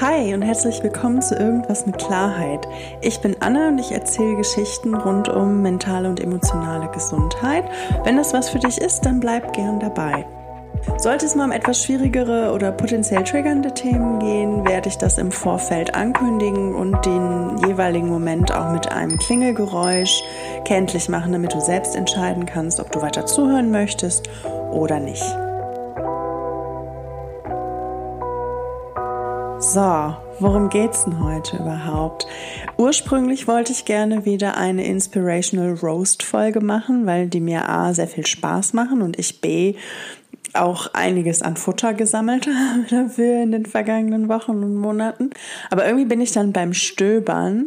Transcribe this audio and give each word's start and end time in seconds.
Hi 0.00 0.32
und 0.32 0.40
herzlich 0.40 0.82
willkommen 0.82 1.20
zu 1.20 1.34
Irgendwas 1.34 1.84
mit 1.84 1.98
Klarheit. 1.98 2.66
Ich 3.02 3.20
bin 3.20 3.36
Anna 3.40 3.68
und 3.68 3.78
ich 3.78 3.92
erzähle 3.92 4.34
Geschichten 4.36 4.94
rund 4.94 5.28
um 5.28 5.60
mentale 5.60 6.08
und 6.08 6.20
emotionale 6.20 6.90
Gesundheit. 6.90 7.64
Wenn 8.04 8.16
das 8.16 8.32
was 8.32 8.48
für 8.48 8.60
dich 8.60 8.80
ist, 8.80 9.02
dann 9.02 9.20
bleib 9.20 9.52
gern 9.52 9.78
dabei. 9.78 10.24
Sollte 10.96 11.26
es 11.26 11.34
mal 11.34 11.44
um 11.44 11.52
etwas 11.52 11.84
schwierigere 11.84 12.54
oder 12.54 12.72
potenziell 12.72 13.24
triggernde 13.24 13.74
Themen 13.74 14.20
gehen, 14.20 14.66
werde 14.66 14.88
ich 14.88 14.96
das 14.96 15.18
im 15.18 15.30
Vorfeld 15.30 15.94
ankündigen 15.94 16.74
und 16.74 17.04
den 17.04 17.58
jeweiligen 17.68 18.08
Moment 18.08 18.54
auch 18.56 18.72
mit 18.72 18.90
einem 18.90 19.18
Klingelgeräusch 19.18 20.22
kenntlich 20.64 21.10
machen, 21.10 21.32
damit 21.32 21.52
du 21.52 21.60
selbst 21.60 21.94
entscheiden 21.94 22.46
kannst, 22.46 22.80
ob 22.80 22.90
du 22.90 23.02
weiter 23.02 23.26
zuhören 23.26 23.70
möchtest 23.70 24.30
oder 24.72 24.98
nicht. 24.98 25.36
So, 29.60 30.16
worum 30.38 30.70
geht's 30.70 31.04
denn 31.04 31.22
heute 31.22 31.58
überhaupt? 31.58 32.26
Ursprünglich 32.78 33.46
wollte 33.46 33.72
ich 33.72 33.84
gerne 33.84 34.24
wieder 34.24 34.56
eine 34.56 34.86
Inspirational 34.86 35.74
Roast 35.74 36.22
Folge 36.22 36.62
machen, 36.62 37.04
weil 37.04 37.28
die 37.28 37.40
mir 37.40 37.68
A 37.68 37.92
sehr 37.92 38.08
viel 38.08 38.26
Spaß 38.26 38.72
machen 38.72 39.02
und 39.02 39.18
ich 39.18 39.42
B 39.42 39.74
auch 40.54 40.94
einiges 40.94 41.42
an 41.42 41.58
Futter 41.58 41.92
gesammelt 41.92 42.46
habe 42.70 42.86
dafür 42.88 43.42
in 43.42 43.52
den 43.52 43.66
vergangenen 43.66 44.30
Wochen 44.30 44.52
und 44.64 44.76
Monaten. 44.76 45.28
Aber 45.70 45.84
irgendwie 45.84 46.06
bin 46.06 46.22
ich 46.22 46.32
dann 46.32 46.54
beim 46.54 46.72
Stöbern 46.72 47.66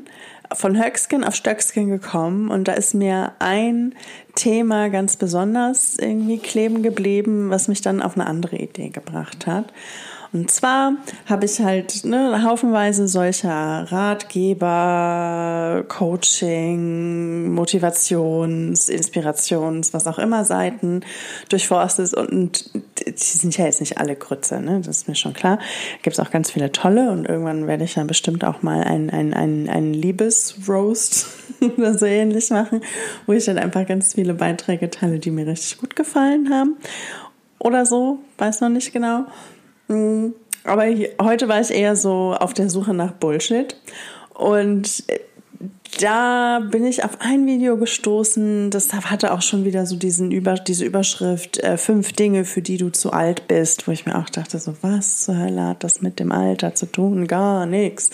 von 0.52 0.84
Höcksken 0.84 1.24
auf 1.24 1.36
Stöcksken 1.36 1.90
gekommen 1.90 2.50
und 2.50 2.68
da 2.68 2.74
ist 2.74 2.96
mir 2.96 3.34
ein 3.38 3.94
Thema 4.34 4.90
ganz 4.90 5.16
besonders 5.16 5.96
irgendwie 6.00 6.40
kleben 6.40 6.82
geblieben, 6.82 7.52
was 7.52 7.68
mich 7.68 7.82
dann 7.82 8.02
auf 8.02 8.16
eine 8.16 8.26
andere 8.26 8.56
Idee 8.56 8.90
gebracht 8.90 9.46
hat. 9.46 9.72
Und 10.34 10.50
zwar 10.50 10.98
habe 11.28 11.46
ich 11.46 11.60
halt 11.60 12.04
ne, 12.06 12.44
haufenweise 12.44 13.08
solcher 13.08 13.86
Ratgeber, 13.92 15.84
Coaching, 15.88 17.54
Motivations, 17.54 18.90
Inspirations, 18.90 19.94
was 19.94 20.08
auch 20.08 20.18
immer 20.18 20.44
Seiten 20.44 21.02
durchforstet 21.50 22.16
und, 22.16 22.72
die 22.74 23.14
sind 23.16 23.56
ja 23.58 23.66
jetzt 23.66 23.80
nicht 23.80 24.00
alle 24.00 24.16
Grütze, 24.16 24.60
ne? 24.60 24.80
das 24.84 24.98
ist 24.98 25.08
mir 25.08 25.14
schon 25.14 25.34
klar. 25.34 25.60
Gibt 26.02 26.18
es 26.18 26.20
auch 26.20 26.32
ganz 26.32 26.50
viele 26.50 26.72
tolle 26.72 27.12
und 27.12 27.26
irgendwann 27.30 27.68
werde 27.68 27.84
ich 27.84 27.94
dann 27.94 28.08
bestimmt 28.08 28.44
auch 28.44 28.64
mal 28.64 28.84
ein, 28.84 29.12
ein, 29.12 29.36
ein, 29.36 29.70
ein 29.70 29.94
Liebesroast 29.94 31.28
oder 31.78 31.96
so 31.96 32.08
ähnlich 32.08 32.50
machen, 32.50 32.82
wo 33.28 33.34
ich 33.34 33.46
dann 33.46 33.60
einfach 33.60 33.86
ganz 33.86 34.14
viele 34.16 34.34
Beiträge 34.34 34.90
teile, 34.90 35.20
die 35.20 35.30
mir 35.30 35.46
richtig 35.46 35.78
gut 35.78 35.96
gefallen 35.96 36.50
haben 36.50 36.78
oder 37.60 37.86
so, 37.86 38.18
weiß 38.40 38.62
noch 38.62 38.70
nicht 38.70 38.92
genau. 38.94 39.26
Mm, 39.94 40.34
aber 40.64 40.86
heute 41.22 41.48
war 41.48 41.62
ich 41.62 41.72
eher 41.72 41.96
so 41.96 42.36
auf 42.38 42.54
der 42.54 42.70
Suche 42.70 42.94
nach 42.94 43.12
Bullshit. 43.12 43.76
Und 44.34 45.04
äh, 45.08 45.20
da 46.00 46.60
bin 46.60 46.86
ich 46.86 47.04
auf 47.04 47.18
ein 47.20 47.46
Video 47.46 47.78
gestoßen, 47.78 48.72
das 48.72 48.92
hatte 48.94 49.32
auch 49.34 49.42
schon 49.42 49.64
wieder 49.66 49.86
so 49.86 49.96
diesen 49.96 50.32
Über, 50.32 50.56
diese 50.56 50.86
Überschrift, 50.86 51.60
äh, 51.60 51.78
fünf 51.78 52.14
Dinge, 52.14 52.46
für 52.46 52.62
die 52.62 52.78
du 52.78 52.90
zu 52.90 53.12
alt 53.12 53.48
bist, 53.48 53.88
wo 53.88 53.92
ich 53.92 54.06
mir 54.06 54.18
auch 54.18 54.30
dachte, 54.30 54.58
so 54.58 54.76
was 54.82 55.20
zur 55.20 55.38
Hölle 55.38 55.64
hat 55.64 55.84
das 55.84 56.02
mit 56.02 56.20
dem 56.20 56.32
Alter 56.32 56.74
zu 56.74 56.88
tun? 56.88 57.28
Gar 57.28 57.66
nichts. 57.66 58.10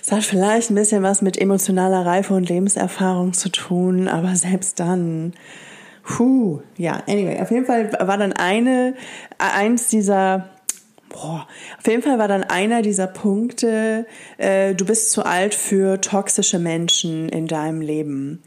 Es 0.00 0.12
hat 0.12 0.22
vielleicht 0.22 0.70
ein 0.70 0.76
bisschen 0.76 1.02
was 1.02 1.22
mit 1.22 1.36
emotionaler 1.36 2.06
Reife 2.06 2.34
und 2.34 2.48
Lebenserfahrung 2.48 3.32
zu 3.32 3.48
tun, 3.48 4.06
aber 4.06 4.36
selbst 4.36 4.78
dann, 4.78 5.32
puh, 6.04 6.60
ja, 6.76 7.02
anyway, 7.08 7.40
auf 7.40 7.50
jeden 7.50 7.66
Fall 7.66 7.90
war 7.92 8.16
dann 8.16 8.32
eine, 8.32 8.94
eins 9.38 9.88
dieser 9.88 10.48
Boah, 11.16 11.46
auf 11.78 11.86
jeden 11.86 12.02
Fall 12.02 12.18
war 12.18 12.28
dann 12.28 12.44
einer 12.44 12.82
dieser 12.82 13.06
Punkte, 13.06 14.06
äh, 14.36 14.74
du 14.74 14.84
bist 14.84 15.12
zu 15.12 15.24
alt 15.24 15.54
für 15.54 15.98
toxische 15.98 16.58
Menschen 16.58 17.30
in 17.30 17.46
deinem 17.46 17.80
Leben. 17.80 18.42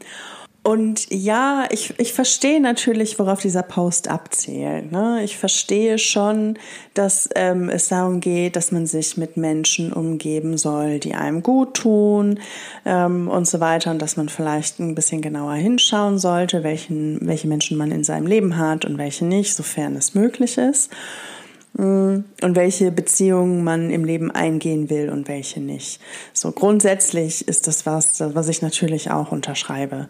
Und 0.62 1.10
ja, 1.10 1.64
ich, 1.70 1.94
ich 1.98 2.12
verstehe 2.12 2.60
natürlich, 2.60 3.18
worauf 3.18 3.40
dieser 3.40 3.62
Post 3.62 4.08
abzielt. 4.08 4.92
Ne? 4.92 5.24
Ich 5.24 5.36
verstehe 5.36 5.98
schon, 5.98 6.58
dass 6.94 7.28
ähm, 7.34 7.70
es 7.70 7.88
darum 7.88 8.20
geht, 8.20 8.54
dass 8.54 8.70
man 8.70 8.86
sich 8.86 9.16
mit 9.16 9.36
Menschen 9.36 9.92
umgeben 9.92 10.56
soll, 10.56 11.00
die 11.00 11.14
einem 11.14 11.42
gut 11.42 11.74
tun 11.74 12.38
ähm, 12.84 13.28
und 13.28 13.48
so 13.48 13.58
weiter. 13.58 13.90
Und 13.90 14.00
dass 14.00 14.16
man 14.16 14.28
vielleicht 14.28 14.78
ein 14.78 14.94
bisschen 14.94 15.22
genauer 15.22 15.54
hinschauen 15.54 16.18
sollte, 16.18 16.62
welchen, 16.62 17.26
welche 17.26 17.48
Menschen 17.48 17.78
man 17.78 17.90
in 17.90 18.04
seinem 18.04 18.26
Leben 18.26 18.58
hat 18.58 18.84
und 18.84 18.98
welche 18.98 19.24
nicht, 19.24 19.54
sofern 19.54 19.96
es 19.96 20.14
möglich 20.14 20.56
ist. 20.58 20.90
Mm, 21.74 22.24
und 22.42 22.56
welche 22.56 22.90
Beziehungen 22.90 23.62
man 23.62 23.90
im 23.90 24.04
Leben 24.04 24.30
eingehen 24.30 24.90
will 24.90 25.08
und 25.08 25.28
welche 25.28 25.60
nicht. 25.60 26.00
So 26.32 26.50
grundsätzlich 26.50 27.46
ist 27.46 27.68
das 27.68 27.86
was, 27.86 28.20
was 28.20 28.48
ich 28.48 28.60
natürlich 28.60 29.10
auch 29.10 29.30
unterschreibe 29.30 30.08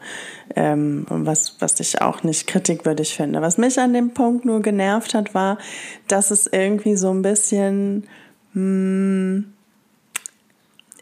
ähm, 0.56 1.06
was, 1.08 1.56
was 1.60 1.78
ich 1.80 2.00
auch 2.00 2.22
nicht 2.22 2.46
kritikwürdig 2.46 3.14
finde. 3.14 3.42
Was 3.42 3.58
mich 3.58 3.78
an 3.78 3.92
dem 3.92 4.14
Punkt 4.14 4.44
nur 4.44 4.62
genervt 4.62 5.14
hat, 5.14 5.34
war, 5.34 5.58
dass 6.08 6.30
es 6.30 6.46
irgendwie 6.46 6.96
so 6.96 7.10
ein 7.10 7.22
bisschen, 7.22 8.06
mh, 8.54 8.62
mm, 8.62 9.52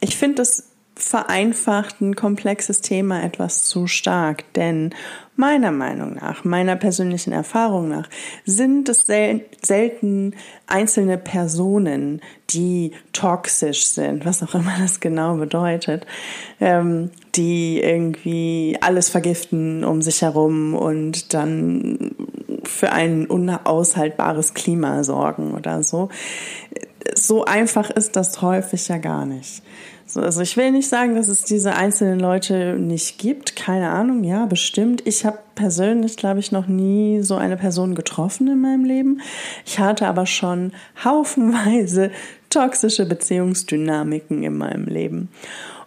ich 0.00 0.16
finde 0.16 0.36
das 0.36 0.67
vereinfacht 0.98 2.00
ein 2.00 2.16
komplexes 2.16 2.80
Thema 2.80 3.22
etwas 3.22 3.62
zu 3.62 3.86
stark, 3.86 4.52
denn 4.54 4.90
meiner 5.36 5.70
Meinung 5.70 6.14
nach, 6.14 6.44
meiner 6.44 6.74
persönlichen 6.74 7.32
Erfahrung 7.32 7.88
nach, 7.88 8.08
sind 8.44 8.88
es 8.88 9.06
sel 9.06 9.42
selten 9.62 10.34
einzelne 10.66 11.16
Personen, 11.16 12.20
die 12.50 12.90
toxisch 13.12 13.86
sind, 13.86 14.26
was 14.26 14.42
auch 14.42 14.54
immer 14.56 14.74
das 14.80 14.98
genau 14.98 15.36
bedeutet, 15.36 16.04
ähm, 16.60 17.10
die 17.36 17.80
irgendwie 17.80 18.76
alles 18.80 19.08
vergiften 19.08 19.84
um 19.84 20.02
sich 20.02 20.22
herum 20.22 20.74
und 20.74 21.32
dann 21.32 22.16
für 22.64 22.90
ein 22.90 23.26
unaushaltbares 23.26 24.54
Klima 24.54 25.04
sorgen 25.04 25.54
oder 25.54 25.84
so. 25.84 26.08
So 27.14 27.44
einfach 27.44 27.90
ist 27.90 28.16
das 28.16 28.42
häufig 28.42 28.88
ja 28.88 28.98
gar 28.98 29.24
nicht. 29.24 29.62
So, 30.10 30.22
also 30.22 30.40
ich 30.40 30.56
will 30.56 30.70
nicht 30.70 30.88
sagen, 30.88 31.16
dass 31.16 31.28
es 31.28 31.44
diese 31.44 31.74
einzelnen 31.74 32.18
Leute 32.18 32.78
nicht 32.78 33.18
gibt. 33.18 33.56
Keine 33.56 33.90
Ahnung, 33.90 34.24
ja, 34.24 34.46
bestimmt. 34.46 35.06
Ich 35.06 35.26
habe 35.26 35.38
persönlich, 35.54 36.16
glaube 36.16 36.40
ich, 36.40 36.50
noch 36.50 36.66
nie 36.66 37.20
so 37.20 37.36
eine 37.36 37.58
Person 37.58 37.94
getroffen 37.94 38.48
in 38.48 38.58
meinem 38.58 38.84
Leben. 38.84 39.20
Ich 39.66 39.78
hatte 39.78 40.06
aber 40.06 40.24
schon 40.24 40.72
haufenweise 41.04 42.10
toxische 42.48 43.04
Beziehungsdynamiken 43.04 44.42
in 44.44 44.56
meinem 44.56 44.86
Leben. 44.86 45.28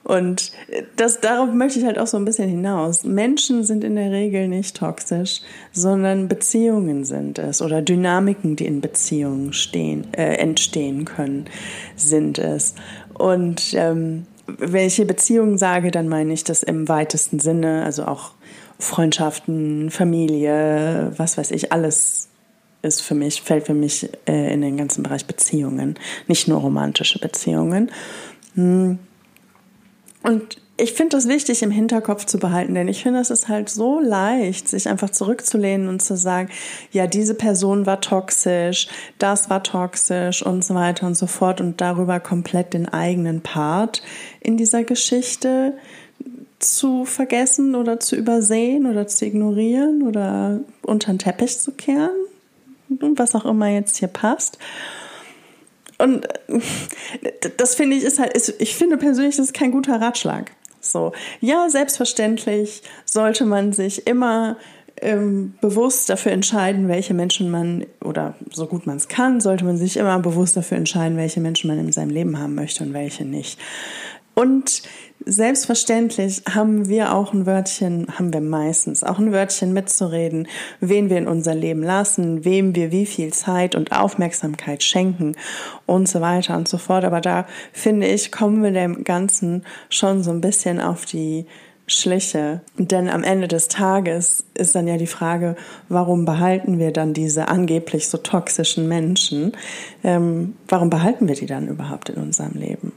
Und 0.04 0.52
das, 0.96 1.20
darauf 1.20 1.53
möchte 1.53 1.80
ich 1.80 1.86
halt 1.86 2.00
auch 2.00 2.08
so 2.08 2.18
ein 2.18 2.26
bisschen 2.26 2.50
hinaus. 2.50 3.03
Menschen 3.03 3.64
sind 3.64 3.84
in 3.84 3.96
der 3.96 4.12
Regel 4.12 4.48
nicht 4.48 4.76
toxisch, 4.76 5.42
sondern 5.72 6.28
Beziehungen 6.28 7.06
sind 7.06 7.38
es 7.38 7.62
oder 7.62 7.84
Dynamiken, 7.84 8.56
die 8.56 8.66
in 8.66 8.82
Beziehungen 8.82 9.53
stehen, 9.53 10.12
äh, 10.14 10.38
entstehen 10.38 11.06
können, 11.06 11.46
sind 11.96 12.40
es. 12.40 12.74
Und 13.22 13.74
ähm, 13.74 14.26
hier 14.59 15.06
Beziehungen 15.06 15.58
sage, 15.58 15.92
dann 15.92 16.08
meine 16.08 16.34
ich 16.34 16.44
das 16.44 16.64
im 16.64 16.90
weitesten 16.90 17.40
Sinne, 17.40 17.84
also 17.84 18.06
auch 18.06 18.32
Freundschaften, 18.80 19.92
Familie, 19.92 21.14
was 21.18 21.38
weiß 21.38 21.52
ich, 21.52 21.72
alles 21.72 22.30
ist 22.82 23.02
für 23.02 23.14
mich, 23.14 23.44
fällt 23.44 23.68
für 23.68 23.76
mich 23.76 24.09
äh, 24.28 24.52
in 24.52 24.62
den 24.62 24.76
ganzen 24.76 25.04
Bereich 25.04 25.28
Beziehungen, 25.28 26.00
nicht 26.28 26.48
nur 26.48 26.59
romantische 26.59 27.20
Beziehungen. 27.20 27.92
Hm. 28.56 28.98
Und 30.24 30.58
ich 30.81 30.94
finde 30.94 31.16
das 31.16 31.28
wichtig 31.28 31.62
im 31.62 31.69
Hinterkopf 31.69 32.25
zu 32.25 32.40
behalten, 32.40 32.74
denn 32.74 32.88
ich 32.88 33.03
finde, 33.03 33.19
es 33.19 33.30
ist 33.30 33.47
halt 33.47 33.69
so 33.69 34.00
leicht, 34.00 34.68
sich 34.68 34.90
einfach 34.90 35.12
zurückzulehnen 35.12 35.88
und 35.88 36.02
zu 36.02 36.18
sagen, 36.18 36.50
ja, 36.92 37.06
diese 37.06 37.36
Person 37.36 37.86
war 37.86 38.02
toxisch, 38.02 38.88
das 39.20 39.50
war 39.52 39.62
toxisch 39.62 40.44
und 40.44 40.66
so 40.66 40.73
weiter 40.73 41.06
und 41.06 41.16
so 41.16 41.28
fort 41.28 41.61
und 41.61 41.79
darüber 41.82 42.20
komplett 42.20 42.73
den 42.73 42.90
eigenen 42.90 43.41
Part 43.41 44.02
in 44.40 44.58
dieser 44.58 44.84
Geschichte 44.84 45.73
zu 46.58 47.06
vergessen 47.06 47.76
oder 47.76 48.00
zu 48.00 48.16
übersehen 48.16 48.88
oder 48.88 49.06
zu 49.06 49.26
ignorieren 49.26 50.02
oder 50.02 50.61
unter 50.82 51.14
den 51.14 51.20
Teppich 51.20 51.59
zu 51.59 51.73
kehren, 51.73 52.16
was 52.90 53.35
auch 53.35 53.46
immer 53.46 53.67
jetzt 53.67 53.97
hier 53.97 54.08
passt. 54.08 54.58
Und 56.00 56.28
das 57.58 57.76
finde 57.76 57.96
ich 57.96 58.03
ist 58.03 58.17
halt, 58.17 58.35
ich 58.58 58.76
finde 58.76 58.97
persönlich, 58.97 59.35
das 59.35 59.47
ist 59.47 59.53
kein 59.53 59.72
guter 59.72 60.02
Ratschlag. 60.02 60.52
So, 60.82 61.14
ja, 61.40 61.70
selbstverständlich 61.70 62.82
sollte 63.06 63.46
man 63.46 63.72
sich 63.72 64.08
immer 64.08 64.58
ähm, 65.02 65.54
bewusst 65.62 66.10
dafür 66.10 66.32
entscheiden, 66.32 66.88
welche 66.88 67.14
Menschen 67.14 67.50
man, 67.50 67.86
oder 68.04 68.36
so 68.52 68.68
gut 68.68 68.86
man 68.86 68.98
es 68.98 69.08
kann, 69.08 69.40
sollte 69.40 69.64
man 69.64 69.78
sich 69.78 69.98
immer 69.98 70.20
bewusst 70.20 70.58
dafür 70.58 70.78
entscheiden, 70.78 71.18
welche 71.18 71.40
Menschen 71.40 71.68
man 71.70 71.80
in 71.80 71.92
seinem 71.92 72.10
Leben 72.10 72.38
haben 72.40 72.56
möchte 72.56 72.84
und 72.84 72.94
welche 72.94 73.26
nicht. 73.26 73.60
Und 74.34 74.84
Selbstverständlich 75.26 76.41
haben 76.50 76.90
wir 76.90 77.14
auch 77.14 77.32
ein 77.32 77.46
Wörtchen, 77.46 78.08
haben 78.18 78.34
wir 78.34 78.41
meistens 78.41 79.03
auch 79.03 79.20
ein 79.20 79.32
Wörtchen 79.32 79.72
mitzureden, 79.72 80.47
wen 80.79 81.12
wir 81.12 81.18
in 81.18 81.28
unser 81.28 81.53
Leben 81.53 81.84
lassen, 81.84 82.44
wem 82.44 82.76
wir 82.76 82.91
wie 82.91 83.06
viel 83.06 83.32
Zeit 83.32 83.76
und 83.76 83.91
Aufmerksamkeit 83.91 84.82
schenken 84.82 85.35
und 85.85 86.09
so 86.09 86.22
weiter 86.22 86.58
und 86.58 86.68
so 86.68 86.79
fort. 86.79 87.03
Aber 87.03 87.22
da 87.22 87.46
finde 87.72 88.08
ich, 88.08 88.32
kommen 88.32 88.64
wir 88.64 88.72
dem 88.72 89.03
Ganzen 89.03 89.64
schon 89.90 90.23
so 90.23 90.32
ein 90.32 90.41
bisschen 90.41 90.82
auf 90.82 91.06
die 91.06 91.46
Schliche. 91.85 92.62
Denn 92.78 93.08
am 93.08 93.23
Ende 93.23 93.47
des 93.47 93.68
Tages 93.68 94.46
ist 94.56 94.73
dann 94.73 94.88
ja 94.88 94.97
die 94.97 95.08
Frage, 95.08 95.56
warum 95.88 96.26
behalten 96.26 96.79
wir 96.79 96.91
dann 96.91 97.14
diese 97.14 97.47
angeblich 97.47 98.08
so 98.08 98.18
toxischen 98.18 98.88
Menschen? 98.88 99.52
Ähm, 100.03 100.56
warum 100.68 100.90
behalten 100.90 101.28
wir 101.28 101.35
die 101.35 101.46
dann 101.46 101.68
überhaupt 101.68 102.09
in 102.09 102.16
unserem 102.16 102.53
Leben? 102.53 102.94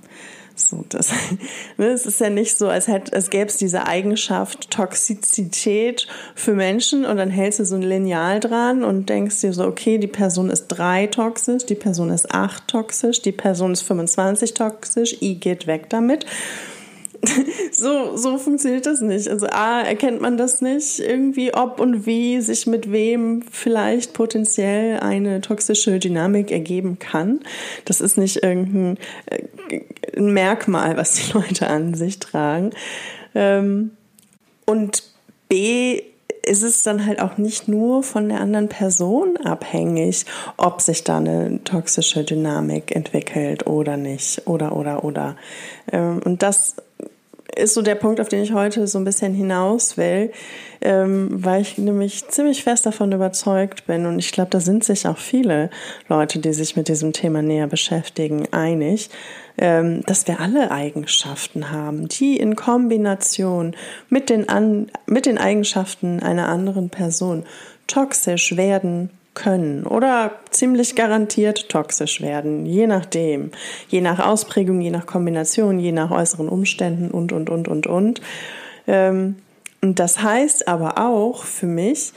So, 0.56 0.84
das, 0.88 1.10
ne, 1.76 1.86
es 1.86 2.06
ist 2.06 2.20
ja 2.20 2.30
nicht 2.30 2.56
so, 2.56 2.68
als 2.68 2.86
hätte, 2.86 3.12
es 3.12 3.30
gäbe 3.30 3.46
es 3.46 3.56
diese 3.56 3.86
Eigenschaft 3.86 4.70
Toxizität 4.70 6.06
für 6.36 6.54
Menschen 6.54 7.04
und 7.04 7.16
dann 7.16 7.30
hältst 7.30 7.58
du 7.58 7.64
so 7.64 7.74
ein 7.74 7.82
Lineal 7.82 8.38
dran 8.38 8.84
und 8.84 9.08
denkst 9.08 9.40
dir 9.40 9.52
so, 9.52 9.64
okay, 9.64 9.98
die 9.98 10.06
Person 10.06 10.50
ist 10.50 10.68
drei 10.68 11.08
toxisch, 11.08 11.66
die 11.66 11.74
Person 11.74 12.10
ist 12.10 12.32
acht 12.32 12.68
toxisch, 12.68 13.20
die 13.22 13.32
Person 13.32 13.72
ist 13.72 13.82
25 13.82 14.54
toxisch, 14.54 15.20
I 15.20 15.34
geht 15.40 15.66
weg 15.66 15.90
damit. 15.90 16.24
so, 17.72 18.16
so 18.16 18.38
funktioniert 18.38 18.86
das 18.86 19.00
nicht. 19.00 19.28
Also 19.28 19.46
A, 19.46 19.82
erkennt 19.82 20.20
man 20.20 20.36
das 20.36 20.60
nicht 20.60 21.00
irgendwie, 21.00 21.54
ob 21.54 21.80
und 21.80 22.06
wie 22.06 22.40
sich 22.40 22.66
mit 22.66 22.90
wem 22.90 23.42
vielleicht 23.50 24.12
potenziell 24.12 25.00
eine 25.00 25.40
toxische 25.40 25.98
Dynamik 25.98 26.50
ergeben 26.50 26.98
kann. 26.98 27.40
Das 27.84 28.00
ist 28.00 28.18
nicht 28.18 28.42
irgendein 28.42 28.98
äh, 29.26 30.20
Merkmal, 30.20 30.96
was 30.96 31.14
die 31.14 31.32
Leute 31.34 31.66
an 31.66 31.94
sich 31.94 32.18
tragen. 32.18 32.70
Ähm, 33.34 33.90
und 34.66 35.02
B, 35.48 36.02
ist 36.44 36.62
es 36.62 36.82
dann 36.82 37.06
halt 37.06 37.20
auch 37.20 37.38
nicht 37.38 37.68
nur 37.68 38.02
von 38.02 38.28
der 38.28 38.40
anderen 38.40 38.68
Person 38.68 39.36
abhängig, 39.44 40.26
ob 40.56 40.80
sich 40.80 41.04
da 41.04 41.18
eine 41.18 41.62
toxische 41.64 42.24
Dynamik 42.24 42.94
entwickelt 42.94 43.66
oder 43.66 43.96
nicht, 43.96 44.46
oder, 44.46 44.76
oder, 44.76 45.04
oder. 45.04 45.36
Ähm, 45.92 46.20
und 46.24 46.42
das 46.42 46.76
ist 47.56 47.74
so 47.74 47.82
der 47.82 47.94
Punkt, 47.94 48.20
auf 48.20 48.28
den 48.28 48.42
ich 48.42 48.52
heute 48.52 48.86
so 48.86 48.98
ein 48.98 49.04
bisschen 49.04 49.34
hinaus 49.34 49.96
will, 49.96 50.32
ähm, 50.80 51.28
weil 51.32 51.62
ich 51.62 51.78
nämlich 51.78 52.26
ziemlich 52.28 52.64
fest 52.64 52.86
davon 52.86 53.12
überzeugt 53.12 53.86
bin. 53.86 54.06
Und 54.06 54.18
ich 54.18 54.32
glaube, 54.32 54.50
da 54.50 54.60
sind 54.60 54.84
sich 54.84 55.06
auch 55.06 55.18
viele 55.18 55.70
Leute, 56.08 56.38
die 56.38 56.52
sich 56.52 56.76
mit 56.76 56.88
diesem 56.88 57.12
Thema 57.12 57.42
näher 57.42 57.66
beschäftigen, 57.66 58.48
einig, 58.52 59.10
dass 59.56 60.26
wir 60.26 60.40
alle 60.40 60.72
Eigenschaften 60.72 61.70
haben, 61.70 62.08
die 62.08 62.36
in 62.36 62.56
Kombination 62.56 63.76
mit 64.08 64.28
den, 64.28 64.48
an, 64.48 64.90
mit 65.06 65.26
den 65.26 65.38
Eigenschaften 65.38 66.20
einer 66.20 66.48
anderen 66.48 66.90
Person 66.90 67.44
toxisch 67.86 68.56
werden 68.56 69.10
können 69.34 69.84
oder 69.84 70.32
ziemlich 70.50 70.94
garantiert 70.94 71.68
toxisch 71.68 72.20
werden, 72.20 72.66
je 72.66 72.86
nachdem, 72.86 73.50
je 73.88 74.00
nach 74.00 74.24
Ausprägung, 74.24 74.80
je 74.80 74.90
nach 74.90 75.06
Kombination, 75.06 75.78
je 75.78 75.92
nach 75.92 76.10
äußeren 76.10 76.48
Umständen 76.48 77.10
und, 77.10 77.32
und, 77.32 77.50
und, 77.50 77.68
und, 77.68 77.86
und. 77.86 78.20
Ähm, 78.86 79.36
und 79.82 79.98
das 79.98 80.22
heißt 80.22 80.66
aber 80.66 80.98
auch 80.98 81.44
für 81.44 81.66
mich, 81.66 82.12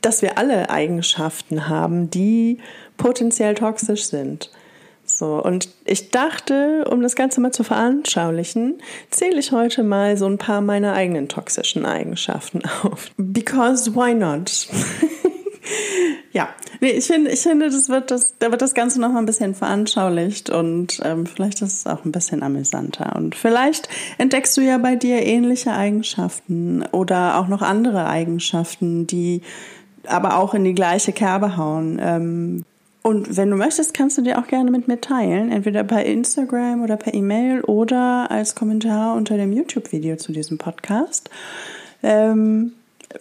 dass 0.00 0.22
wir 0.22 0.38
alle 0.38 0.70
Eigenschaften 0.70 1.68
haben, 1.68 2.10
die 2.10 2.58
potenziell 2.96 3.54
toxisch 3.54 4.06
sind. 4.06 4.50
So, 5.04 5.42
und 5.42 5.68
ich 5.84 6.10
dachte, 6.10 6.84
um 6.90 7.02
das 7.02 7.16
Ganze 7.16 7.40
mal 7.40 7.52
zu 7.52 7.64
veranschaulichen, 7.64 8.80
zähle 9.10 9.40
ich 9.40 9.52
heute 9.52 9.82
mal 9.82 10.16
so 10.16 10.26
ein 10.26 10.38
paar 10.38 10.60
meiner 10.60 10.94
eigenen 10.94 11.28
toxischen 11.28 11.84
Eigenschaften 11.84 12.62
auf. 12.82 13.10
Because 13.16 13.94
why 13.94 14.14
not? 14.14 14.68
ja, 16.32 16.48
nee, 16.80 16.90
ich 16.90 17.06
finde, 17.06 17.30
ich 17.30 17.40
finde, 17.40 17.68
das 17.68 17.88
wird 17.88 18.10
das, 18.10 18.38
da 18.38 18.50
wird 18.50 18.62
das 18.62 18.74
Ganze 18.74 19.00
noch 19.00 19.10
mal 19.10 19.18
ein 19.18 19.26
bisschen 19.26 19.54
veranschaulicht 19.54 20.50
und 20.50 21.00
ähm, 21.04 21.26
vielleicht 21.26 21.62
ist 21.62 21.80
es 21.80 21.86
auch 21.86 22.04
ein 22.04 22.12
bisschen 22.12 22.42
amüsanter. 22.42 23.14
Und 23.16 23.34
vielleicht 23.34 23.88
entdeckst 24.18 24.56
du 24.56 24.60
ja 24.60 24.78
bei 24.78 24.94
dir 24.94 25.22
ähnliche 25.22 25.72
Eigenschaften 25.72 26.84
oder 26.92 27.38
auch 27.38 27.48
noch 27.48 27.62
andere 27.62 28.06
Eigenschaften, 28.06 29.06
die 29.06 29.42
aber 30.06 30.38
auch 30.38 30.54
in 30.54 30.64
die 30.64 30.74
gleiche 30.74 31.12
Kerbe 31.12 31.56
hauen. 31.56 32.00
Ähm, 32.00 32.64
und 33.02 33.36
wenn 33.36 33.50
du 33.50 33.56
möchtest, 33.56 33.94
kannst 33.94 34.16
du 34.16 34.22
dir 34.22 34.38
auch 34.38 34.46
gerne 34.46 34.70
mit 34.70 34.86
mir 34.86 35.00
teilen, 35.00 35.50
entweder 35.50 35.82
per 35.82 36.04
Instagram 36.04 36.82
oder 36.82 36.96
per 36.96 37.12
E-Mail 37.12 37.62
oder 37.62 38.30
als 38.30 38.54
Kommentar 38.54 39.16
unter 39.16 39.36
dem 39.36 39.52
YouTube-Video 39.52 40.16
zu 40.16 40.32
diesem 40.32 40.58
Podcast. 40.58 41.28
Ähm, 42.04 42.72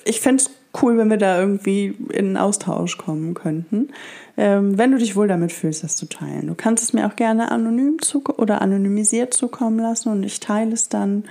ich 0.05 0.21
fände 0.21 0.43
es 0.43 0.51
cool, 0.81 0.97
wenn 0.97 1.09
wir 1.09 1.17
da 1.17 1.39
irgendwie 1.39 1.95
in 2.09 2.27
einen 2.27 2.37
Austausch 2.37 2.97
kommen 2.97 3.33
könnten. 3.33 3.89
Ähm, 4.37 4.77
wenn 4.77 4.91
du 4.91 4.97
dich 4.97 5.15
wohl 5.15 5.27
damit 5.27 5.51
fühlst, 5.51 5.83
das 5.83 5.95
zu 5.95 6.05
teilen. 6.05 6.47
Du 6.47 6.55
kannst 6.55 6.83
es 6.83 6.93
mir 6.93 7.07
auch 7.07 7.15
gerne 7.15 7.51
anonym 7.51 8.01
zu 8.01 8.23
oder 8.37 8.61
anonymisiert 8.61 9.33
zukommen 9.33 9.79
lassen 9.79 10.09
und 10.09 10.23
ich 10.23 10.39
teile 10.39 10.73
es 10.73 10.89
dann. 10.89 11.25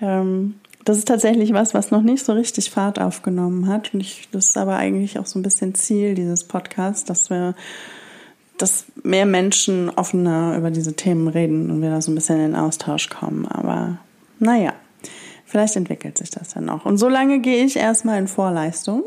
Ähm, 0.00 0.54
das 0.84 0.98
ist 0.98 1.08
tatsächlich 1.08 1.52
was, 1.52 1.74
was 1.74 1.90
noch 1.90 2.02
nicht 2.02 2.24
so 2.24 2.32
richtig 2.32 2.70
Fahrt 2.70 3.00
aufgenommen 3.00 3.68
hat. 3.68 3.94
Und 3.94 4.00
ich, 4.00 4.28
das 4.32 4.48
ist 4.48 4.56
aber 4.56 4.76
eigentlich 4.76 5.18
auch 5.18 5.26
so 5.26 5.38
ein 5.38 5.42
bisschen 5.42 5.74
Ziel 5.74 6.14
dieses 6.14 6.44
Podcasts, 6.44 7.04
dass 7.04 7.30
wir, 7.30 7.54
dass 8.58 8.86
mehr 9.02 9.26
Menschen 9.26 9.90
offener 9.90 10.56
über 10.56 10.70
diese 10.70 10.94
Themen 10.94 11.28
reden 11.28 11.70
und 11.70 11.82
wir 11.82 11.90
da 11.90 12.00
so 12.00 12.10
ein 12.10 12.14
bisschen 12.14 12.40
in 12.40 12.54
Austausch 12.54 13.08
kommen. 13.08 13.46
Aber 13.46 13.98
naja. 14.38 14.72
Vielleicht 15.52 15.76
entwickelt 15.76 16.16
sich 16.16 16.30
das 16.30 16.54
dann 16.54 16.64
noch. 16.64 16.86
Und 16.86 16.96
so 16.96 17.10
lange 17.10 17.40
gehe 17.40 17.62
ich 17.62 17.76
erstmal 17.76 18.18
in 18.18 18.26
Vorleistung. 18.26 19.02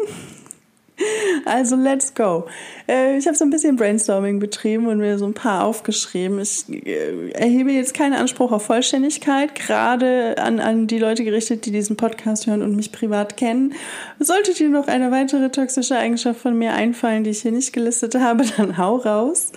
Also 1.45 1.75
let's 1.75 2.13
go. 2.13 2.47
Äh, 2.87 3.17
ich 3.17 3.27
habe 3.27 3.35
so 3.35 3.43
ein 3.43 3.49
bisschen 3.49 3.75
Brainstorming 3.75 4.39
betrieben 4.39 4.87
und 4.87 4.97
mir 4.97 5.17
so 5.17 5.25
ein 5.25 5.33
paar 5.33 5.63
aufgeschrieben. 5.63 6.39
Ich 6.39 6.67
äh, 6.69 7.31
erhebe 7.31 7.71
jetzt 7.71 7.93
keinen 7.93 8.13
Anspruch 8.13 8.51
auf 8.51 8.65
Vollständigkeit, 8.65 9.55
gerade 9.55 10.37
an, 10.37 10.59
an 10.59 10.87
die 10.87 10.99
Leute 10.99 11.23
gerichtet, 11.23 11.65
die 11.65 11.71
diesen 11.71 11.97
Podcast 11.97 12.47
hören 12.47 12.61
und 12.61 12.75
mich 12.75 12.91
privat 12.91 13.37
kennen. 13.37 13.73
Sollte 14.19 14.53
dir 14.53 14.69
noch 14.69 14.87
eine 14.87 15.11
weitere 15.11 15.49
toxische 15.49 15.97
Eigenschaft 15.97 16.39
von 16.39 16.57
mir 16.57 16.73
einfallen, 16.73 17.23
die 17.23 17.31
ich 17.31 17.41
hier 17.41 17.51
nicht 17.51 17.73
gelistet 17.73 18.15
habe, 18.15 18.45
dann 18.57 18.77
hau 18.77 18.95
raus. 18.95 19.51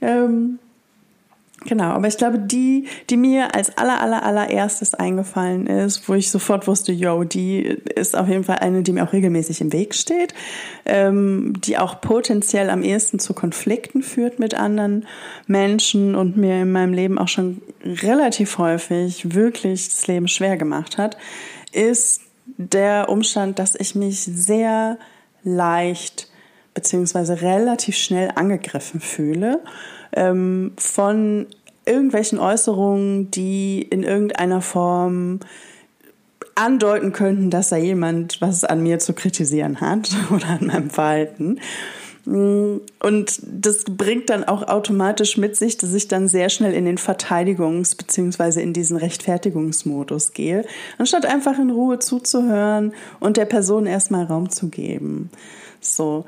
Ähm, 0.00 0.58
Genau, 1.64 1.90
aber 1.90 2.08
ich 2.08 2.16
glaube, 2.16 2.40
die, 2.40 2.88
die 3.08 3.16
mir 3.16 3.54
als 3.54 3.76
aller, 3.78 4.00
aller, 4.00 4.24
allererstes 4.24 4.94
eingefallen 4.94 5.66
ist, 5.66 6.08
wo 6.08 6.14
ich 6.14 6.30
sofort 6.30 6.66
wusste, 6.66 6.92
yo, 6.92 7.22
die 7.22 7.62
ist 7.94 8.16
auf 8.16 8.28
jeden 8.28 8.44
Fall 8.44 8.56
eine, 8.56 8.82
die 8.82 8.92
mir 8.92 9.04
auch 9.04 9.12
regelmäßig 9.12 9.60
im 9.60 9.72
Weg 9.72 9.94
steht, 9.94 10.34
ähm, 10.86 11.52
die 11.64 11.78
auch 11.78 12.00
potenziell 12.00 12.68
am 12.68 12.82
ehesten 12.82 13.20
zu 13.20 13.32
Konflikten 13.32 14.02
führt 14.02 14.40
mit 14.40 14.54
anderen 14.54 15.06
Menschen 15.46 16.16
und 16.16 16.36
mir 16.36 16.62
in 16.62 16.72
meinem 16.72 16.94
Leben 16.94 17.18
auch 17.18 17.28
schon 17.28 17.62
relativ 17.84 18.58
häufig 18.58 19.34
wirklich 19.34 19.88
das 19.88 20.06
Leben 20.08 20.26
schwer 20.26 20.56
gemacht 20.56 20.98
hat, 20.98 21.16
ist 21.70 22.22
der 22.56 23.08
Umstand, 23.08 23.58
dass 23.58 23.76
ich 23.76 23.94
mich 23.94 24.20
sehr 24.20 24.98
leicht 25.44 26.28
beziehungsweise 26.74 27.40
relativ 27.42 27.96
schnell 27.96 28.30
angegriffen 28.34 29.00
fühle 29.00 29.60
ähm, 30.14 30.72
von 30.76 31.46
irgendwelchen 31.84 32.38
Äußerungen, 32.38 33.30
die 33.30 33.82
in 33.82 34.02
irgendeiner 34.02 34.60
Form 34.60 35.40
andeuten 36.54 37.12
könnten, 37.12 37.50
dass 37.50 37.70
da 37.70 37.76
jemand 37.76 38.40
was 38.40 38.64
an 38.64 38.82
mir 38.82 38.98
zu 38.98 39.14
kritisieren 39.14 39.80
hat 39.80 40.10
oder 40.30 40.48
an 40.60 40.66
meinem 40.66 40.90
Verhalten. 40.90 41.58
Und 42.24 43.40
das 43.42 43.84
bringt 43.84 44.30
dann 44.30 44.44
auch 44.44 44.68
automatisch 44.68 45.36
mit 45.36 45.56
sich, 45.56 45.76
dass 45.76 45.92
ich 45.92 46.06
dann 46.06 46.28
sehr 46.28 46.50
schnell 46.50 46.72
in 46.72 46.84
den 46.84 46.98
Verteidigungs- 46.98 47.96
bzw. 47.96 48.62
in 48.62 48.72
diesen 48.72 48.96
Rechtfertigungsmodus 48.96 50.32
gehe, 50.32 50.64
anstatt 50.98 51.26
einfach 51.26 51.58
in 51.58 51.70
Ruhe 51.70 51.98
zuzuhören 51.98 52.92
und 53.18 53.36
der 53.36 53.46
Person 53.46 53.86
erstmal 53.86 54.24
Raum 54.24 54.50
zu 54.50 54.68
geben. 54.68 55.30
So, 55.80 56.24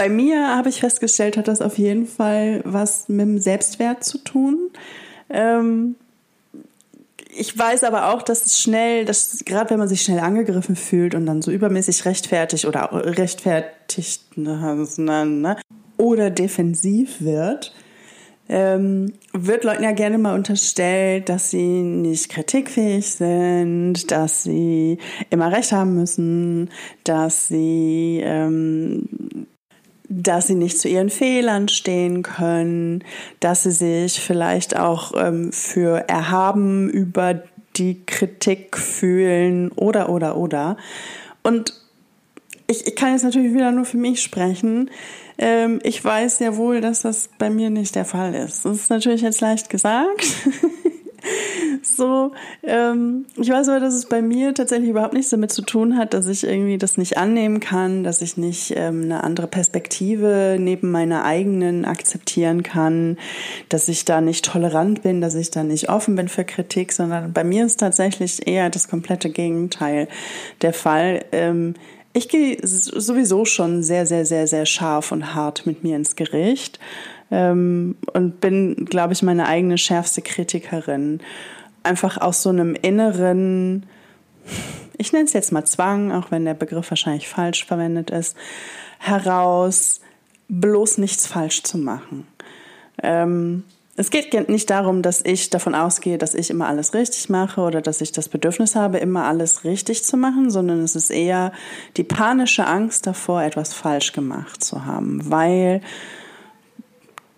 bei 0.00 0.08
mir 0.08 0.56
habe 0.56 0.70
ich 0.70 0.80
festgestellt, 0.80 1.36
hat 1.36 1.46
das 1.46 1.60
auf 1.60 1.76
jeden 1.76 2.06
Fall 2.06 2.62
was 2.64 3.10
mit 3.10 3.20
dem 3.20 3.38
Selbstwert 3.38 4.02
zu 4.02 4.16
tun. 4.16 4.70
Ähm, 5.28 5.94
ich 7.36 7.58
weiß 7.58 7.84
aber 7.84 8.08
auch, 8.08 8.22
dass 8.22 8.46
es 8.46 8.62
schnell, 8.62 9.04
dass 9.04 9.44
gerade 9.44 9.68
wenn 9.68 9.78
man 9.78 9.88
sich 9.88 10.00
schnell 10.00 10.20
angegriffen 10.20 10.74
fühlt 10.74 11.14
und 11.14 11.26
dann 11.26 11.42
so 11.42 11.50
übermäßig 11.50 12.06
rechtfertigt 12.06 12.64
oder 12.64 12.88
rechtfertigt 12.92 14.38
ne, 14.38 14.86
ne, 14.96 15.56
oder 15.98 16.30
defensiv 16.30 17.20
wird, 17.20 17.74
ähm, 18.48 19.12
wird 19.34 19.64
Leuten 19.64 19.84
ja 19.84 19.92
gerne 19.92 20.16
mal 20.16 20.34
unterstellt, 20.34 21.28
dass 21.28 21.50
sie 21.50 21.82
nicht 21.82 22.30
kritikfähig 22.30 23.06
sind, 23.06 24.10
dass 24.10 24.44
sie 24.44 24.96
immer 25.28 25.52
recht 25.52 25.72
haben 25.72 25.94
müssen, 25.94 26.70
dass 27.04 27.48
sie 27.48 28.22
ähm, 28.24 29.10
dass 30.12 30.48
sie 30.48 30.56
nicht 30.56 30.78
zu 30.78 30.88
ihren 30.88 31.08
Fehlern 31.08 31.68
stehen 31.68 32.22
können, 32.22 33.04
dass 33.38 33.62
sie 33.62 33.70
sich 33.70 34.20
vielleicht 34.20 34.76
auch 34.76 35.12
ähm, 35.16 35.52
für 35.52 36.08
erhaben 36.08 36.90
über 36.90 37.44
die 37.76 38.04
Kritik 38.04 38.76
fühlen 38.76 39.70
oder, 39.70 40.08
oder, 40.08 40.36
oder. 40.36 40.76
Und 41.44 41.80
ich, 42.66 42.88
ich 42.88 42.96
kann 42.96 43.12
jetzt 43.12 43.22
natürlich 43.22 43.54
wieder 43.54 43.70
nur 43.70 43.84
für 43.84 43.98
mich 43.98 44.20
sprechen. 44.20 44.90
Ähm, 45.38 45.78
ich 45.84 46.04
weiß 46.04 46.40
ja 46.40 46.56
wohl, 46.56 46.80
dass 46.80 47.02
das 47.02 47.30
bei 47.38 47.48
mir 47.48 47.70
nicht 47.70 47.94
der 47.94 48.04
Fall 48.04 48.34
ist. 48.34 48.64
Das 48.64 48.76
ist 48.76 48.90
natürlich 48.90 49.22
jetzt 49.22 49.40
leicht 49.40 49.70
gesagt. 49.70 50.26
so, 51.82 52.32
ähm, 52.62 53.26
ich 53.36 53.50
weiß 53.50 53.68
aber, 53.68 53.80
dass 53.80 53.94
es 53.94 54.06
bei 54.06 54.22
mir 54.22 54.54
tatsächlich 54.54 54.90
überhaupt 54.90 55.14
nichts 55.14 55.30
damit 55.30 55.52
zu 55.52 55.62
tun 55.62 55.96
hat, 55.96 56.14
dass 56.14 56.26
ich 56.26 56.44
irgendwie 56.44 56.78
das 56.78 56.96
nicht 56.96 57.16
annehmen 57.16 57.60
kann, 57.60 58.04
dass 58.04 58.22
ich 58.22 58.36
nicht 58.36 58.72
ähm, 58.76 59.04
eine 59.04 59.24
andere 59.24 59.46
Perspektive 59.46 60.56
neben 60.58 60.90
meiner 60.90 61.24
eigenen 61.24 61.84
akzeptieren 61.84 62.62
kann, 62.62 63.18
dass 63.68 63.88
ich 63.88 64.04
da 64.04 64.20
nicht 64.20 64.44
tolerant 64.44 65.02
bin, 65.02 65.20
dass 65.20 65.34
ich 65.34 65.50
da 65.50 65.62
nicht 65.62 65.88
offen 65.88 66.16
bin 66.16 66.28
für 66.28 66.44
Kritik, 66.44 66.92
sondern 66.92 67.32
bei 67.32 67.44
mir 67.44 67.66
ist 67.66 67.80
tatsächlich 67.80 68.46
eher 68.46 68.70
das 68.70 68.88
komplette 68.88 69.30
Gegenteil 69.30 70.08
der 70.62 70.72
Fall. 70.72 71.24
Ähm, 71.32 71.74
ich 72.12 72.28
gehe 72.28 72.58
sowieso 72.62 73.44
schon 73.44 73.82
sehr, 73.84 74.04
sehr, 74.04 74.26
sehr, 74.26 74.48
sehr 74.48 74.66
scharf 74.66 75.12
und 75.12 75.34
hart 75.34 75.64
mit 75.64 75.84
mir 75.84 75.94
ins 75.94 76.16
Gericht 76.16 76.80
ähm, 77.30 77.96
und 78.12 78.40
bin, 78.40 78.86
glaube 78.86 79.12
ich, 79.12 79.22
meine 79.22 79.46
eigene 79.46 79.78
schärfste 79.78 80.22
Kritikerin. 80.22 81.20
Einfach 81.82 82.18
aus 82.18 82.42
so 82.42 82.50
einem 82.50 82.74
inneren, 82.74 83.86
ich 84.98 85.12
nenne 85.12 85.24
es 85.24 85.32
jetzt 85.32 85.52
mal 85.52 85.64
Zwang, 85.64 86.12
auch 86.12 86.30
wenn 86.30 86.44
der 86.44 86.54
Begriff 86.54 86.90
wahrscheinlich 86.90 87.28
falsch 87.28 87.64
verwendet 87.64 88.10
ist, 88.10 88.36
heraus, 88.98 90.00
bloß 90.48 90.98
nichts 90.98 91.26
falsch 91.26 91.62
zu 91.62 91.78
machen. 91.78 92.26
Ähm, 93.02 93.64
es 93.96 94.10
geht 94.10 94.48
nicht 94.48 94.70
darum, 94.70 95.02
dass 95.02 95.22
ich 95.22 95.50
davon 95.50 95.74
ausgehe, 95.74 96.16
dass 96.16 96.34
ich 96.34 96.48
immer 96.48 96.68
alles 96.68 96.94
richtig 96.94 97.28
mache 97.28 97.60
oder 97.60 97.82
dass 97.82 98.00
ich 98.00 98.12
das 98.12 98.30
Bedürfnis 98.30 98.74
habe, 98.74 98.96
immer 98.96 99.24
alles 99.24 99.64
richtig 99.64 100.04
zu 100.04 100.16
machen, 100.16 100.50
sondern 100.50 100.80
es 100.80 100.96
ist 100.96 101.10
eher 101.10 101.52
die 101.98 102.04
panische 102.04 102.66
Angst 102.66 103.06
davor, 103.06 103.42
etwas 103.42 103.74
falsch 103.74 104.12
gemacht 104.12 104.64
zu 104.64 104.86
haben, 104.86 105.30
weil 105.30 105.82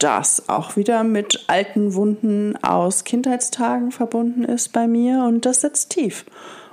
das 0.02 0.48
auch 0.48 0.76
wieder 0.76 1.04
mit 1.04 1.44
alten 1.46 1.94
Wunden 1.94 2.56
aus 2.62 3.04
Kindheitstagen 3.04 3.92
verbunden 3.92 4.44
ist 4.44 4.72
bei 4.72 4.86
mir 4.86 5.24
und 5.24 5.46
das 5.46 5.60
sitzt 5.60 5.90
tief. 5.90 6.24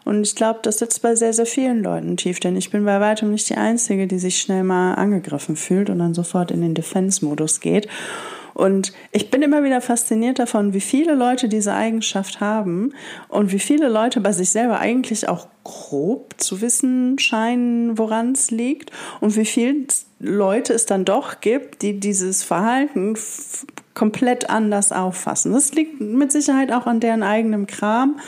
Und 0.05 0.23
ich 0.23 0.35
glaube, 0.35 0.59
das 0.63 0.79
sitzt 0.79 1.01
bei 1.01 1.15
sehr, 1.15 1.33
sehr 1.33 1.45
vielen 1.45 1.83
Leuten 1.83 2.17
tief, 2.17 2.39
denn 2.39 2.55
ich 2.55 2.71
bin 2.71 2.85
bei 2.85 2.99
weitem 2.99 3.31
nicht 3.31 3.49
die 3.49 3.57
Einzige, 3.57 4.07
die 4.07 4.17
sich 4.17 4.41
schnell 4.41 4.63
mal 4.63 4.95
angegriffen 4.95 5.55
fühlt 5.55 5.89
und 5.89 5.99
dann 5.99 6.13
sofort 6.13 6.51
in 6.51 6.61
den 6.61 6.73
Defense-Modus 6.73 7.59
geht. 7.59 7.87
Und 8.55 8.91
ich 9.11 9.29
bin 9.29 9.41
immer 9.41 9.63
wieder 9.63 9.81
fasziniert 9.81 10.39
davon, 10.39 10.73
wie 10.73 10.81
viele 10.81 11.15
Leute 11.15 11.47
diese 11.47 11.73
Eigenschaft 11.73 12.41
haben 12.41 12.93
und 13.27 13.51
wie 13.51 13.59
viele 13.59 13.87
Leute 13.87 14.19
bei 14.19 14.31
sich 14.31 14.49
selber 14.49 14.79
eigentlich 14.79 15.29
auch 15.29 15.47
grob 15.63 16.33
zu 16.37 16.59
wissen 16.61 17.19
scheinen, 17.19 17.97
woran 17.97 18.31
es 18.31 18.51
liegt 18.51 18.91
und 19.21 19.35
wie 19.37 19.45
viele 19.45 19.85
Leute 20.19 20.73
es 20.73 20.85
dann 20.85 21.05
doch 21.05 21.39
gibt, 21.41 21.81
die 21.81 21.99
dieses 21.99 22.43
Verhalten 22.43 23.17
komplett 23.93 24.49
anders 24.49 24.91
auffassen. 24.91 25.53
Das 25.53 25.73
liegt 25.73 26.01
mit 26.01 26.31
Sicherheit 26.31 26.71
auch 26.71 26.85
an 26.87 26.99
deren 26.99 27.23
eigenem 27.23 27.67
Kram. 27.67 28.19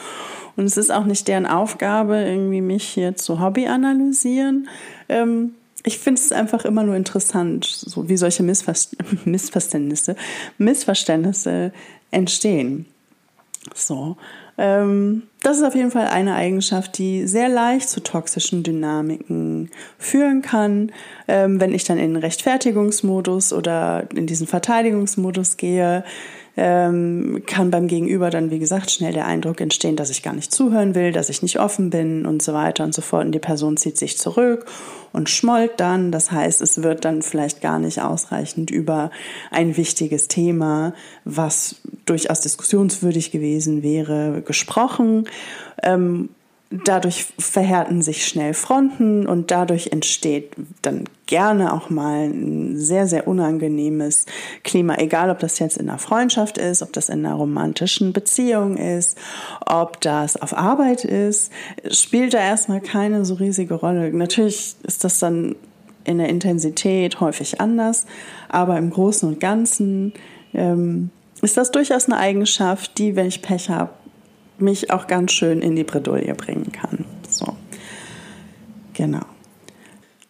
Und 0.56 0.66
es 0.66 0.78
ist 0.78 0.92
auch 0.92 1.06
nicht 1.06 1.28
deren 1.28 1.46
Aufgabe, 1.46 2.18
irgendwie 2.18 2.62
mich 2.62 2.84
hier 2.84 3.16
zu 3.16 3.40
Hobby 3.40 3.68
analysieren. 3.68 4.68
Ähm, 5.08 5.56
ich 5.84 6.00
finde 6.00 6.22
es 6.22 6.32
einfach 6.32 6.66
immer 6.66 6.84
nur 6.84 6.96
interessant, 6.96 7.66
so 7.66 8.08
wie 8.10 8.18
solche 8.18 8.44
Missver 8.44 8.74
Missverständnisse, 9.26 10.16
Missverständnisse 10.58 11.72
entstehen. 12.12 12.86
So. 13.74 14.18
Ähm, 14.62 15.24
das 15.42 15.58
ist 15.58 15.64
auf 15.64 15.74
jeden 15.74 15.90
Fall 15.90 16.06
eine 16.06 16.36
Eigenschaft, 16.36 17.00
die 17.00 17.26
sehr 17.26 17.50
leicht 17.50 17.90
zu 17.90 18.04
toxischen 18.04 18.62
Dynamiken 18.62 19.72
führen 19.98 20.44
kann. 20.44 20.92
Ähm, 21.28 21.60
wenn 21.60 21.74
ich 21.74 21.84
dann 21.84 21.98
in 21.98 22.16
Rechtfertigungsmodus 22.16 23.54
oder 23.54 24.04
in 24.14 24.28
diesen 24.28 24.46
Verteidigungsmodus 24.46 25.58
gehe, 25.58 26.04
ähm, 26.58 27.44
kann 27.46 27.72
beim 27.72 27.88
Gegenüber 27.88 28.30
dann, 28.30 28.52
wie 28.52 28.60
gesagt, 28.60 28.92
schnell 28.92 29.14
der 29.14 29.26
Eindruck 29.26 29.62
entstehen, 29.62 29.96
dass 29.96 30.10
ich 30.10 30.22
gar 30.22 30.34
nicht 30.34 30.52
zuhören 30.52 30.96
will, 30.96 31.12
dass 31.12 31.30
ich 31.30 31.42
nicht 31.42 31.60
offen 31.60 31.90
bin 31.90 32.26
und 32.26 32.42
so 32.42 32.54
weiter 32.54 32.84
und 32.84 32.94
so 32.94 33.02
fort. 33.02 33.26
Und 33.26 33.32
die 33.32 33.40
Person 33.40 33.78
zieht 33.78 33.98
sich 33.98 34.18
zurück 34.18 34.66
und 35.14 35.30
schmollt 35.30 35.80
dann. 35.80 36.12
Das 36.12 36.32
heißt, 36.32 36.62
es 36.62 36.84
wird 36.84 37.06
dann 37.06 37.22
vielleicht 37.22 37.62
gar 37.62 37.80
nicht 37.80 38.02
ausreichend 38.02 38.70
über 38.70 39.12
ein 39.50 39.78
wichtiges 39.78 40.28
Thema, 40.28 40.94
was 41.24 41.78
durchaus 42.06 42.42
diskussionswürdig 42.42 43.32
gewesen 43.32 43.82
wäre, 43.82 44.42
gesprochen. 44.46 45.28
Ähm, 45.84 46.30
dadurch 46.72 47.28
verhärten 47.38 48.02
sich 48.02 48.26
schnell 48.26 48.54
Fronten 48.54 49.28
und 49.28 49.52
dadurch 49.52 49.88
entsteht 49.88 50.54
dann 50.82 51.04
gerne 51.26 51.74
auch 51.74 51.90
mal 51.90 52.30
ein 52.30 52.78
sehr, 52.78 53.08
sehr 53.08 53.28
unangenehmes 53.28 54.26
Klima, 54.64 54.96
egal 54.98 55.30
ob 55.30 55.40
das 55.40 55.60
jetzt 55.60 55.78
in 55.78 55.90
einer 55.90 56.00
Freundschaft 56.00 56.58
ist, 56.58 56.82
ob 56.82 56.94
das 56.94 57.10
in 57.10 57.26
einer 57.26 57.36
romantischen 57.36 58.14
Beziehung 58.14 58.78
ist, 58.78 59.18
ob 59.66 60.00
das 60.02 60.42
auf 60.42 60.58
Arbeit 60.58 61.04
ist, 61.04 61.52
spielt 61.90 62.34
da 62.34 62.40
erstmal 62.40 62.82
keine 62.82 63.26
so 63.26 63.34
riesige 63.36 63.74
Rolle. 63.74 64.12
Natürlich 64.14 64.76
ist 64.84 65.04
das 65.04 65.20
dann 65.20 65.56
in 66.06 66.18
der 66.18 66.30
Intensität 66.30 67.20
häufig 67.20 67.60
anders, 67.60 68.06
aber 68.48 68.78
im 68.78 68.90
Großen 68.90 69.28
und 69.28 69.40
Ganzen 69.40 70.14
ähm, 70.54 71.12
ist 71.42 71.58
das 71.58 71.72
durchaus 71.72 72.06
eine 72.06 72.18
Eigenschaft, 72.18 72.98
die, 72.98 73.16
wenn 73.16 73.28
ich 73.28 73.42
Pech 73.42 73.70
habe, 73.70 73.90
mich 74.62 74.92
auch 74.92 75.08
ganz 75.08 75.32
schön 75.32 75.62
in 75.62 75.76
die 75.76 75.84
Bredouille 75.84 76.34
bringen 76.36 76.72
kann. 76.72 77.06
So, 77.28 77.56
genau. 78.94 79.26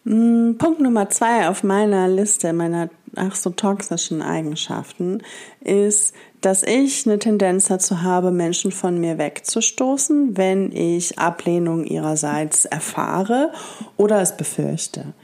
Hm, 0.04 0.56
Punkt 0.58 0.80
Nummer 0.80 1.08
zwei 1.10 1.48
auf 1.48 1.62
meiner 1.62 2.08
Liste 2.08 2.52
meiner 2.52 2.90
ach 3.16 3.34
so 3.34 3.50
toxischen 3.50 4.22
Eigenschaften 4.22 5.22
ist, 5.60 6.14
dass 6.40 6.62
ich 6.62 7.06
eine 7.06 7.18
Tendenz 7.18 7.66
dazu 7.66 8.02
habe, 8.02 8.30
Menschen 8.30 8.72
von 8.72 8.98
mir 8.98 9.18
wegzustoßen, 9.18 10.36
wenn 10.36 10.72
ich 10.72 11.18
Ablehnung 11.18 11.84
ihrerseits 11.84 12.64
erfahre 12.64 13.52
oder 13.96 14.20
es 14.20 14.36
befürchte. 14.36 15.14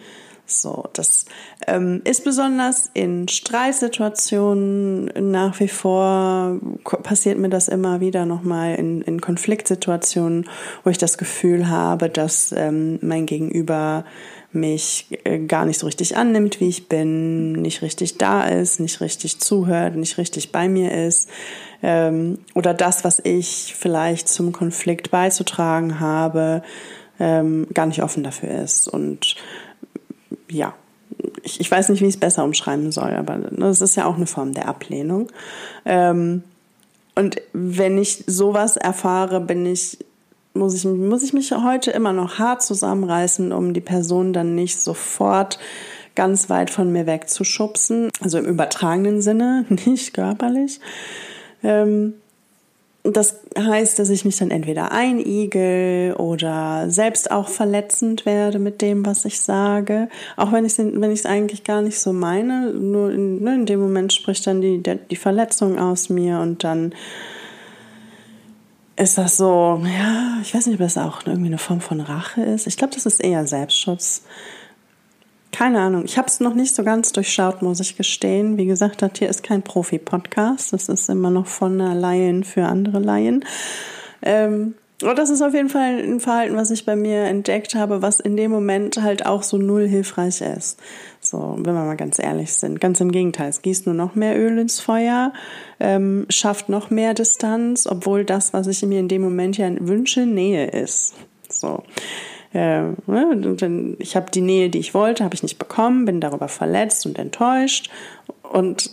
So, 0.50 0.88
das 0.94 1.26
ähm, 1.66 2.00
ist 2.04 2.24
besonders 2.24 2.88
in 2.94 3.28
Streitsituationen 3.28 5.12
nach 5.30 5.60
wie 5.60 5.68
vor 5.68 6.58
passiert 7.02 7.36
mir 7.38 7.50
das 7.50 7.68
immer 7.68 8.00
wieder 8.00 8.24
nochmal 8.24 8.74
in, 8.76 9.02
in 9.02 9.20
Konfliktsituationen, 9.20 10.48
wo 10.84 10.90
ich 10.90 10.96
das 10.96 11.18
Gefühl 11.18 11.68
habe, 11.68 12.08
dass 12.08 12.52
ähm, 12.56 12.98
mein 13.02 13.26
Gegenüber 13.26 14.06
mich 14.50 15.08
äh, 15.24 15.38
gar 15.38 15.66
nicht 15.66 15.78
so 15.78 15.84
richtig 15.84 16.16
annimmt, 16.16 16.60
wie 16.60 16.68
ich 16.68 16.88
bin, 16.88 17.52
nicht 17.52 17.82
richtig 17.82 18.16
da 18.16 18.44
ist, 18.44 18.80
nicht 18.80 19.02
richtig 19.02 19.40
zuhört, 19.40 19.96
nicht 19.96 20.16
richtig 20.16 20.50
bei 20.50 20.66
mir 20.66 20.92
ist. 20.92 21.28
Ähm, 21.82 22.38
oder 22.54 22.72
das, 22.72 23.04
was 23.04 23.20
ich 23.22 23.74
vielleicht 23.78 24.28
zum 24.28 24.52
Konflikt 24.52 25.10
beizutragen 25.10 26.00
habe, 26.00 26.62
ähm, 27.20 27.66
gar 27.74 27.84
nicht 27.84 28.02
offen 28.02 28.22
dafür 28.22 28.62
ist. 28.62 28.88
Und 28.88 29.36
ja, 30.50 30.74
ich, 31.42 31.60
ich 31.60 31.70
weiß 31.70 31.88
nicht, 31.88 32.00
wie 32.00 32.06
ich 32.06 32.14
es 32.14 32.20
besser 32.20 32.44
umschreiben 32.44 32.92
soll, 32.92 33.12
aber 33.12 33.38
das 33.50 33.80
ist 33.80 33.96
ja 33.96 34.06
auch 34.06 34.16
eine 34.16 34.26
Form 34.26 34.52
der 34.52 34.68
Ablehnung. 34.68 35.28
Ähm, 35.84 36.42
und 37.14 37.40
wenn 37.52 37.98
ich 37.98 38.24
sowas 38.26 38.76
erfahre, 38.76 39.40
bin 39.40 39.66
ich, 39.66 39.98
muss 40.54 40.74
ich, 40.74 40.84
muss 40.84 41.22
ich 41.22 41.32
mich 41.32 41.52
heute 41.52 41.90
immer 41.90 42.12
noch 42.12 42.38
hart 42.38 42.62
zusammenreißen, 42.62 43.52
um 43.52 43.74
die 43.74 43.80
Person 43.80 44.32
dann 44.32 44.54
nicht 44.54 44.78
sofort 44.80 45.58
ganz 46.14 46.50
weit 46.50 46.70
von 46.70 46.92
mir 46.92 47.06
wegzuschubsen. 47.06 48.10
Also 48.20 48.38
im 48.38 48.44
übertragenen 48.44 49.22
Sinne, 49.22 49.64
nicht 49.86 50.14
körperlich. 50.14 50.80
Ähm, 51.62 52.14
das 53.16 53.40
heißt, 53.56 53.98
dass 53.98 54.10
ich 54.10 54.24
mich 54.24 54.38
dann 54.38 54.50
entweder 54.50 54.92
einigel 54.92 56.14
oder 56.14 56.90
selbst 56.90 57.30
auch 57.30 57.48
verletzend 57.48 58.26
werde 58.26 58.58
mit 58.58 58.82
dem, 58.82 59.06
was 59.06 59.24
ich 59.24 59.40
sage. 59.40 60.08
Auch 60.36 60.52
wenn 60.52 60.64
ich 60.64 60.72
es 60.72 60.78
wenn 60.78 61.30
eigentlich 61.30 61.64
gar 61.64 61.82
nicht 61.82 61.98
so 61.98 62.12
meine. 62.12 62.72
Nur 62.72 63.10
in, 63.12 63.42
ne, 63.42 63.54
in 63.54 63.66
dem 63.66 63.80
Moment 63.80 64.12
spricht 64.12 64.46
dann 64.46 64.60
die, 64.60 64.82
der, 64.82 64.96
die 64.96 65.16
Verletzung 65.16 65.78
aus 65.78 66.08
mir 66.08 66.40
und 66.40 66.64
dann 66.64 66.92
ist 68.96 69.16
das 69.16 69.36
so, 69.36 69.80
ja, 69.84 70.38
ich 70.42 70.54
weiß 70.54 70.66
nicht, 70.66 70.74
ob 70.74 70.80
das 70.80 70.98
auch 70.98 71.24
irgendwie 71.24 71.46
eine 71.46 71.58
Form 71.58 71.80
von 71.80 72.00
Rache 72.00 72.42
ist. 72.42 72.66
Ich 72.66 72.76
glaube, 72.76 72.94
das 72.94 73.06
ist 73.06 73.22
eher 73.22 73.46
Selbstschutz. 73.46 74.24
Keine 75.52 75.80
Ahnung. 75.80 76.04
Ich 76.04 76.18
habe 76.18 76.28
es 76.28 76.40
noch 76.40 76.54
nicht 76.54 76.74
so 76.74 76.84
ganz 76.84 77.12
durchschaut, 77.12 77.62
muss 77.62 77.80
ich 77.80 77.96
gestehen. 77.96 78.58
Wie 78.58 78.66
gesagt, 78.66 79.02
das 79.02 79.12
hier 79.18 79.28
ist 79.28 79.42
kein 79.42 79.62
Profi-Podcast. 79.62 80.72
Das 80.72 80.88
ist 80.88 81.08
immer 81.08 81.30
noch 81.30 81.46
von 81.46 81.80
einer 81.80 81.94
Laien 81.94 82.44
für 82.44 82.66
andere 82.66 82.98
Laien. 83.00 83.44
Ähm, 84.22 84.74
aber 85.02 85.14
das 85.14 85.30
ist 85.30 85.42
auf 85.42 85.54
jeden 85.54 85.68
Fall 85.68 86.00
ein 86.00 86.18
Verhalten, 86.18 86.56
was 86.56 86.72
ich 86.72 86.84
bei 86.84 86.96
mir 86.96 87.24
entdeckt 87.24 87.76
habe, 87.76 88.02
was 88.02 88.18
in 88.18 88.36
dem 88.36 88.50
Moment 88.50 89.00
halt 89.00 89.26
auch 89.26 89.44
so 89.44 89.56
null 89.56 89.86
hilfreich 89.86 90.40
ist. 90.40 90.80
So, 91.20 91.54
wenn 91.56 91.74
wir 91.74 91.84
mal 91.84 91.96
ganz 91.96 92.18
ehrlich 92.18 92.52
sind. 92.52 92.80
Ganz 92.80 93.00
im 93.00 93.12
Gegenteil, 93.12 93.48
es 93.48 93.62
gießt 93.62 93.86
nur 93.86 93.94
noch 93.94 94.16
mehr 94.16 94.36
Öl 94.36 94.58
ins 94.58 94.80
Feuer, 94.80 95.32
ähm, 95.78 96.26
schafft 96.30 96.68
noch 96.68 96.90
mehr 96.90 97.14
Distanz, 97.14 97.86
obwohl 97.86 98.24
das, 98.24 98.52
was 98.52 98.66
ich 98.66 98.82
mir 98.82 98.98
in 98.98 99.08
dem 99.08 99.22
Moment 99.22 99.56
ja 99.56 99.70
wünsche, 99.78 100.26
Nähe 100.26 100.66
ist. 100.66 101.14
So. 101.48 101.84
Äh, 102.58 102.94
ne, 103.06 103.96
ich 104.00 104.16
habe 104.16 104.32
die 104.32 104.40
Nähe, 104.40 104.68
die 104.68 104.80
ich 104.80 104.92
wollte, 104.92 105.22
habe 105.22 105.34
ich 105.36 105.44
nicht 105.44 105.60
bekommen, 105.60 106.06
bin 106.06 106.20
darüber 106.20 106.48
verletzt 106.48 107.06
und 107.06 107.16
enttäuscht 107.16 107.88
und 108.42 108.90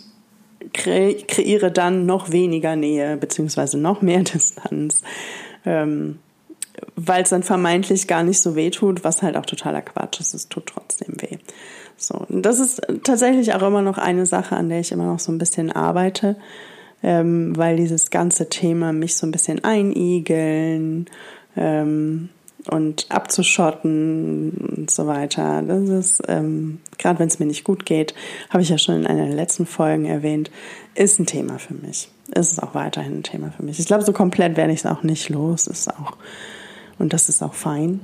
kre 0.72 1.16
kreiere 1.26 1.72
dann 1.72 2.06
noch 2.06 2.30
weniger 2.30 2.76
Nähe 2.76 3.16
beziehungsweise 3.16 3.76
noch 3.76 4.02
mehr 4.02 4.20
Distanz, 4.34 5.02
ähm, 5.64 6.20
weil 6.94 7.24
es 7.24 7.30
dann 7.30 7.42
vermeintlich 7.42 8.06
gar 8.06 8.22
nicht 8.22 8.40
so 8.40 8.54
weh 8.54 8.70
tut, 8.70 9.02
was 9.02 9.22
halt 9.22 9.36
auch 9.36 9.46
totaler 9.46 9.82
Quatsch 9.82 10.20
ist. 10.20 10.34
Es 10.34 10.48
tut 10.48 10.66
trotzdem 10.66 11.20
weh. 11.20 11.38
So, 11.96 12.24
und 12.28 12.42
das 12.42 12.60
ist 12.60 12.82
tatsächlich 13.02 13.52
auch 13.52 13.62
immer 13.62 13.82
noch 13.82 13.98
eine 13.98 14.26
Sache, 14.26 14.54
an 14.54 14.68
der 14.68 14.78
ich 14.78 14.92
immer 14.92 15.06
noch 15.06 15.18
so 15.18 15.32
ein 15.32 15.38
bisschen 15.38 15.72
arbeite, 15.72 16.36
ähm, 17.02 17.56
weil 17.56 17.76
dieses 17.78 18.10
ganze 18.10 18.48
Thema 18.48 18.92
mich 18.92 19.16
so 19.16 19.26
ein 19.26 19.32
bisschen 19.32 19.64
einigeln 19.64 21.06
ähm, 21.56 22.28
und 22.70 23.06
abzuschotten 23.08 24.50
und 24.76 24.90
so 24.90 25.06
weiter. 25.06 25.62
Das 25.62 25.88
ist, 25.88 26.22
ähm, 26.28 26.80
gerade 26.98 27.18
wenn 27.18 27.28
es 27.28 27.38
mir 27.38 27.46
nicht 27.46 27.64
gut 27.64 27.86
geht, 27.86 28.14
habe 28.50 28.62
ich 28.62 28.68
ja 28.68 28.78
schon 28.78 28.96
in 28.96 29.06
einer 29.06 29.26
der 29.26 29.34
letzten 29.34 29.66
Folgen 29.66 30.06
erwähnt, 30.06 30.50
ist 30.94 31.18
ein 31.18 31.26
Thema 31.26 31.58
für 31.58 31.74
mich. 31.74 32.08
Ist 32.34 32.52
es 32.52 32.58
auch 32.58 32.74
weiterhin 32.74 33.18
ein 33.18 33.22
Thema 33.22 33.52
für 33.52 33.62
mich. 33.62 33.78
Ich 33.78 33.86
glaube, 33.86 34.04
so 34.04 34.12
komplett 34.12 34.56
werde 34.56 34.72
ich 34.72 34.80
es 34.80 34.86
auch 34.86 35.02
nicht 35.02 35.28
los. 35.28 35.66
Ist 35.66 35.88
auch, 35.88 36.16
und 36.98 37.12
das 37.12 37.28
ist 37.28 37.42
auch 37.42 37.54
fein. 37.54 38.00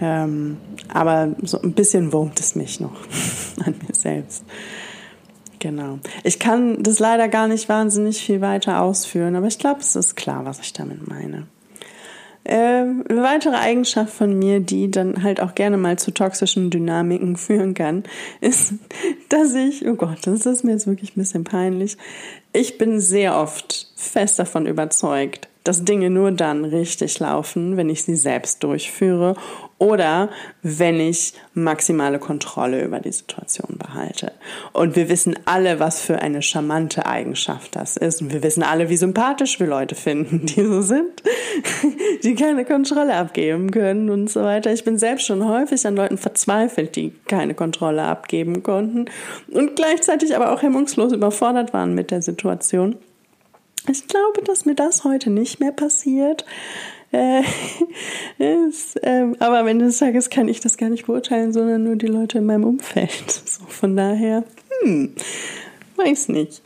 Ähm, 0.00 0.58
aber 0.92 1.34
so 1.42 1.60
ein 1.60 1.72
bisschen 1.72 2.12
wurmt 2.12 2.38
es 2.38 2.54
mich 2.54 2.80
noch 2.80 2.96
an 3.64 3.74
mir 3.86 3.94
selbst. 3.94 4.44
Genau. 5.58 5.98
Ich 6.22 6.38
kann 6.38 6.82
das 6.82 6.98
leider 6.98 7.28
gar 7.28 7.48
nicht 7.48 7.68
wahnsinnig 7.68 8.18
viel 8.22 8.40
weiter 8.40 8.82
ausführen, 8.82 9.36
aber 9.36 9.46
ich 9.46 9.58
glaube, 9.58 9.80
es 9.80 9.96
ist 9.96 10.14
klar, 10.14 10.44
was 10.44 10.60
ich 10.60 10.72
damit 10.72 11.08
meine. 11.08 11.46
Ähm, 12.48 13.02
eine 13.08 13.22
weitere 13.22 13.56
Eigenschaft 13.56 14.14
von 14.14 14.38
mir, 14.38 14.60
die 14.60 14.88
dann 14.88 15.24
halt 15.24 15.40
auch 15.40 15.56
gerne 15.56 15.76
mal 15.76 15.98
zu 15.98 16.12
toxischen 16.12 16.70
Dynamiken 16.70 17.36
führen 17.36 17.74
kann, 17.74 18.04
ist, 18.40 18.74
dass 19.28 19.52
ich, 19.54 19.84
oh 19.86 19.94
Gott, 19.94 20.18
das 20.24 20.46
ist 20.46 20.62
mir 20.62 20.72
jetzt 20.72 20.86
wirklich 20.86 21.16
ein 21.16 21.20
bisschen 21.20 21.42
peinlich, 21.42 21.96
ich 22.52 22.78
bin 22.78 23.00
sehr 23.00 23.36
oft 23.36 23.88
fest 23.96 24.38
davon 24.38 24.66
überzeugt, 24.66 25.48
dass 25.64 25.84
Dinge 25.84 26.08
nur 26.08 26.30
dann 26.30 26.64
richtig 26.64 27.18
laufen, 27.18 27.76
wenn 27.76 27.90
ich 27.90 28.04
sie 28.04 28.14
selbst 28.14 28.62
durchführe 28.62 29.34
oder 29.78 30.30
wenn 30.62 31.00
ich 31.00 31.34
maximale 31.52 32.18
Kontrolle 32.18 32.82
über 32.82 32.98
die 33.00 33.12
Situation 33.12 33.76
behalte. 33.78 34.32
Und 34.72 34.96
wir 34.96 35.08
wissen 35.08 35.38
alle, 35.44 35.80
was 35.80 36.00
für 36.00 36.20
eine 36.20 36.40
charmante 36.40 37.04
Eigenschaft 37.04 37.76
das 37.76 37.96
ist. 37.96 38.22
Und 38.22 38.32
wir 38.32 38.42
wissen 38.42 38.62
alle, 38.62 38.88
wie 38.88 38.96
sympathisch 38.96 39.60
wir 39.60 39.66
Leute 39.66 39.94
finden, 39.94 40.46
die 40.46 40.64
so 40.64 40.80
sind, 40.80 41.22
die 42.22 42.34
keine 42.34 42.64
Kontrolle 42.64 43.14
abgeben 43.14 43.70
können 43.70 44.08
und 44.08 44.30
so 44.30 44.42
weiter. 44.42 44.72
Ich 44.72 44.84
bin 44.84 44.98
selbst 44.98 45.26
schon 45.26 45.46
häufig 45.46 45.86
an 45.86 45.96
Leuten 45.96 46.16
verzweifelt, 46.16 46.96
die 46.96 47.12
keine 47.28 47.54
Kontrolle 47.54 48.02
abgeben 48.02 48.62
konnten 48.62 49.06
und 49.50 49.76
gleichzeitig 49.76 50.34
aber 50.34 50.52
auch 50.52 50.62
hemmungslos 50.62 51.12
überfordert 51.12 51.74
waren 51.74 51.94
mit 51.94 52.10
der 52.10 52.22
Situation. 52.22 52.96
Ich 53.88 54.08
glaube, 54.08 54.42
dass 54.42 54.64
mir 54.64 54.74
das 54.74 55.04
heute 55.04 55.30
nicht 55.30 55.60
mehr 55.60 55.70
passiert. 55.70 56.44
Äh, 57.12 57.42
ist, 58.38 58.98
ähm, 59.02 59.36
aber 59.38 59.58
am 59.58 59.68
Ende 59.68 59.86
des 59.86 59.98
Tages 59.98 60.30
kann 60.30 60.48
ich 60.48 60.60
das 60.60 60.76
gar 60.76 60.88
nicht 60.88 61.06
beurteilen, 61.06 61.52
sondern 61.52 61.84
nur 61.84 61.96
die 61.96 62.06
Leute 62.06 62.38
in 62.38 62.46
meinem 62.46 62.64
Umfeld. 62.64 63.10
So, 63.46 63.64
von 63.66 63.96
daher, 63.96 64.44
hm, 64.82 65.14
weiß 65.96 66.28
nicht. 66.28 66.62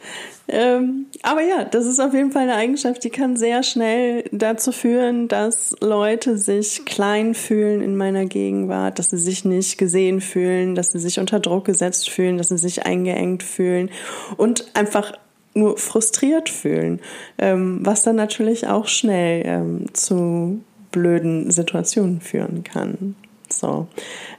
Ähm, 0.53 1.07
aber 1.23 1.43
ja, 1.43 1.65
das 1.65 1.87
ist 1.87 2.01
auf 2.01 2.13
jeden 2.13 2.33
Fall 2.33 2.43
eine 2.43 2.57
Eigenschaft, 2.57 3.05
die 3.05 3.11
kann 3.11 3.37
sehr 3.37 3.63
schnell 3.63 4.25
dazu 4.33 4.73
führen, 4.73 5.29
dass 5.29 5.77
Leute 5.81 6.37
sich 6.37 6.85
klein 6.85 7.35
fühlen 7.35 7.81
in 7.83 7.97
meiner 7.97 8.27
Gegenwart, 8.27 8.99
dass 8.99 9.11
sie 9.11 9.19
sich 9.19 9.45
nicht 9.45 9.79
gesehen 9.79 10.21
fühlen, 10.21 10.75
dass 10.75 10.91
sie 10.91 10.99
sich 10.99 11.21
unter 11.21 11.39
Druck 11.39 11.67
gesetzt 11.67 12.11
fühlen, 12.11 12.37
dass 12.37 12.49
sie 12.49 12.59
sich 12.59 12.85
eingeengt 12.85 13.45
fühlen 13.45 13.91
und 14.37 14.65
einfach 14.75 15.13
nur 15.55 15.79
frustriert 15.79 16.49
fühlen, 16.49 17.01
ähm, 17.39 17.81
was 17.83 18.05
dann 18.05 18.17
natürlich 18.17 18.67
auch 18.67 18.87
schnell 18.87 19.43
ähm, 19.45 19.87
zu 19.95 20.61
blöden 20.93 21.51
Situationen 21.51 22.21
führen 22.21 22.65
kann. 22.65 23.15
So. 23.53 23.89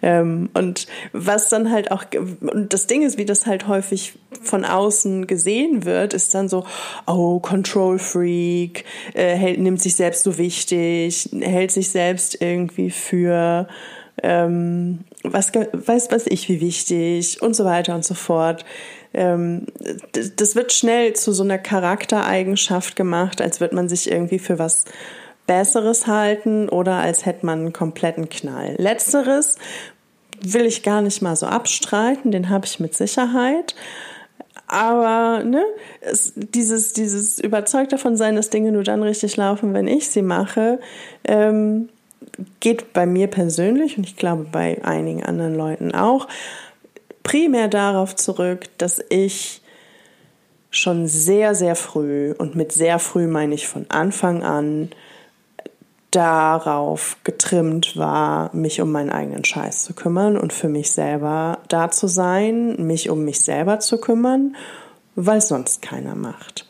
Ähm, 0.02 0.50
und 0.54 0.88
was 1.12 1.50
dann 1.50 1.72
halt 1.72 1.92
auch, 1.92 2.06
und 2.40 2.74
das 2.74 2.88
Ding 2.88 3.02
ist, 3.04 3.18
wie 3.18 3.26
das 3.26 3.46
halt 3.46 3.68
häufig 3.68 4.14
von 4.42 4.66
außen 4.66 5.28
gesehen 5.28 5.86
wird, 5.86 6.14
ist 6.14 6.34
dann 6.34 6.50
so, 6.50 6.66
oh, 7.08 7.40
Control 7.40 8.00
Freak, 8.00 8.86
äh, 9.14 9.36
hält, 9.36 9.60
nimmt 9.60 9.82
sich 9.82 9.96
selbst 9.96 10.24
so 10.24 10.38
wichtig, 10.38 11.30
hält 11.42 11.72
sich 11.72 11.90
selbst 11.90 12.42
irgendwie 12.42 12.90
für, 12.90 13.68
ähm, 14.24 15.00
was 15.24 15.52
weiß 15.54 16.08
was 16.12 16.28
ich 16.28 16.50
wie 16.50 16.62
wichtig 16.62 17.42
und 17.42 17.56
so 17.56 17.66
weiter 17.66 17.96
und 17.96 18.06
so 18.06 18.14
fort 18.14 18.66
ähm, 19.14 19.68
das 20.36 20.56
wird 20.56 20.72
schnell 20.72 21.14
zu 21.14 21.34
so 21.34 21.44
einer 21.44 21.58
Charaktereigenschaft 21.58 22.96
gemacht, 22.96 23.42
als 23.42 23.60
würde 23.60 23.76
man 23.76 23.90
sich 23.90 24.10
irgendwie 24.10 24.40
für 24.40 24.60
was 24.60 24.86
Besseres 25.48 26.08
halten 26.08 26.70
oder 26.70 26.94
als 26.96 27.26
hätte 27.26 27.46
man 27.46 27.60
einen 27.60 27.74
kompletten 27.74 28.30
Knall. 28.30 28.76
Letzteres 28.78 29.58
will 30.42 30.66
ich 30.66 30.84
gar 30.84 31.02
nicht 31.02 31.22
mal 31.22 31.36
so 31.36 31.46
abstreiten, 31.46 32.32
den 32.32 32.50
habe 32.50 32.66
ich 32.66 32.80
mit 32.80 32.96
Sicherheit. 32.96 33.76
Aber 34.68 35.44
ne, 35.44 35.64
es, 36.00 36.34
dieses, 36.36 36.94
dieses 36.94 37.40
überzeugt 37.40 37.92
davon 37.92 38.16
sein, 38.16 38.38
dass 38.38 38.50
Dinge 38.50 38.72
nur 38.72 38.84
dann 38.84 39.04
richtig 39.04 39.36
laufen, 39.36 39.74
wenn 39.74 39.88
ich 39.88 40.08
sie 40.08 40.22
mache, 40.22 40.80
ähm, 41.26 41.90
geht 42.62 42.94
bei 42.94 43.06
mir 43.06 43.28
persönlich 43.28 43.98
und 43.98 44.06
ich 44.06 44.16
glaube 44.16 44.46
bei 44.50 44.84
einigen 44.84 45.24
anderen 45.24 45.56
Leuten 45.56 45.94
auch 45.94 46.28
primär 47.24 47.68
darauf 47.68 48.16
zurück, 48.16 48.66
dass 48.78 49.04
ich 49.10 49.62
schon 50.70 51.08
sehr, 51.08 51.54
sehr 51.54 51.76
früh, 51.76 52.34
und 52.38 52.56
mit 52.56 52.72
sehr 52.72 52.98
früh 53.00 53.28
meine 53.28 53.54
ich 53.56 53.68
von 53.68 53.86
Anfang 53.90 54.44
an, 54.44 54.90
darauf 56.12 57.18
getrimmt 57.24 57.96
war, 57.96 58.54
mich 58.54 58.82
um 58.82 58.92
meinen 58.92 59.12
eigenen 59.12 59.46
Scheiß 59.46 59.84
zu 59.86 59.94
kümmern 59.94 60.38
und 60.38 60.52
für 60.52 60.68
mich 60.68 60.92
selber 60.92 61.60
da 61.70 61.90
zu 61.90 62.08
sein, 62.08 62.76
mich 62.86 63.10
um 63.10 63.24
mich 63.24 63.42
selber 63.42 63.80
zu 63.80 63.98
kümmern, 63.98 64.56
weil 65.16 65.40
sonst 65.42 65.82
keiner 65.82 66.16
macht. 66.16 66.68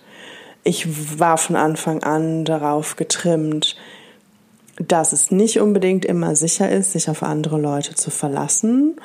Ich 0.64 1.20
war 1.20 1.40
von 1.40 1.56
Anfang 1.56 2.04
an 2.04 2.46
darauf 2.46 2.96
getrimmt, 2.98 3.76
dass 4.76 5.12
es 5.12 5.32
nicht 5.32 5.60
unbedingt 5.60 6.06
immer 6.06 6.36
sicher 6.36 6.70
ist, 6.70 6.92
sich 6.92 7.10
auf 7.10 7.24
andere 7.24 7.60
Leute 7.60 7.96
zu 7.96 8.12
verlassen 8.12 8.96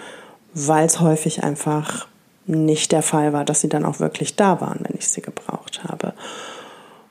weil 0.59 0.87
es 0.87 1.01
häufig 1.01 1.45
einfach 1.45 2.09
nicht 2.47 2.91
der 2.93 3.03
Fall 3.03 3.35
war, 3.35 3.45
dass 3.45 3.61
sie 3.61 3.69
dann 3.69 3.85
auch 3.85 4.01
wirklich 4.01 4.37
da 4.37 4.61
waren, 4.63 4.81
wenn 4.83 4.97
ich 4.97 5.09
sie 5.09 5.21
gebraucht 5.21 5.85
habe. 5.85 6.15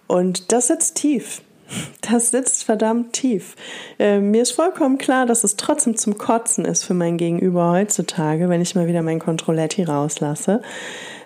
Und 0.08 0.52
das 0.52 0.68
sitzt 0.68 0.96
tief. 0.96 1.42
Das 2.02 2.32
sitzt 2.32 2.64
verdammt 2.64 3.14
tief. 3.14 3.56
Äh, 4.00 4.20
mir 4.20 4.44
ist 4.44 4.52
vollkommen 4.52 4.98
klar, 4.98 5.26
dass 5.26 5.44
es 5.44 5.58
trotzdem 5.58 5.96
zum 5.96 6.18
Kotzen 6.18 6.66
ist 6.66 6.84
für 6.84 6.94
mein 6.94 7.18
Gegenüber 7.18 7.72
heutzutage, 7.72 8.50
wenn 8.50 8.62
ich 8.62 8.76
mal 8.76 8.88
wieder 8.88 9.02
mein 9.02 9.20
Controletti 9.20 9.84
rauslasse. 9.84 10.62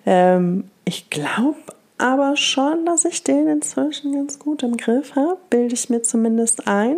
Ähm, 0.06 0.66
ich 0.86 1.10
glaube 1.10 1.58
aber 2.00 2.38
schon, 2.38 2.86
dass 2.86 3.04
ich 3.04 3.24
den 3.24 3.48
inzwischen 3.48 4.14
ganz 4.14 4.40
gut 4.40 4.64
im 4.64 4.78
Griff 4.78 5.16
habe, 5.16 5.38
bilde 5.50 5.74
ich 5.74 5.90
mir 5.90 6.02
zumindest 6.02 6.68
ein. 6.68 6.96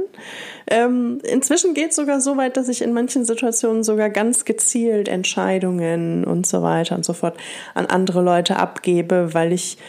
Ähm, 0.67 1.19
inzwischen 1.23 1.73
geht 1.73 1.89
es 1.89 1.95
sogar 1.95 2.21
so 2.21 2.37
weit, 2.37 2.55
dass 2.55 2.69
ich 2.69 2.83
in 2.83 2.93
manchen 2.93 3.25
Situationen 3.25 3.83
sogar 3.83 4.11
ganz 4.11 4.45
gezielt 4.45 5.07
Entscheidungen 5.07 6.23
und 6.23 6.45
so 6.45 6.61
weiter 6.61 6.95
und 6.95 7.03
so 7.03 7.13
fort 7.13 7.35
an 7.73 7.87
andere 7.87 8.21
Leute 8.21 8.57
abgebe, 8.57 9.33
weil 9.33 9.51
ich, 9.53 9.79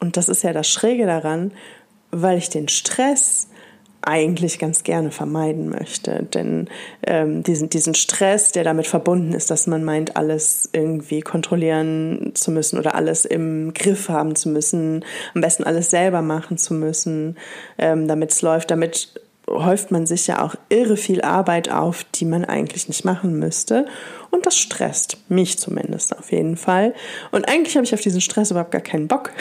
und 0.00 0.18
das 0.18 0.28
ist 0.28 0.42
ja 0.42 0.52
das 0.52 0.68
Schräge 0.68 1.06
daran, 1.06 1.52
weil 2.10 2.36
ich 2.36 2.50
den 2.50 2.68
Stress 2.68 3.47
eigentlich 4.02 4.58
ganz 4.58 4.84
gerne 4.84 5.10
vermeiden 5.10 5.68
möchte. 5.68 6.26
Denn 6.32 6.68
ähm, 7.06 7.42
diesen, 7.42 7.68
diesen 7.68 7.94
Stress, 7.94 8.52
der 8.52 8.64
damit 8.64 8.86
verbunden 8.86 9.32
ist, 9.32 9.50
dass 9.50 9.66
man 9.66 9.84
meint, 9.84 10.16
alles 10.16 10.68
irgendwie 10.72 11.20
kontrollieren 11.20 12.32
zu 12.34 12.50
müssen 12.50 12.78
oder 12.78 12.94
alles 12.94 13.24
im 13.24 13.74
Griff 13.74 14.08
haben 14.08 14.36
zu 14.36 14.48
müssen, 14.48 15.04
am 15.34 15.40
besten 15.40 15.64
alles 15.64 15.90
selber 15.90 16.22
machen 16.22 16.58
zu 16.58 16.74
müssen, 16.74 17.36
ähm, 17.76 18.08
damit 18.08 18.32
es 18.32 18.42
läuft, 18.42 18.70
damit 18.70 19.20
häuft 19.50 19.90
man 19.90 20.06
sich 20.06 20.26
ja 20.26 20.42
auch 20.42 20.54
irre 20.68 20.96
viel 20.96 21.22
Arbeit 21.22 21.70
auf, 21.70 22.04
die 22.14 22.24
man 22.24 22.44
eigentlich 22.44 22.88
nicht 22.88 23.04
machen 23.04 23.38
müsste. 23.38 23.86
Und 24.30 24.46
das 24.46 24.58
stresst 24.58 25.18
mich 25.28 25.58
zumindest 25.58 26.16
auf 26.16 26.32
jeden 26.32 26.56
Fall. 26.56 26.94
Und 27.30 27.48
eigentlich 27.48 27.76
habe 27.76 27.84
ich 27.84 27.94
auf 27.94 28.00
diesen 28.00 28.20
Stress 28.20 28.50
überhaupt 28.50 28.72
gar 28.72 28.82
keinen 28.82 29.08
Bock. 29.08 29.30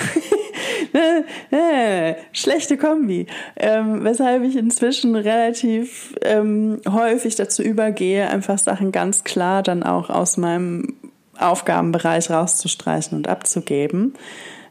Ne, 0.94 1.26
ne, 1.52 2.16
schlechte 2.32 2.78
Kombi. 2.78 3.28
Ähm, 3.58 4.04
weshalb 4.04 4.44
ich 4.44 4.56
inzwischen 4.56 5.16
relativ 5.16 6.16
ähm, 6.22 6.82
häufig 6.90 7.36
dazu 7.36 7.62
übergehe, 7.62 8.28
einfach 8.30 8.58
Sachen 8.58 8.92
ganz 8.92 9.24
klar 9.24 9.64
dann 9.64 9.84
auch 9.84 10.10
aus 10.10 10.38
meinem 10.38 10.96
Aufgabenbereich 11.38 12.30
rauszustreichen 12.30 13.18
und 13.18 13.28
abzugeben. 13.28 14.14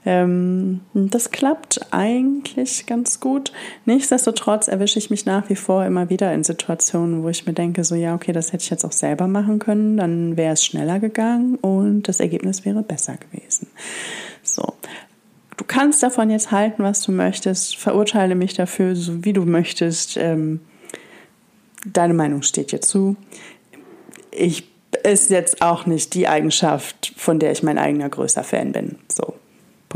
Ähm, 0.06 0.82
das 0.94 1.32
klappt 1.32 1.80
eigentlich 1.90 2.86
ganz 2.86 3.18
gut. 3.18 3.52
Nichtsdestotrotz 3.84 4.68
erwische 4.68 5.00
ich 5.00 5.10
mich 5.10 5.26
nach 5.26 5.50
wie 5.50 5.56
vor 5.56 5.84
immer 5.84 6.08
wieder 6.08 6.32
in 6.32 6.44
Situationen, 6.44 7.24
wo 7.24 7.28
ich 7.28 7.44
mir 7.44 7.52
denke, 7.52 7.82
so 7.82 7.96
ja, 7.96 8.14
okay, 8.14 8.32
das 8.32 8.52
hätte 8.52 8.62
ich 8.62 8.70
jetzt 8.70 8.84
auch 8.84 8.92
selber 8.92 9.26
machen 9.26 9.58
können, 9.58 9.96
dann 9.96 10.36
wäre 10.36 10.52
es 10.52 10.64
schneller 10.64 11.00
gegangen 11.00 11.56
und 11.56 12.04
das 12.04 12.20
Ergebnis 12.20 12.64
wäre 12.64 12.82
besser 12.84 13.16
gewesen. 13.16 13.66
So. 14.42 14.74
Du 15.56 15.64
kannst 15.66 16.02
davon 16.02 16.30
jetzt 16.30 16.52
halten, 16.52 16.84
was 16.84 17.02
du 17.02 17.10
möchtest, 17.10 17.76
verurteile 17.76 18.36
mich 18.36 18.54
dafür, 18.54 18.94
so 18.94 19.24
wie 19.24 19.32
du 19.32 19.44
möchtest. 19.44 20.16
Ähm, 20.16 20.60
deine 21.84 22.14
Meinung 22.14 22.42
steht 22.42 22.70
dir 22.70 22.80
zu. 22.80 23.16
Ich 24.30 24.68
ist 25.02 25.30
jetzt 25.30 25.62
auch 25.62 25.86
nicht 25.86 26.14
die 26.14 26.26
Eigenschaft, 26.26 27.12
von 27.16 27.38
der 27.38 27.52
ich 27.52 27.62
mein 27.62 27.78
eigener 27.78 28.08
größter 28.08 28.42
Fan 28.44 28.72
bin. 28.72 28.96
So, 29.08 29.34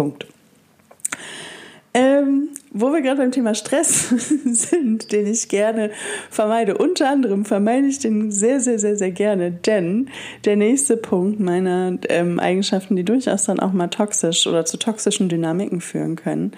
Punkt. 0.00 0.26
Ähm, 1.92 2.48
wo 2.72 2.90
wir 2.90 3.02
gerade 3.02 3.18
beim 3.18 3.32
Thema 3.32 3.54
Stress 3.54 4.08
sind, 4.46 5.12
den 5.12 5.26
ich 5.26 5.50
gerne 5.50 5.90
vermeide, 6.30 6.78
unter 6.78 7.10
anderem 7.10 7.44
vermeide 7.44 7.86
ich 7.86 7.98
den 7.98 8.32
sehr, 8.32 8.60
sehr, 8.60 8.78
sehr, 8.78 8.96
sehr 8.96 9.10
gerne, 9.10 9.50
denn 9.50 10.08
der 10.46 10.56
nächste 10.56 10.96
Punkt 10.96 11.38
meiner 11.38 11.98
ähm, 12.08 12.40
Eigenschaften, 12.40 12.96
die 12.96 13.04
durchaus 13.04 13.44
dann 13.44 13.60
auch 13.60 13.72
mal 13.72 13.88
toxisch 13.88 14.46
oder 14.46 14.64
zu 14.64 14.78
toxischen 14.78 15.28
Dynamiken 15.28 15.82
führen 15.82 16.16
können, 16.16 16.52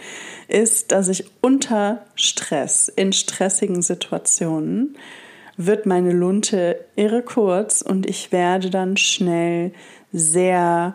ist, 0.46 0.92
dass 0.92 1.08
ich 1.08 1.24
unter 1.40 2.04
Stress, 2.14 2.86
in 2.94 3.12
stressigen 3.12 3.82
Situationen, 3.82 4.96
wird 5.56 5.84
meine 5.84 6.12
Lunte 6.12 6.84
irre 6.94 7.22
kurz 7.22 7.82
und 7.82 8.08
ich 8.08 8.30
werde 8.30 8.70
dann 8.70 8.96
schnell 8.96 9.72
sehr 10.12 10.94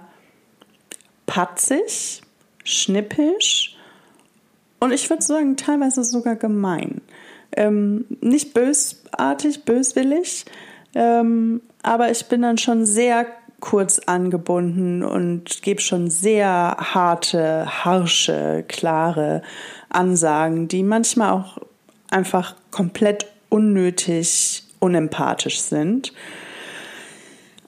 patzig, 1.28 2.22
schnippisch 2.68 3.76
und 4.80 4.92
ich 4.92 5.10
würde 5.10 5.24
sagen, 5.24 5.58
teilweise 5.58 6.04
sogar 6.04 6.36
gemein. 6.36 7.02
Ähm, 7.56 8.06
nicht 8.22 8.54
bösartig, 8.54 9.64
böswillig, 9.64 10.46
ähm, 10.94 11.62
aber 11.82 12.12
ich 12.12 12.26
bin 12.26 12.42
dann 12.42 12.58
schon 12.58 12.86
sehr 12.86 13.26
kurz 13.60 14.00
angebunden 14.00 15.02
und 15.04 15.64
gebe 15.64 15.82
schon 15.82 16.10
sehr 16.10 16.78
harte, 16.80 17.66
harsche, 17.84 18.66
klare 18.68 19.42
Ansagen, 19.90 20.68
die 20.68 20.84
manchmal 20.84 21.32
auch 21.32 21.58
einfach 22.12 22.56
komplett 22.70 23.26
unnötig 23.50 24.64
unempathisch 24.80 25.60
sind. 25.62 26.14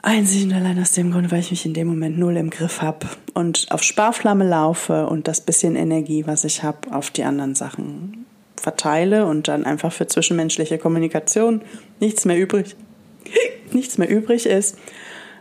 Einzig 0.02 0.46
und 0.46 0.54
allein 0.54 0.80
aus 0.82 0.94
dem 0.94 1.12
Grund, 1.12 1.32
weil 1.32 1.42
ich 1.42 1.52
mich 1.52 1.66
in 1.66 1.74
dem 1.74 1.88
Moment 1.88 2.18
null 2.18 2.38
im 2.38 2.50
Griff 2.50 2.82
habe 2.82 3.08
und 3.34 3.68
auf 3.70 3.84
Sparflamme 3.84 4.48
laufe 4.48 5.08
und 5.08 5.28
das 5.28 5.42
bisschen 5.42 5.76
Energie, 5.76 6.26
was 6.26 6.46
ich 6.46 6.64
habe, 6.64 6.94
auf 6.94 7.12
die 7.12 7.24
anderen 7.24 7.54
Sachen 7.54 8.26
verteile 8.56 9.26
und 9.26 9.48
dann 9.48 9.66
einfach 9.66 9.92
für 9.92 10.08
zwischenmenschliche 10.08 10.78
Kommunikation 10.78 11.62
nichts 12.00 12.26
mehr 12.26 12.38
übrig, 12.38 12.76
nichts 13.72 13.98
mehr 13.98 14.10
übrig 14.10 14.46
ist. 14.46 14.78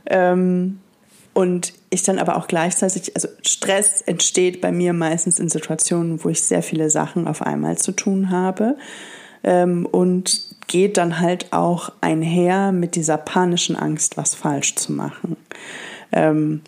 Ähm, 0.07 0.81
und 1.35 1.73
ich 1.91 2.03
dann 2.03 2.19
aber 2.19 2.37
auch 2.37 2.49
gleichzeitig, 2.49 3.15
also 3.15 3.29
Stress 3.43 4.01
entsteht 4.01 4.61
bei 4.61 4.73
mir 4.73 4.93
meistens 4.93 5.39
in 5.39 5.49
Situationen, 5.49 6.25
wo 6.25 6.31
ich 6.31 6.43
sehr 6.43 6.65
viele 6.65 6.91
Sachen 6.91 7.29
auf 7.29 7.43
einmal 7.43 7.79
zu 7.79 7.93
tun 7.93 8.31
habe. 8.31 8.77
Ähm, 9.45 9.87
und 9.87 10.48
geht 10.69 10.97
dann 10.97 11.21
halt 11.21 11.53
auch 11.53 11.91
einher 12.01 12.73
mit 12.73 12.95
dieser 12.95 13.17
panischen 13.17 13.75
Angst, 13.75 14.17
was 14.17 14.35
falsch 14.35 14.77
zu 14.77 14.93
machen, 14.93 15.37
ähm, 16.13 16.61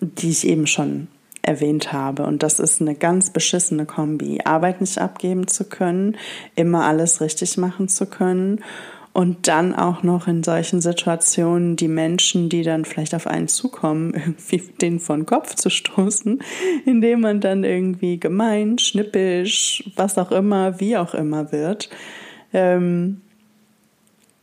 die 0.00 0.30
ich 0.30 0.46
eben 0.46 0.66
schon 0.66 1.08
erwähnt 1.42 1.92
habe. 1.92 2.24
Und 2.24 2.42
das 2.42 2.60
ist 2.60 2.80
eine 2.80 2.94
ganz 2.94 3.30
beschissene 3.30 3.84
Kombi. 3.84 4.40
Arbeit 4.44 4.80
nicht 4.80 4.98
abgeben 4.98 5.48
zu 5.48 5.64
können, 5.64 6.16
immer 6.54 6.84
alles 6.84 7.20
richtig 7.20 7.58
machen 7.58 7.88
zu 7.88 8.06
können 8.06 8.60
und 9.12 9.48
dann 9.48 9.74
auch 9.74 10.02
noch 10.02 10.26
in 10.26 10.42
solchen 10.42 10.80
Situationen 10.80 11.76
die 11.76 11.88
Menschen, 11.88 12.48
die 12.48 12.62
dann 12.62 12.84
vielleicht 12.84 13.14
auf 13.14 13.26
einen 13.26 13.48
zukommen, 13.48 14.14
irgendwie 14.38 14.80
den 14.80 15.00
von 15.00 15.26
Kopf 15.26 15.54
zu 15.54 15.68
stoßen, 15.68 16.40
indem 16.86 17.20
man 17.20 17.40
dann 17.40 17.64
irgendwie 17.64 18.18
gemein, 18.18 18.78
schnippisch, 18.78 19.84
was 19.96 20.18
auch 20.18 20.30
immer, 20.30 20.80
wie 20.80 20.96
auch 20.96 21.14
immer 21.14 21.52
wird. 21.52 21.90
Ähm, 22.52 23.21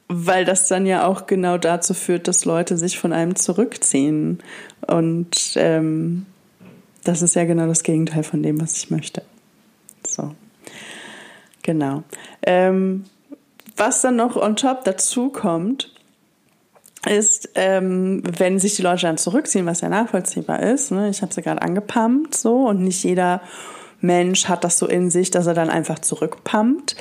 weil 0.09 0.43
das 0.43 0.67
dann 0.67 0.87
ja 0.87 1.05
auch 1.05 1.27
genau 1.27 1.57
dazu 1.57 1.93
führt, 1.93 2.27
dass 2.27 2.43
Leute 2.43 2.77
sich 2.77 2.97
von 2.97 3.13
einem 3.13 3.35
zurückziehen. 3.35 4.39
Und 4.87 5.53
ähm, 5.55 6.25
das 7.03 7.21
ist 7.21 7.35
ja 7.35 7.45
genau 7.45 7.67
das 7.67 7.83
Gegenteil 7.83 8.23
von 8.23 8.41
dem, 8.41 8.59
was 8.59 8.75
ich 8.75 8.89
möchte. 8.89 9.21
So. 10.05 10.33
Genau. 11.61 12.03
Ähm, 12.41 13.05
was 13.77 14.01
dann 14.01 14.15
noch 14.15 14.35
on 14.35 14.55
top 14.55 14.83
dazu 14.83 15.29
kommt, 15.29 15.93
ist, 17.07 17.49
ähm, 17.55 18.23
wenn 18.37 18.59
sich 18.59 18.75
die 18.75 18.81
Leute 18.81 19.03
dann 19.03 19.17
zurückziehen, 19.17 19.65
was 19.67 19.81
ja 19.81 19.89
nachvollziehbar 19.89 20.61
ist. 20.61 20.91
Ne? 20.91 21.09
Ich 21.09 21.21
habe 21.21 21.33
sie 21.33 21.43
gerade 21.43 21.61
angepumpt 21.61 22.35
so 22.35 22.67
und 22.67 22.83
nicht 22.83 23.03
jeder 23.03 23.41
Mensch 24.01 24.45
hat 24.45 24.63
das 24.63 24.79
so 24.79 24.87
in 24.87 25.09
sich, 25.09 25.29
dass 25.31 25.47
er 25.47 25.53
dann 25.53 25.69
einfach 25.69 25.99
zurückpumpt. 25.99 26.95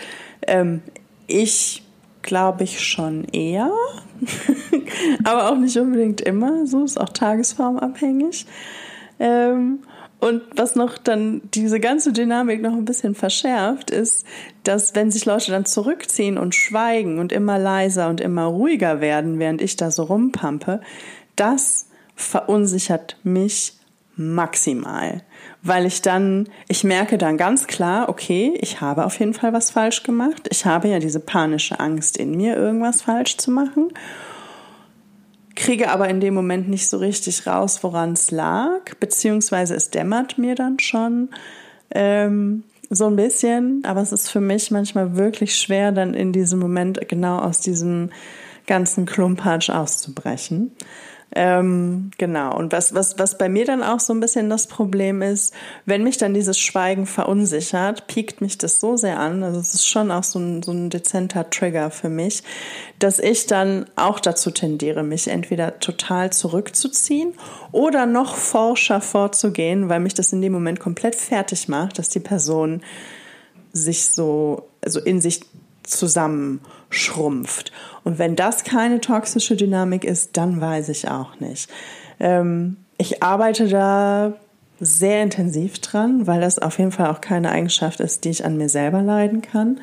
Ähm, 0.47 0.83
ich 1.27 1.83
glaube 2.29 2.65
ich 2.65 2.87
schon 2.87 3.25
eher, 3.33 3.73
aber 5.25 5.51
auch 5.51 5.57
nicht 5.57 5.79
unbedingt 5.79 6.21
immer. 6.21 6.67
So 6.67 6.85
ist 6.85 7.01
auch 7.01 7.09
tagesformabhängig. 7.09 8.45
Ähm, 9.19 9.79
und 10.21 10.43
was 10.55 10.77
noch 10.77 10.99
dann 10.99 11.41
diese 11.55 11.81
ganze 11.81 12.13
Dynamik 12.13 12.61
noch 12.61 12.75
ein 12.75 12.85
bisschen 12.85 13.15
verschärft, 13.15 13.91
ist, 13.91 14.27
dass 14.63 14.95
wenn 14.95 15.11
sich 15.11 15.25
Leute 15.25 15.53
dann 15.53 15.65
zurückziehen 15.65 16.37
und 16.37 16.55
schweigen 16.55 17.19
und 17.19 17.33
immer 17.33 17.59
leiser 17.59 18.11
und 18.11 18.21
immer 18.21 18.45
ruhiger 18.45 19.01
werden, 19.01 19.39
während 19.39 19.63
ich 19.63 19.77
da 19.77 19.91
so 19.91 20.03
rumpampe, 20.03 20.83
das 21.35 21.89
verunsichert 22.15 23.17
mich 23.23 23.79
maximal 24.17 25.23
weil 25.63 25.87
ich 25.87 26.03
dann, 26.03 26.49
ich 26.69 26.85
merke 26.85 27.19
dann 27.19 27.37
ganz 27.37 27.67
klar, 27.67 28.09
okay, 28.09 28.57
ich 28.61 28.81
habe 28.81 29.05
auf 29.05 29.19
jeden 29.19 29.35
Fall 29.35 29.53
was 29.53 29.71
falsch 29.71 30.03
gemacht. 30.03 30.49
Ich 30.51 30.65
habe 30.65 30.89
ja 30.89 30.99
diese 30.99 31.21
panische 31.21 31.81
Angst 31.81 32.17
in 32.17 32.37
mir, 32.37 32.57
irgendwas 32.57 33.03
falsch 33.03 33.37
zu 33.39 33.51
machen. 33.51 33.89
Kriege 35.57 35.91
aber 35.91 36.09
in 36.09 36.21
dem 36.21 36.35
Moment 36.35 36.69
nicht 36.69 36.89
so 36.89 36.99
richtig 36.99 37.47
raus, 37.47 37.83
woran 37.83 38.13
es 38.13 38.31
lag, 38.31 38.95
beziehungsweise 39.01 39.75
es 39.75 39.91
dämmert 39.91 40.39
mir 40.39 40.55
dann 40.55 40.79
schon 40.79 41.31
ähm, 41.91 42.63
so 42.91 43.07
ein 43.07 43.17
bisschen, 43.17 43.83
aber 43.85 44.01
es 44.01 44.13
ist 44.13 44.31
für 44.31 44.41
mich 44.41 44.71
manchmal 44.71 45.17
wirklich 45.17 45.57
schwer, 45.57 45.91
dann 45.91 46.15
in 46.15 46.33
diesem 46.33 46.61
Moment 46.61 47.09
genau 47.09 47.39
aus 47.39 47.61
diesem 47.61 48.11
ganzen 48.67 49.07
Klumpatsch 49.07 49.71
auszubrechen. 49.71 50.73
Ähm, 51.35 52.11
genau. 52.17 52.57
Und 52.57 52.73
was, 52.73 52.95
was, 52.95 53.19
was 53.19 53.37
bei 53.37 53.51
mir 53.51 53.67
dann 53.67 53.83
auch 53.83 54.01
so 54.01 54.15
ein 54.15 54.21
bisschen 54.21 54.49
das 54.49 54.67
Problem 54.67 55.21
ist, 55.21 55.53
wenn 55.85 56.03
mich 56.03 56.17
dann 56.17 56.33
dieses 56.33 56.59
Schweigen 56.59 57.07
verunsichert, 57.07 58.07
piekt 58.07 58.41
mich 58.41 58.57
das 58.57 58.81
so 58.81 58.97
sehr 58.97 59.21
an, 59.21 59.43
also 59.43 59.61
es 59.61 59.75
ist 59.75 59.87
schon 59.87 60.11
auch 60.11 60.25
so 60.25 60.39
ein, 60.39 60.63
so 60.63 60.73
ein 60.73 60.89
dezenter 60.89 61.51
Trigger 61.51 61.91
für 61.91 62.09
mich, 62.09 62.43
dass 62.99 63.19
ich 63.19 63.47
dann 63.47 63.85
auch 63.95 64.21
dazu 64.21 64.51
tendiere, 64.51 65.03
mich 65.03 65.29
entweder 65.29 65.79
total 65.81 66.33
zurückzuziehen 66.33 67.35
oder 67.73 68.07
noch 68.07 68.35
forscher 68.35 69.03
vorzugehen, 69.03 69.91
weil 69.91 70.01
mich 70.01 70.15
das 70.15 70.33
in 70.33 70.41
dem 70.41 70.53
Moment 70.55 70.81
komplett 70.81 71.15
fertig 71.15 71.69
macht, 71.69 71.99
dass 71.99 72.09
die 72.09 72.21
Person 72.21 72.81
sich 73.73 74.07
so, 74.07 74.71
also 74.83 74.99
in 75.01 75.21
sich 75.21 75.43
zusammenschrumpft. 75.89 77.73
Und 78.05 78.19
wenn 78.19 78.37
das 78.37 78.65
keine 78.65 79.01
toxische 79.01 79.57
Dynamik 79.57 80.05
ist, 80.05 80.37
dann 80.37 80.61
weiß 80.61 80.89
ich 80.89 81.09
auch 81.09 81.41
nicht. 81.41 81.71
Ähm, 82.21 82.77
ich 82.97 83.23
arbeite 83.23 83.69
da 83.69 84.35
sehr 84.81 85.23
intensiv 85.23 85.79
dran, 85.81 86.27
weil 86.27 86.41
das 86.41 86.59
auf 86.59 86.79
jeden 86.79 86.93
Fall 86.93 87.11
auch 87.11 87.21
keine 87.21 87.51
Eigenschaft 87.51 88.01
ist, 88.01 88.25
die 88.25 88.31
ich 88.31 88.45
an 88.45 88.57
mir 88.57 88.69
selber 88.69 89.03
leiden 89.03 89.43
kann. 89.43 89.81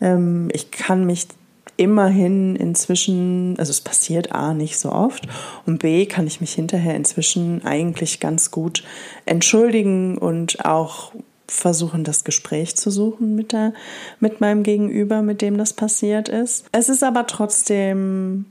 Ähm, 0.00 0.48
ich 0.52 0.70
kann 0.70 1.04
mich 1.04 1.28
immerhin 1.76 2.56
inzwischen, 2.56 3.56
also 3.58 3.70
es 3.70 3.80
passiert 3.80 4.32
A 4.32 4.54
nicht 4.54 4.78
so 4.78 4.92
oft 4.92 5.26
und 5.66 5.78
B 5.78 6.06
kann 6.06 6.26
ich 6.26 6.40
mich 6.40 6.52
hinterher 6.52 6.94
inzwischen 6.94 7.64
eigentlich 7.64 8.20
ganz 8.20 8.50
gut 8.50 8.84
entschuldigen 9.26 10.18
und 10.18 10.64
auch 10.64 11.12
versuchen, 11.46 12.04
das 12.04 12.24
Gespräch 12.24 12.76
zu 12.76 12.90
suchen 12.90 13.34
mit, 13.34 13.52
der, 13.52 13.72
mit 14.20 14.40
meinem 14.40 14.62
Gegenüber, 14.62 15.22
mit 15.22 15.42
dem 15.42 15.58
das 15.58 15.72
passiert 15.72 16.28
ist. 16.28 16.66
Es 16.72 16.88
ist 16.88 17.02
aber 17.02 17.26
trotzdem 17.26 18.46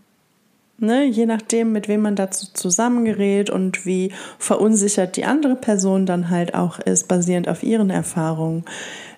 Ne, 0.79 1.05
je 1.05 1.27
nachdem, 1.27 1.71
mit 1.71 1.87
wem 1.87 2.01
man 2.01 2.15
dazu 2.15 2.47
zusammengerät 2.51 3.51
und 3.51 3.85
wie 3.85 4.11
verunsichert 4.39 5.15
die 5.15 5.23
andere 5.23 5.55
Person 5.55 6.07
dann 6.07 6.31
halt 6.31 6.55
auch 6.55 6.79
ist, 6.79 7.07
basierend 7.07 7.47
auf 7.47 7.61
ihren 7.61 7.91
Erfahrungen 7.91 8.65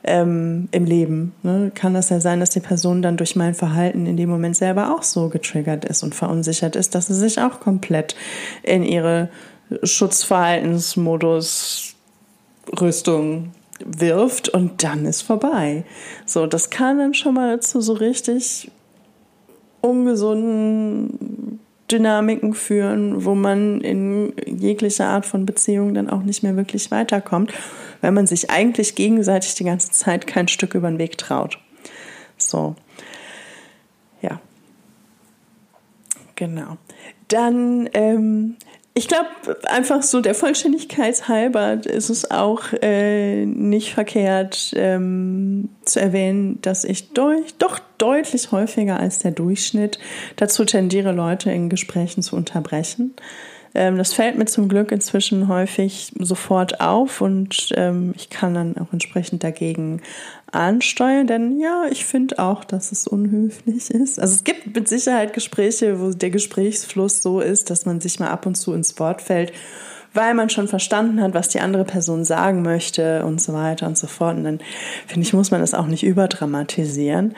ähm, 0.03 0.67
im 0.71 0.83
Leben, 0.85 1.33
ne, 1.43 1.71
kann 1.73 1.93
das 1.93 2.09
ja 2.09 2.19
sein, 2.19 2.41
dass 2.41 2.49
die 2.49 2.59
Person 2.59 3.01
dann 3.01 3.15
durch 3.17 3.38
mein 3.38 3.53
Verhalten 3.55 4.05
in 4.05 4.17
dem 4.17 4.29
Moment 4.29 4.57
selber 4.57 4.93
auch 4.93 5.01
so 5.01 5.29
getriggert 5.29 5.85
ist 5.85 6.03
und 6.03 6.13
verunsichert 6.13 6.75
ist, 6.75 6.93
dass 6.93 7.07
sie 7.07 7.15
sich 7.15 7.39
auch 7.39 7.61
komplett 7.61 8.17
in 8.61 8.83
ihre 8.83 9.29
Schutzverhaltensmodus 9.81 11.95
Rüstung 12.79 13.51
wirft 13.83 14.49
und 14.49 14.83
dann 14.83 15.05
ist 15.05 15.21
vorbei. 15.21 15.83
So, 16.25 16.47
das 16.47 16.69
kann 16.69 16.97
dann 16.97 17.13
schon 17.13 17.33
mal 17.33 17.59
zu 17.59 17.81
so 17.81 17.93
richtig 17.93 18.71
ungesunden 19.81 21.59
Dynamiken 21.91 22.53
führen, 22.53 23.25
wo 23.25 23.35
man 23.35 23.81
in 23.81 24.33
jeglicher 24.47 25.07
Art 25.07 25.25
von 25.25 25.45
Beziehung 25.45 25.93
dann 25.93 26.09
auch 26.09 26.23
nicht 26.23 26.41
mehr 26.41 26.55
wirklich 26.55 26.89
weiterkommt, 26.89 27.53
weil 28.01 28.11
man 28.11 28.25
sich 28.25 28.49
eigentlich 28.49 28.95
gegenseitig 28.95 29.53
die 29.53 29.65
ganze 29.65 29.91
Zeit 29.91 30.25
kein 30.25 30.47
Stück 30.47 30.73
über 30.73 30.89
den 30.89 30.97
Weg 30.97 31.17
traut. 31.17 31.59
So. 32.38 32.75
Ja. 34.21 34.41
Genau. 36.35 36.77
Dann 37.27 37.89
ähm, 37.93 38.55
ich 38.97 39.10
glaube, 39.10 39.27
einfach 39.65 40.03
so 40.03 40.21
der 40.21 40.34
Vollständigkeit 40.34 41.27
halber 41.27 41.86
ist 41.86 42.10
es 42.10 42.31
auch 42.31 42.62
äh, 42.81 43.45
nicht 43.45 43.93
verkehrt 43.93 44.73
ähm, 44.73 45.67
zu 45.84 45.99
erwähnen, 45.99 46.62
dass 46.62 46.86
ich 46.86 47.10
durch, 47.12 47.55
doch 47.55 47.79
deutlich 47.97 48.53
häufiger 48.53 48.97
als 48.97 49.19
der 49.19 49.31
Durchschnitt 49.31 49.99
dazu 50.38 50.63
tendiere, 50.63 51.12
Leute 51.12 51.51
in 51.51 51.67
Gesprächen 51.67 52.23
zu 52.23 52.38
unterbrechen. 52.38 53.13
Ähm, 53.75 53.97
das 53.97 54.13
fällt 54.13 54.38
mir 54.38 54.45
zum 54.45 54.69
Glück 54.69 54.91
inzwischen 54.91 55.47
häufig 55.47 56.13
sofort 56.17 56.79
auf 56.79 57.21
und 57.21 57.69
ähm, 57.75 58.13
ich 58.15 58.29
kann 58.29 58.53
dann 58.53 58.77
auch 58.77 58.91
entsprechend 58.93 59.43
dagegen 59.43 60.01
ansteuern, 60.51 61.27
denn 61.27 61.59
ja, 61.59 61.83
ich 61.91 62.05
finde 62.05 62.39
auch, 62.39 62.63
dass 62.63 62.93
es 62.93 63.05
unhöflich 63.07 63.91
ist. 63.91 64.19
Also 64.19 64.35
es 64.35 64.43
gibt 64.45 64.73
mit 64.73 64.88
Sicherheit 64.88 65.33
Gespräche, 65.33 65.99
wo 65.99 66.11
der 66.11 66.29
Gesprächsfluss 66.29 67.21
so 67.21 67.41
ist, 67.41 67.69
dass 67.69 67.85
man 67.85 67.99
sich 67.99 68.19
mal 68.19 68.29
ab 68.29 68.45
und 68.45 68.55
zu 68.55 68.73
ins 68.73 68.97
Wort 68.97 69.21
fällt, 69.21 69.51
weil 70.13 70.33
man 70.33 70.49
schon 70.49 70.69
verstanden 70.69 71.21
hat, 71.21 71.33
was 71.33 71.49
die 71.49 71.59
andere 71.59 71.83
Person 71.83 72.23
sagen 72.23 72.61
möchte 72.61 73.25
und 73.25 73.41
so 73.41 73.51
weiter 73.51 73.85
und 73.88 73.97
so 73.97 74.07
fort. 74.07 74.38
Und 74.38 74.45
dann 74.45 74.59
finde 75.07 75.27
ich, 75.27 75.33
muss 75.33 75.51
man 75.51 75.59
das 75.59 75.73
auch 75.73 75.88
nicht 75.88 76.03
überdramatisieren. 76.03 77.35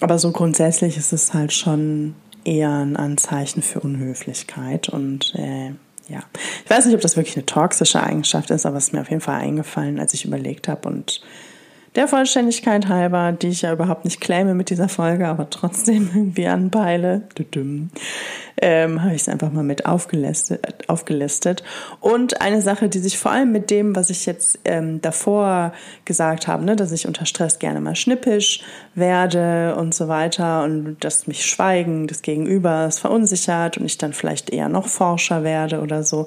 Aber 0.00 0.18
so 0.18 0.32
grundsätzlich 0.32 0.96
ist 0.96 1.12
es 1.12 1.34
halt 1.34 1.52
schon 1.52 2.14
eher 2.44 2.70
ein 2.70 2.96
Anzeichen 2.96 3.62
für 3.62 3.80
Unhöflichkeit 3.80 4.88
und 4.88 5.34
äh, 5.34 5.72
ja, 6.08 6.20
ich 6.64 6.70
weiß 6.70 6.86
nicht, 6.86 6.94
ob 6.94 7.00
das 7.00 7.16
wirklich 7.16 7.36
eine 7.36 7.46
toxische 7.46 8.02
Eigenschaft 8.02 8.50
ist, 8.50 8.66
aber 8.66 8.76
es 8.76 8.88
ist 8.88 8.92
mir 8.92 9.00
auf 9.00 9.10
jeden 9.10 9.20
Fall 9.20 9.40
eingefallen, 9.40 10.00
als 10.00 10.14
ich 10.14 10.24
überlegt 10.24 10.68
habe 10.68 10.88
und 10.88 11.22
der 11.94 12.08
Vollständigkeit 12.08 12.88
halber, 12.88 13.32
die 13.32 13.48
ich 13.48 13.62
ja 13.62 13.72
überhaupt 13.72 14.04
nicht 14.06 14.20
claime 14.20 14.54
mit 14.54 14.70
dieser 14.70 14.88
Folge, 14.88 15.28
aber 15.28 15.50
trotzdem 15.50 16.10
irgendwie 16.14 16.46
anpeile, 16.46 17.22
ähm, 18.56 19.02
habe 19.02 19.14
ich 19.14 19.22
es 19.22 19.28
einfach 19.28 19.52
mal 19.52 19.62
mit 19.62 19.84
aufgelistet, 19.84 20.88
aufgelistet. 20.88 21.62
Und 22.00 22.40
eine 22.40 22.62
Sache, 22.62 22.88
die 22.88 22.98
sich 22.98 23.18
vor 23.18 23.32
allem 23.32 23.52
mit 23.52 23.70
dem, 23.70 23.94
was 23.94 24.08
ich 24.08 24.24
jetzt 24.24 24.58
ähm, 24.64 25.02
davor 25.02 25.72
gesagt 26.04 26.48
habe, 26.48 26.64
ne, 26.64 26.76
dass 26.76 26.92
ich 26.92 27.06
unter 27.06 27.26
Stress 27.26 27.58
gerne 27.58 27.80
mal 27.80 27.96
schnippisch 27.96 28.62
werde 28.94 29.74
und 29.76 29.94
so 29.94 30.08
weiter 30.08 30.64
und 30.64 30.96
dass 31.00 31.26
mich 31.26 31.46
Schweigen 31.46 32.06
des 32.06 32.22
Gegenübers 32.22 32.98
verunsichert 32.98 33.78
und 33.78 33.86
ich 33.86 33.98
dann 33.98 34.12
vielleicht 34.12 34.50
eher 34.50 34.68
noch 34.68 34.86
forscher 34.86 35.44
werde 35.44 35.80
oder 35.80 36.02
so, 36.02 36.26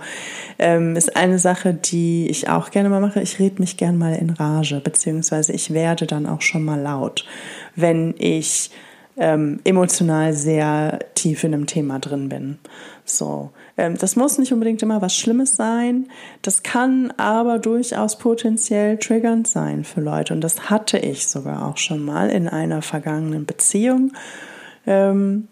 ähm, 0.57 0.95
ist 0.95 1.15
eine 1.15 1.37
Sache, 1.37 1.73
die 1.73 2.27
ich 2.27 2.49
auch 2.49 2.71
gerne 2.71 2.89
mal 2.89 3.01
mache. 3.01 3.21
Ich 3.21 3.39
rede 3.39 3.59
mich 3.59 3.77
gerne 3.77 3.97
mal 3.97 4.15
in 4.15 4.31
Rage, 4.31 4.79
beziehungsweise 4.83 5.53
ich 5.53 5.73
werde 5.73 6.07
dann 6.07 6.25
auch 6.25 6.41
schon 6.41 6.63
mal 6.63 6.79
laut, 6.79 7.25
wenn 7.75 8.15
ich 8.17 8.71
ähm, 9.17 9.59
emotional 9.63 10.33
sehr 10.33 10.99
tief 11.15 11.43
in 11.43 11.53
einem 11.53 11.67
Thema 11.67 11.99
drin 11.99 12.29
bin. 12.29 12.59
So, 13.05 13.51
ähm, 13.77 13.97
das 13.97 14.15
muss 14.15 14.37
nicht 14.37 14.51
unbedingt 14.51 14.81
immer 14.81 15.01
was 15.01 15.15
Schlimmes 15.15 15.55
sein. 15.55 16.09
Das 16.41 16.63
kann 16.63 17.11
aber 17.17 17.59
durchaus 17.59 18.17
potenziell 18.17 18.97
triggernd 18.97 19.47
sein 19.47 19.83
für 19.83 20.01
Leute. 20.01 20.33
Und 20.33 20.41
das 20.41 20.69
hatte 20.69 20.97
ich 20.97 21.27
sogar 21.27 21.67
auch 21.67 21.77
schon 21.77 22.03
mal 22.03 22.29
in 22.29 22.47
einer 22.47 22.81
vergangenen 22.81 23.45
Beziehung. 23.45 24.11
Ähm, 24.85 25.47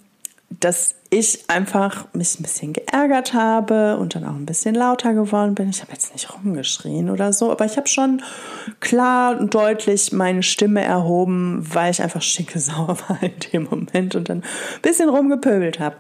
dass 0.60 0.95
ich 1.13 1.47
einfach 1.47 2.08
mich 2.13 2.39
ein 2.39 2.43
bisschen 2.43 2.73
geärgert 2.73 3.36
habe 3.36 3.97
und 3.97 4.15
dann 4.15 4.26
auch 4.26 4.36
ein 4.36 4.47
bisschen 4.47 4.73
lauter 4.73 5.13
geworden 5.13 5.54
bin. 5.54 5.69
Ich 5.69 5.82
habe 5.82 5.91
jetzt 5.91 6.12
nicht 6.12 6.34
rumgeschrien 6.34 7.12
oder 7.12 7.34
so, 7.34 7.52
aber 7.52 7.65
ich 7.65 7.78
habe 7.78 7.88
schon 7.88 8.23
klar 8.80 9.39
und 9.39 9.54
deutlich 9.54 10.12
meine 10.12 10.41
Stimme 10.41 10.82
erhoben, 10.82 11.63
weil 11.71 11.91
ich 11.91 12.02
einfach 12.02 12.23
schicke 12.23 12.60
sauer 12.60 12.97
war 13.08 13.21
in 13.21 13.34
dem 13.52 13.63
Moment 13.65 14.15
und 14.15 14.28
dann 14.28 14.39
ein 14.39 14.82
bisschen 14.82 15.08
rumgepöbelt 15.08 15.80
habe. 15.80 15.97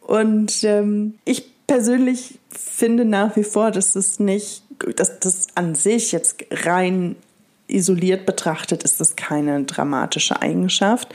Und 0.00 0.64
ähm, 0.64 1.14
ich 1.26 1.66
persönlich 1.66 2.38
finde 2.48 3.04
nach 3.04 3.36
wie 3.36 3.44
vor, 3.44 3.70
dass 3.70 3.94
es 3.96 4.18
nicht, 4.18 4.62
dass 4.96 5.20
das 5.20 5.48
an 5.54 5.74
sich 5.74 6.12
jetzt 6.12 6.42
rein 6.50 7.16
isoliert 7.66 8.26
betrachtet 8.26 8.82
ist 8.82 9.00
das 9.00 9.16
keine 9.16 9.64
dramatische 9.64 10.40
Eigenschaft. 10.42 11.14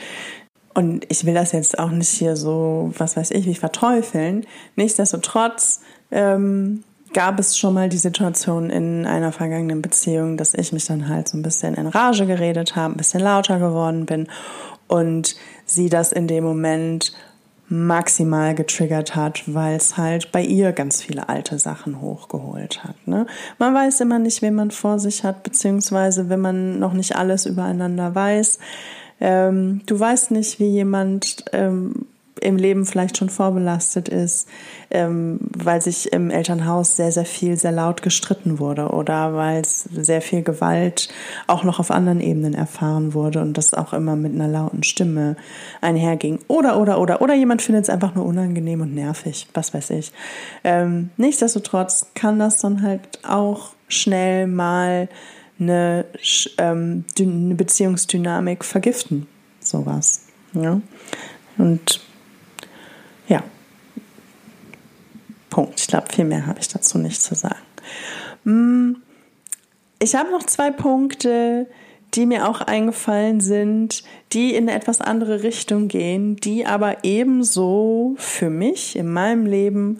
Und 0.74 1.04
ich 1.08 1.24
will 1.24 1.34
das 1.34 1.52
jetzt 1.52 1.78
auch 1.78 1.90
nicht 1.90 2.10
hier 2.10 2.36
so, 2.36 2.92
was 2.96 3.16
weiß 3.16 3.32
ich, 3.32 3.46
wie 3.46 3.54
verteufeln. 3.54 4.46
Nichtsdestotrotz 4.76 5.80
ähm, 6.10 6.84
gab 7.12 7.40
es 7.40 7.58
schon 7.58 7.74
mal 7.74 7.88
die 7.88 7.98
Situation 7.98 8.70
in 8.70 9.04
einer 9.06 9.32
vergangenen 9.32 9.82
Beziehung, 9.82 10.36
dass 10.36 10.54
ich 10.54 10.72
mich 10.72 10.86
dann 10.86 11.08
halt 11.08 11.28
so 11.28 11.36
ein 11.36 11.42
bisschen 11.42 11.74
in 11.74 11.86
Rage 11.86 12.26
geredet 12.26 12.76
habe, 12.76 12.94
ein 12.94 12.96
bisschen 12.96 13.20
lauter 13.20 13.58
geworden 13.58 14.06
bin 14.06 14.28
und 14.86 15.36
sie 15.64 15.88
das 15.88 16.12
in 16.12 16.28
dem 16.28 16.44
Moment 16.44 17.12
maximal 17.68 18.56
getriggert 18.56 19.14
hat, 19.14 19.42
weil 19.46 19.76
es 19.76 19.96
halt 19.96 20.32
bei 20.32 20.42
ihr 20.42 20.72
ganz 20.72 21.02
viele 21.02 21.28
alte 21.28 21.56
Sachen 21.58 22.00
hochgeholt 22.00 22.82
hat. 22.82 22.96
Ne? 23.06 23.26
Man 23.58 23.72
weiß 23.72 24.00
immer 24.00 24.18
nicht, 24.18 24.42
wen 24.42 24.54
man 24.54 24.72
vor 24.72 24.98
sich 24.98 25.22
hat, 25.22 25.44
beziehungsweise 25.44 26.28
wenn 26.28 26.40
man 26.40 26.80
noch 26.80 26.92
nicht 26.92 27.14
alles 27.14 27.46
übereinander 27.46 28.12
weiß, 28.12 28.58
ähm, 29.20 29.82
du 29.86 29.98
weißt 29.98 30.30
nicht, 30.30 30.58
wie 30.58 30.68
jemand 30.68 31.44
ähm, 31.52 32.06
im 32.40 32.56
Leben 32.56 32.86
vielleicht 32.86 33.16
schon 33.16 33.28
vorbelastet 33.28 34.08
ist, 34.08 34.48
ähm, 34.90 35.38
weil 35.56 35.80
sich 35.80 36.12
im 36.12 36.30
Elternhaus 36.30 36.96
sehr, 36.96 37.12
sehr 37.12 37.24
viel, 37.24 37.56
sehr 37.56 37.72
laut 37.72 38.02
gestritten 38.02 38.58
wurde 38.58 38.88
oder 38.88 39.34
weil 39.34 39.60
es 39.60 39.84
sehr 39.84 40.22
viel 40.22 40.42
Gewalt 40.42 41.08
auch 41.46 41.64
noch 41.64 41.78
auf 41.78 41.90
anderen 41.90 42.20
Ebenen 42.20 42.54
erfahren 42.54 43.14
wurde 43.14 43.40
und 43.40 43.56
das 43.58 43.74
auch 43.74 43.92
immer 43.92 44.16
mit 44.16 44.34
einer 44.34 44.48
lauten 44.48 44.82
Stimme 44.82 45.36
einherging. 45.80 46.38
Oder, 46.48 46.80
oder, 46.80 47.00
oder, 47.00 47.20
oder 47.20 47.34
jemand 47.34 47.62
findet 47.62 47.84
es 47.84 47.90
einfach 47.90 48.14
nur 48.14 48.24
unangenehm 48.24 48.80
und 48.80 48.94
nervig, 48.94 49.46
was 49.54 49.74
weiß 49.74 49.90
ich. 49.90 50.12
Ähm, 50.64 51.10
nichtsdestotrotz 51.16 52.06
kann 52.14 52.38
das 52.38 52.58
dann 52.58 52.82
halt 52.82 53.20
auch 53.22 53.72
schnell 53.88 54.46
mal 54.46 55.08
eine, 55.60 56.06
ähm, 56.58 57.04
eine 57.18 57.54
Beziehungsdynamik 57.54 58.64
vergiften. 58.64 59.26
Sowas. 59.60 60.26
Ja? 60.52 60.80
Und 61.58 62.00
ja. 63.28 63.42
Punkt. 65.50 65.80
Ich 65.80 65.86
glaube, 65.86 66.06
viel 66.12 66.24
mehr 66.24 66.46
habe 66.46 66.60
ich 66.60 66.68
dazu 66.68 66.98
nicht 66.98 67.22
zu 67.22 67.34
sagen. 67.34 67.56
Hm, 68.44 69.02
ich 69.98 70.14
habe 70.14 70.30
noch 70.30 70.44
zwei 70.44 70.70
Punkte, 70.70 71.66
die 72.14 72.26
mir 72.26 72.48
auch 72.48 72.60
eingefallen 72.60 73.40
sind, 73.40 74.02
die 74.32 74.54
in 74.54 74.68
eine 74.68 74.76
etwas 74.76 75.00
andere 75.00 75.42
Richtung 75.42 75.88
gehen, 75.88 76.36
die 76.36 76.66
aber 76.66 77.04
ebenso 77.04 78.14
für 78.16 78.50
mich 78.50 78.96
in 78.96 79.12
meinem 79.12 79.46
Leben 79.46 79.98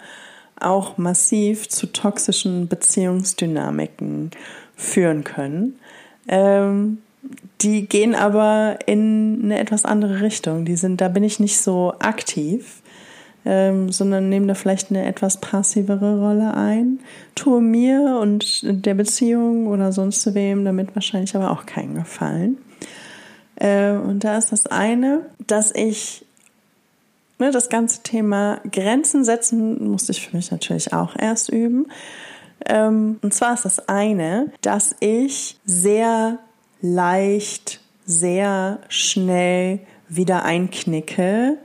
auch 0.58 0.98
massiv 0.98 1.68
zu 1.68 1.86
toxischen 1.86 2.68
Beziehungsdynamiken 2.68 4.30
führen 4.80 5.24
können. 5.24 5.78
Ähm, 6.28 6.98
die 7.60 7.86
gehen 7.86 8.14
aber 8.14 8.78
in 8.86 9.40
eine 9.44 9.58
etwas 9.58 9.84
andere 9.84 10.22
Richtung. 10.22 10.64
Die 10.64 10.76
sind, 10.76 11.00
da 11.00 11.08
bin 11.08 11.22
ich 11.22 11.38
nicht 11.38 11.60
so 11.60 11.92
aktiv, 11.98 12.82
ähm, 13.44 13.92
sondern 13.92 14.28
nehme 14.28 14.46
da 14.46 14.54
vielleicht 14.54 14.90
eine 14.90 15.04
etwas 15.04 15.38
passivere 15.38 16.18
Rolle 16.18 16.54
ein, 16.54 17.00
tue 17.34 17.60
mir 17.60 18.18
und 18.20 18.62
der 18.64 18.94
Beziehung 18.94 19.66
oder 19.66 19.92
sonst 19.92 20.34
wem 20.34 20.64
damit 20.64 20.94
wahrscheinlich 20.94 21.36
aber 21.36 21.50
auch 21.50 21.66
keinen 21.66 21.94
Gefallen. 21.94 22.58
Äh, 23.56 23.92
und 23.92 24.24
da 24.24 24.38
ist 24.38 24.52
das 24.52 24.66
eine, 24.66 25.26
dass 25.46 25.72
ich 25.74 26.24
ne, 27.38 27.50
das 27.50 27.68
ganze 27.68 28.02
Thema 28.02 28.60
Grenzen 28.72 29.24
setzen 29.24 29.90
musste 29.90 30.12
ich 30.12 30.26
für 30.26 30.36
mich 30.36 30.50
natürlich 30.50 30.94
auch 30.94 31.16
erst 31.18 31.50
üben 31.50 31.86
und 32.68 33.32
zwar 33.34 33.54
ist 33.54 33.64
das 33.64 33.88
eine, 33.88 34.52
dass 34.60 34.94
ich 35.00 35.58
sehr 35.64 36.38
leicht, 36.80 37.80
sehr 38.04 38.80
schnell 38.88 39.80
wieder 40.08 40.44
einknicke, 40.44 41.58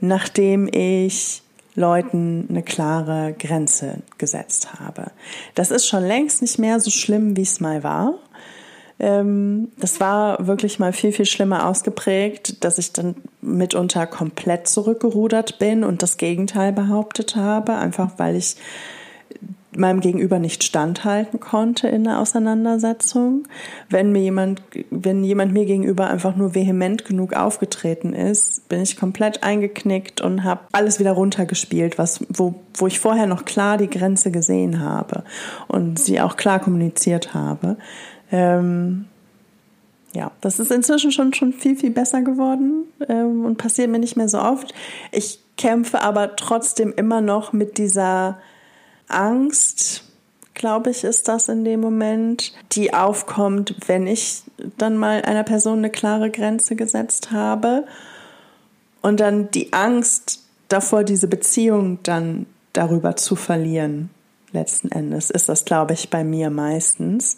nachdem 0.00 0.68
ich 0.72 1.42
Leuten 1.74 2.46
eine 2.48 2.62
klare 2.62 3.34
Grenze 3.38 4.02
gesetzt 4.18 4.80
habe. 4.80 5.12
Das 5.54 5.70
ist 5.70 5.86
schon 5.86 6.04
längst 6.04 6.42
nicht 6.42 6.58
mehr 6.58 6.80
so 6.80 6.90
schlimm, 6.90 7.36
wie 7.36 7.42
es 7.42 7.60
mal 7.60 7.82
war. 7.84 8.14
Ähm, 8.98 9.68
das 9.78 10.00
war 10.00 10.46
wirklich 10.46 10.78
mal 10.78 10.92
viel, 10.92 11.12
viel 11.12 11.26
schlimmer 11.26 11.66
ausgeprägt, 11.66 12.64
dass 12.64 12.78
ich 12.78 12.92
dann 12.92 13.14
mitunter 13.40 14.06
komplett 14.06 14.68
zurückgerudert 14.68 15.58
bin 15.58 15.84
und 15.84 16.02
das 16.02 16.16
Gegenteil 16.16 16.72
behauptet 16.72 17.36
habe, 17.36 17.76
einfach 17.76 18.12
weil 18.18 18.36
ich 18.36 18.56
meinem 19.76 20.00
Gegenüber 20.00 20.38
nicht 20.38 20.64
standhalten 20.64 21.38
konnte 21.38 21.88
in 21.88 22.04
der 22.04 22.18
Auseinandersetzung. 22.18 23.46
Wenn 23.88 24.10
mir 24.10 24.20
jemand, 24.20 24.62
wenn 24.90 25.22
jemand 25.22 25.52
mir 25.52 25.64
gegenüber 25.64 26.08
einfach 26.08 26.34
nur 26.34 26.54
vehement 26.54 27.04
genug 27.04 27.34
aufgetreten 27.34 28.12
ist, 28.12 28.68
bin 28.68 28.82
ich 28.82 28.96
komplett 28.96 29.42
eingeknickt 29.44 30.20
und 30.20 30.42
habe 30.44 30.62
alles 30.72 30.98
wieder 30.98 31.12
runtergespielt, 31.12 31.98
was, 31.98 32.24
wo, 32.28 32.54
wo 32.74 32.86
ich 32.86 32.98
vorher 32.98 33.26
noch 33.26 33.44
klar 33.44 33.76
die 33.76 33.90
Grenze 33.90 34.30
gesehen 34.30 34.80
habe 34.80 35.22
und 35.68 35.98
sie 35.98 36.20
auch 36.20 36.36
klar 36.36 36.58
kommuniziert 36.58 37.32
habe. 37.32 37.76
Ähm, 38.32 39.06
ja, 40.12 40.32
das 40.40 40.58
ist 40.58 40.72
inzwischen 40.72 41.12
schon, 41.12 41.32
schon 41.32 41.52
viel, 41.52 41.76
viel 41.76 41.90
besser 41.90 42.22
geworden 42.22 42.86
ähm, 43.08 43.44
und 43.44 43.58
passiert 43.58 43.90
mir 43.90 44.00
nicht 44.00 44.16
mehr 44.16 44.28
so 44.28 44.40
oft. 44.40 44.74
Ich 45.12 45.38
kämpfe 45.56 46.00
aber 46.02 46.34
trotzdem 46.36 46.92
immer 46.96 47.20
noch 47.20 47.52
mit 47.52 47.78
dieser 47.78 48.38
Angst, 49.12 50.04
glaube 50.54 50.90
ich, 50.90 51.04
ist 51.04 51.28
das 51.28 51.48
in 51.48 51.64
dem 51.64 51.80
Moment, 51.80 52.52
die 52.72 52.92
aufkommt, 52.92 53.74
wenn 53.86 54.06
ich 54.06 54.42
dann 54.76 54.96
mal 54.96 55.22
einer 55.22 55.44
Person 55.44 55.78
eine 55.78 55.90
klare 55.90 56.30
Grenze 56.30 56.76
gesetzt 56.76 57.30
habe. 57.30 57.86
Und 59.00 59.20
dann 59.20 59.50
die 59.50 59.72
Angst 59.72 60.44
davor, 60.68 61.04
diese 61.04 61.28
Beziehung 61.28 61.98
dann 62.02 62.46
darüber 62.72 63.16
zu 63.16 63.36
verlieren. 63.36 64.10
Letzten 64.52 64.90
Endes 64.90 65.30
ist 65.30 65.48
das, 65.48 65.64
glaube 65.64 65.94
ich, 65.94 66.10
bei 66.10 66.24
mir 66.24 66.50
meistens. 66.50 67.36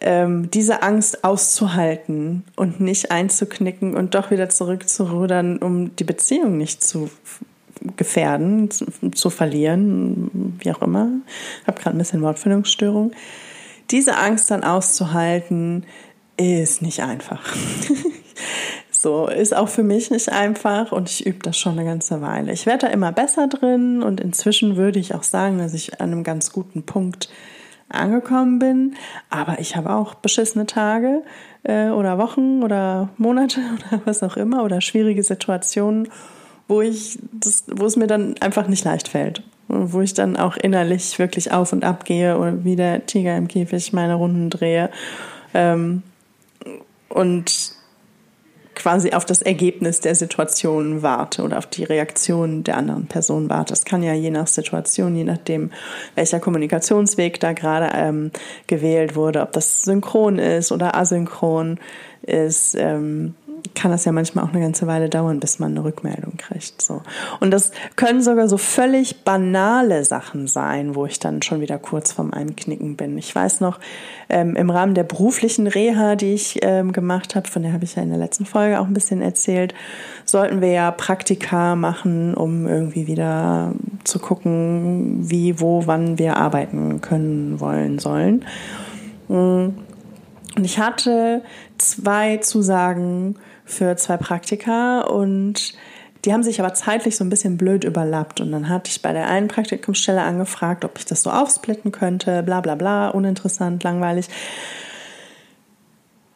Ähm, 0.00 0.50
diese 0.50 0.82
Angst 0.82 1.24
auszuhalten 1.24 2.44
und 2.56 2.80
nicht 2.80 3.10
einzuknicken 3.10 3.94
und 3.94 4.14
doch 4.14 4.30
wieder 4.30 4.48
zurückzurudern, 4.48 5.58
um 5.58 5.94
die 5.96 6.04
Beziehung 6.04 6.56
nicht 6.56 6.82
zu 6.82 7.10
gefährden, 7.96 8.70
zu, 8.70 8.86
zu 9.12 9.30
verlieren, 9.30 10.58
wie 10.60 10.72
auch 10.72 10.82
immer. 10.82 11.08
Ich 11.62 11.66
habe 11.66 11.80
gerade 11.80 11.96
ein 11.96 11.98
bisschen 11.98 12.22
Wortfindungsstörung. 12.22 13.12
Diese 13.90 14.16
Angst 14.16 14.50
dann 14.50 14.64
auszuhalten, 14.64 15.84
ist 16.36 16.82
nicht 16.82 17.00
einfach. 17.00 17.42
so, 18.90 19.28
ist 19.28 19.54
auch 19.54 19.68
für 19.68 19.82
mich 19.82 20.10
nicht 20.10 20.30
einfach 20.30 20.92
und 20.92 21.08
ich 21.08 21.26
übe 21.26 21.38
das 21.40 21.56
schon 21.56 21.78
eine 21.78 21.84
ganze 21.84 22.20
Weile. 22.20 22.52
Ich 22.52 22.66
werde 22.66 22.86
da 22.86 22.92
immer 22.92 23.12
besser 23.12 23.46
drin 23.46 24.02
und 24.02 24.20
inzwischen 24.20 24.76
würde 24.76 24.98
ich 24.98 25.14
auch 25.14 25.22
sagen, 25.22 25.58
dass 25.58 25.74
ich 25.74 26.00
an 26.00 26.12
einem 26.12 26.24
ganz 26.24 26.52
guten 26.52 26.84
Punkt 26.84 27.28
angekommen 27.88 28.58
bin. 28.58 28.96
Aber 29.30 29.60
ich 29.60 29.76
habe 29.76 29.90
auch 29.90 30.14
beschissene 30.14 30.66
Tage 30.66 31.22
äh, 31.62 31.88
oder 31.88 32.18
Wochen 32.18 32.62
oder 32.62 33.10
Monate 33.16 33.60
oder 33.92 34.02
was 34.04 34.22
auch 34.22 34.36
immer 34.36 34.64
oder 34.64 34.80
schwierige 34.80 35.22
Situationen 35.22 36.08
wo 36.68 36.80
ich 36.80 37.18
das, 37.32 37.64
wo 37.70 37.86
es 37.86 37.96
mir 37.96 38.06
dann 38.06 38.36
einfach 38.40 38.68
nicht 38.68 38.84
leicht 38.84 39.08
fällt. 39.08 39.42
Wo 39.68 40.00
ich 40.00 40.14
dann 40.14 40.36
auch 40.36 40.56
innerlich 40.56 41.18
wirklich 41.18 41.52
auf 41.52 41.72
und 41.72 41.84
ab 41.84 42.04
gehe 42.04 42.36
und 42.38 42.64
wie 42.64 42.76
der 42.76 43.06
Tiger 43.06 43.36
im 43.36 43.48
Käfig 43.48 43.92
meine 43.92 44.14
Runden 44.14 44.50
drehe. 44.50 44.90
Ähm, 45.54 46.02
und 47.08 47.74
quasi 48.74 49.12
auf 49.12 49.24
das 49.24 49.40
Ergebnis 49.40 50.00
der 50.00 50.14
Situation 50.14 51.02
warte 51.02 51.42
oder 51.42 51.58
auf 51.58 51.66
die 51.66 51.84
Reaktion 51.84 52.64
der 52.64 52.76
anderen 52.76 53.06
Person 53.06 53.48
warte. 53.48 53.72
Das 53.72 53.84
kann 53.84 54.02
ja 54.02 54.12
je 54.12 54.30
nach 54.30 54.46
Situation, 54.46 55.16
je 55.16 55.24
nachdem, 55.24 55.70
welcher 56.14 56.40
Kommunikationsweg 56.40 57.40
da 57.40 57.52
gerade 57.52 57.90
ähm, 57.94 58.30
gewählt 58.66 59.16
wurde, 59.16 59.42
ob 59.42 59.52
das 59.52 59.82
synchron 59.82 60.38
ist 60.38 60.72
oder 60.72 60.96
asynchron 60.96 61.78
ist, 62.22 62.74
ähm, 62.74 63.34
kann 63.74 63.90
das 63.90 64.04
ja 64.04 64.12
manchmal 64.12 64.44
auch 64.44 64.50
eine 64.50 64.60
ganze 64.60 64.86
Weile 64.86 65.08
dauern, 65.08 65.40
bis 65.40 65.58
man 65.58 65.72
eine 65.72 65.84
Rückmeldung 65.84 66.36
kriegt. 66.36 66.80
So. 66.80 67.02
Und 67.40 67.50
das 67.50 67.70
können 67.96 68.22
sogar 68.22 68.48
so 68.48 68.56
völlig 68.56 69.24
banale 69.24 70.04
Sachen 70.04 70.46
sein, 70.46 70.94
wo 70.94 71.06
ich 71.06 71.18
dann 71.18 71.42
schon 71.42 71.60
wieder 71.60 71.78
kurz 71.78 72.12
vorm 72.12 72.32
Einknicken 72.32 72.96
bin. 72.96 73.18
Ich 73.18 73.34
weiß 73.34 73.60
noch, 73.60 73.80
ähm, 74.28 74.56
im 74.56 74.70
Rahmen 74.70 74.94
der 74.94 75.04
beruflichen 75.04 75.66
Reha, 75.66 76.16
die 76.16 76.34
ich 76.34 76.60
ähm, 76.62 76.92
gemacht 76.92 77.34
habe, 77.34 77.48
von 77.48 77.62
der 77.62 77.72
habe 77.72 77.84
ich 77.84 77.96
ja 77.96 78.02
in 78.02 78.10
der 78.10 78.18
letzten 78.18 78.46
Folge 78.46 78.80
auch 78.80 78.86
ein 78.86 78.94
bisschen 78.94 79.22
erzählt, 79.22 79.74
sollten 80.24 80.60
wir 80.60 80.72
ja 80.72 80.90
Praktika 80.90 81.76
machen, 81.76 82.34
um 82.34 82.66
irgendwie 82.66 83.06
wieder 83.06 83.72
zu 84.04 84.18
gucken, 84.18 85.18
wie, 85.30 85.60
wo, 85.60 85.86
wann 85.86 86.18
wir 86.18 86.36
arbeiten 86.36 87.00
können, 87.00 87.60
wollen, 87.60 87.98
sollen. 87.98 88.44
Und 90.56 90.64
ich 90.64 90.78
hatte 90.78 91.42
zwei 91.78 92.38
Zusagen 92.38 93.36
für 93.64 93.96
zwei 93.96 94.16
Praktika 94.16 95.00
und 95.02 95.74
die 96.24 96.32
haben 96.32 96.42
sich 96.42 96.60
aber 96.60 96.72
zeitlich 96.74 97.16
so 97.16 97.24
ein 97.24 97.30
bisschen 97.30 97.58
blöd 97.58 97.84
überlappt. 97.84 98.40
Und 98.40 98.52
dann 98.52 98.68
hatte 98.68 98.90
ich 98.90 99.02
bei 99.02 99.12
der 99.12 99.28
einen 99.28 99.48
Praktikumsstelle 99.48 100.22
angefragt, 100.22 100.84
ob 100.84 100.98
ich 100.98 101.04
das 101.04 101.22
so 101.22 101.30
aufsplitten 101.30 101.92
könnte, 101.92 102.42
bla 102.42 102.60
bla 102.60 102.76
bla, 102.76 103.08
uninteressant, 103.08 103.82
langweilig. 103.82 104.28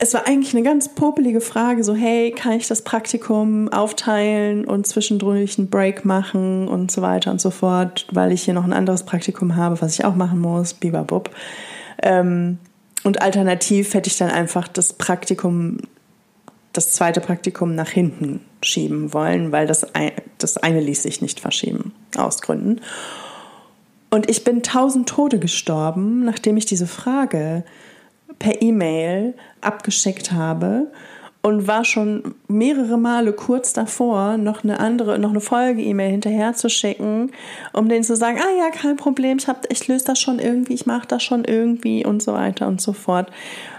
Es 0.01 0.15
war 0.15 0.29
eigentlich 0.29 0.55
eine 0.55 0.63
ganz 0.63 0.95
popelige 0.95 1.41
Frage, 1.41 1.83
so 1.83 1.95
hey, 1.95 2.31
kann 2.31 2.53
ich 2.53 2.69
das 2.69 2.83
Praktikum 2.83 3.69
aufteilen 3.73 4.65
und 4.65 4.87
zwischendurch 4.87 5.59
einen 5.59 5.71
Break 5.71 6.05
machen 6.05 6.69
und 6.69 6.93
so 6.93 7.03
weiter 7.03 7.33
und 7.33 7.41
so 7.41 7.51
fort, 7.51 8.07
weil 8.13 8.31
ich 8.31 8.43
hier 8.43 8.55
noch 8.55 8.65
ein 8.65 8.73
anderes 8.73 9.03
Praktikum 9.03 9.57
habe, 9.57 9.81
was 9.81 9.99
ich 9.99 10.05
auch 10.05 10.15
machen 10.15 10.39
muss, 10.39 10.75
bibabub. 10.75 11.31
Ähm, 12.01 12.59
und 13.05 13.23
alternativ 13.23 13.95
hätte 13.95 14.09
ich 14.09 14.19
dann 14.19 14.31
einfach 14.31 14.69
das 14.69 14.93
Praktikum 14.93 15.79
das 16.73 16.93
zweite 16.93 17.21
Praktikum 17.21 17.75
nach 17.75 17.89
hinten 17.89 18.41
schieben 18.63 19.13
wollen, 19.13 19.53
weil 19.53 19.67
das, 19.67 19.87
das 20.39 20.59
eine 20.59 20.81
ließ 20.81 21.03
sich 21.03 21.21
nicht 21.23 21.41
verschieben, 21.41 21.93
aus 22.17 22.41
Gründen. 22.41 22.81
Und 24.11 24.31
ich 24.31 24.45
bin 24.45 24.63
tausend 24.63 25.09
Tode 25.09 25.39
gestorben, 25.39 26.25
nachdem 26.25 26.57
ich 26.57 26.67
diese 26.67 26.87
Frage 26.87 27.65
per 28.39 28.63
E-Mail 28.63 29.35
abgeschickt 29.61 30.33
habe 30.33 30.87
und 31.41 31.67
war 31.69 31.85
schon 31.85 32.35
mehrere 32.49 32.99
Male 32.99 33.33
kurz 33.33 33.73
davor, 33.73 34.37
noch 34.37 34.65
eine 34.65 34.81
andere, 34.81 35.19
noch 35.19 35.31
eine 35.31 35.41
Folge-E-Mail 35.41 36.11
hinterher 36.11 36.55
zu 36.55 36.69
schicken, 36.69 37.31
um 37.73 37.89
denen 37.89 38.05
zu 38.05 38.17
sagen, 38.17 38.39
ah 38.41 38.59
ja, 38.59 38.71
kein 38.71 38.97
Problem, 38.97 39.39
ich, 39.39 39.47
ich 39.69 39.89
löse 39.89 40.05
das 40.05 40.19
schon 40.19 40.41
irgendwie, 40.41 40.75
ich 40.75 40.87
mache 40.87 41.07
das 41.07 41.23
schon 41.23 41.45
irgendwie 41.45 42.05
und 42.05 42.23
so 42.23 42.33
weiter 42.33 42.67
und 42.67 42.81
so 42.81 42.93
fort, 42.93 43.31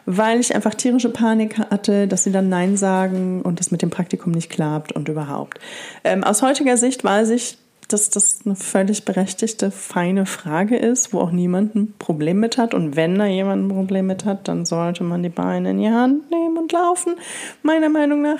weil 0.05 0.39
ich 0.39 0.55
einfach 0.55 0.73
tierische 0.73 1.09
Panik 1.09 1.59
hatte, 1.59 2.07
dass 2.07 2.23
sie 2.23 2.31
dann 2.31 2.49
Nein 2.49 2.77
sagen 2.77 3.41
und 3.41 3.59
das 3.59 3.71
mit 3.71 3.81
dem 3.81 3.89
Praktikum 3.89 4.31
nicht 4.31 4.49
klappt 4.49 4.93
und 4.93 5.09
überhaupt. 5.09 5.59
Ähm, 6.03 6.23
aus 6.23 6.41
heutiger 6.41 6.77
Sicht 6.77 7.03
weiß 7.03 7.29
ich, 7.31 7.57
dass 7.89 8.09
das 8.09 8.28
eine 8.45 8.55
völlig 8.55 9.05
berechtigte, 9.05 9.71
feine 9.71 10.25
Frage 10.25 10.77
ist, 10.77 11.13
wo 11.13 11.19
auch 11.19 11.31
niemand 11.31 11.75
ein 11.75 11.93
Problem 11.99 12.39
mit 12.39 12.57
hat. 12.57 12.73
Und 12.73 12.95
wenn 12.95 13.17
da 13.17 13.25
jemand 13.25 13.65
ein 13.65 13.69
Problem 13.69 14.07
mit 14.07 14.25
hat, 14.25 14.47
dann 14.47 14.65
sollte 14.65 15.03
man 15.03 15.23
die 15.23 15.29
Beine 15.29 15.71
in 15.71 15.79
die 15.79 15.89
Hand 15.89 16.29
nehmen 16.31 16.57
und 16.57 16.71
laufen, 16.71 17.15
meiner 17.63 17.89
Meinung 17.89 18.21
nach. 18.21 18.39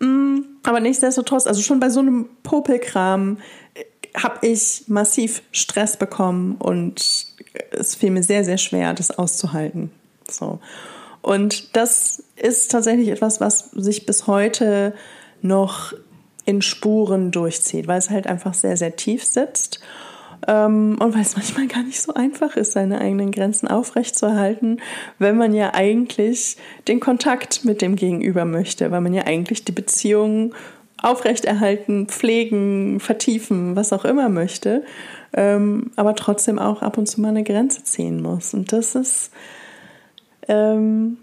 Mm, 0.00 0.40
aber 0.62 0.80
nichtsdestotrotz, 0.80 1.46
also 1.46 1.62
schon 1.62 1.80
bei 1.80 1.90
so 1.90 2.00
einem 2.00 2.28
Popelkram 2.42 3.38
äh, 3.74 3.84
habe 4.20 4.46
ich 4.46 4.84
massiv 4.86 5.42
Stress 5.52 5.96
bekommen 5.96 6.56
und 6.58 7.26
es 7.70 7.94
fiel 7.94 8.10
mir 8.10 8.22
sehr, 8.22 8.44
sehr 8.44 8.58
schwer, 8.58 8.94
das 8.94 9.10
auszuhalten. 9.10 9.90
So. 10.30 10.60
Und 11.22 11.76
das 11.76 12.22
ist 12.36 12.70
tatsächlich 12.70 13.08
etwas, 13.08 13.40
was 13.40 13.70
sich 13.72 14.06
bis 14.06 14.26
heute 14.26 14.94
noch 15.42 15.92
in 16.46 16.62
Spuren 16.62 17.30
durchzieht, 17.32 17.86
weil 17.86 17.98
es 17.98 18.08
halt 18.08 18.26
einfach 18.26 18.54
sehr, 18.54 18.76
sehr 18.76 18.96
tief 18.96 19.24
sitzt. 19.24 19.80
Ähm, 20.46 20.96
und 21.00 21.14
weil 21.14 21.22
es 21.22 21.36
manchmal 21.36 21.66
gar 21.66 21.82
nicht 21.82 22.00
so 22.00 22.14
einfach 22.14 22.56
ist, 22.56 22.72
seine 22.72 23.00
eigenen 23.00 23.32
Grenzen 23.32 23.68
aufrechtzuerhalten, 23.68 24.80
wenn 25.18 25.36
man 25.36 25.52
ja 25.54 25.74
eigentlich 25.74 26.56
den 26.88 27.00
Kontakt 27.00 27.64
mit 27.64 27.82
dem 27.82 27.96
Gegenüber 27.96 28.44
möchte, 28.44 28.90
weil 28.90 29.00
man 29.00 29.12
ja 29.12 29.24
eigentlich 29.24 29.64
die 29.64 29.72
Beziehung 29.72 30.54
aufrechterhalten, 31.02 32.06
pflegen, 32.06 33.00
vertiefen, 33.00 33.76
was 33.76 33.92
auch 33.92 34.04
immer 34.04 34.28
möchte, 34.28 34.84
ähm, 35.34 35.90
aber 35.96 36.14
trotzdem 36.14 36.58
auch 36.58 36.80
ab 36.80 36.96
und 36.96 37.06
zu 37.06 37.20
mal 37.20 37.28
eine 37.28 37.44
Grenze 37.44 37.82
ziehen 37.82 38.22
muss. 38.22 38.54
Und 38.54 38.72
das 38.72 38.94
ist 38.94 39.30
ähm, 40.48 41.18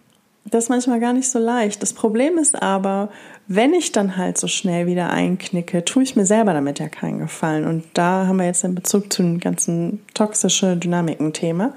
das 0.46 0.66
ist 0.66 0.70
manchmal 0.70 1.00
gar 1.00 1.14
nicht 1.14 1.30
so 1.30 1.40
leicht. 1.40 1.82
Das 1.82 1.94
Problem 1.94 2.38
ist 2.38 2.62
aber, 2.62 3.10
wenn 3.48 3.74
ich 3.74 3.92
dann 3.92 4.18
halt 4.18 4.38
so 4.38 4.48
schnell 4.48 4.88
wieder 4.88 5.10
einknicke, 5.10 5.84
tue 5.84 6.04
ich 6.04 6.16
mir 6.16 6.26
selber 6.26 6.54
damit 6.54 6.80
ja 6.80 6.88
keinen 6.88 7.20
Gefallen. 7.20 7.66
Und 7.66 7.84
da 7.94 8.28
haben 8.28 8.38
wir 8.38 8.46
jetzt 8.46 8.64
in 8.64 8.76
Bezug 8.76 9.12
zu 9.12 9.22
dem 9.22 9.40
ganzen 9.40 10.00
toxische 10.14 10.78
Dynamiken-Thema. 10.78 11.74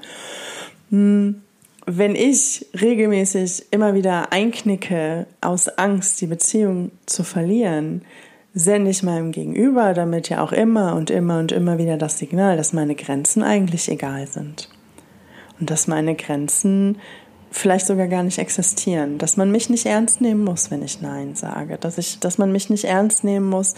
Hm, 0.89 1.41
wenn 1.85 2.15
ich 2.15 2.65
regelmäßig 2.79 3.67
immer 3.71 3.93
wieder 3.93 4.33
einknicke 4.33 5.25
aus 5.41 5.69
Angst, 5.69 6.19
die 6.19 6.27
Beziehung 6.27 6.91
zu 7.05 7.23
verlieren, 7.23 8.01
sende 8.53 8.91
ich 8.91 9.03
meinem 9.03 9.31
Gegenüber 9.31 9.93
damit 9.93 10.29
ja 10.29 10.43
auch 10.43 10.51
immer 10.51 10.95
und 10.95 11.09
immer 11.09 11.39
und 11.39 11.51
immer 11.51 11.77
wieder 11.77 11.97
das 11.97 12.17
Signal, 12.17 12.57
dass 12.57 12.73
meine 12.73 12.95
Grenzen 12.95 13.43
eigentlich 13.43 13.89
egal 13.89 14.27
sind. 14.27 14.69
Und 15.59 15.69
dass 15.69 15.87
meine 15.87 16.15
Grenzen 16.15 16.97
vielleicht 17.51 17.87
sogar 17.87 18.07
gar 18.07 18.23
nicht 18.23 18.37
existieren, 18.39 19.17
dass 19.17 19.37
man 19.37 19.51
mich 19.51 19.69
nicht 19.69 19.85
ernst 19.85 20.21
nehmen 20.21 20.43
muss, 20.43 20.69
wenn 20.69 20.83
ich 20.83 21.01
Nein 21.01 21.35
sage, 21.35 21.77
dass 21.77 21.97
ich, 21.97 22.19
dass 22.19 22.37
man 22.37 22.51
mich 22.51 22.69
nicht 22.69 22.85
ernst 22.85 23.23
nehmen 23.23 23.49
muss, 23.49 23.75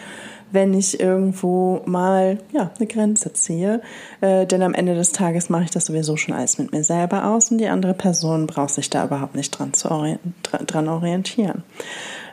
wenn 0.52 0.74
ich 0.74 1.00
irgendwo 1.00 1.82
mal 1.86 2.40
ja 2.52 2.72
eine 2.78 2.88
Grenze 2.88 3.34
ziehe, 3.34 3.82
äh, 4.22 4.46
denn 4.46 4.64
am 4.64 4.74
Ende 4.74 4.96
des 4.96 5.12
Tages 5.12 5.50
mache 5.50 5.66
ich 5.66 5.70
das 5.70 5.86
sowieso 5.86 6.18
schon 6.18 6.34
alles 6.34 6.58
mit 6.58 6.72
mir 6.72 6.84
selber 6.84 7.26
aus 7.26 7.52
und 7.52 7.60
die 7.60 7.68
andere 7.68 7.94
Person 7.94 8.48
braucht 8.48 8.74
sich 8.74 8.90
da 8.90 9.06
überhaupt 9.06 9.36
nicht 9.36 9.52
dran, 9.52 9.74
zu 9.74 9.92
orient 9.92 10.20
dran 10.42 10.88
orientieren. 10.88 11.64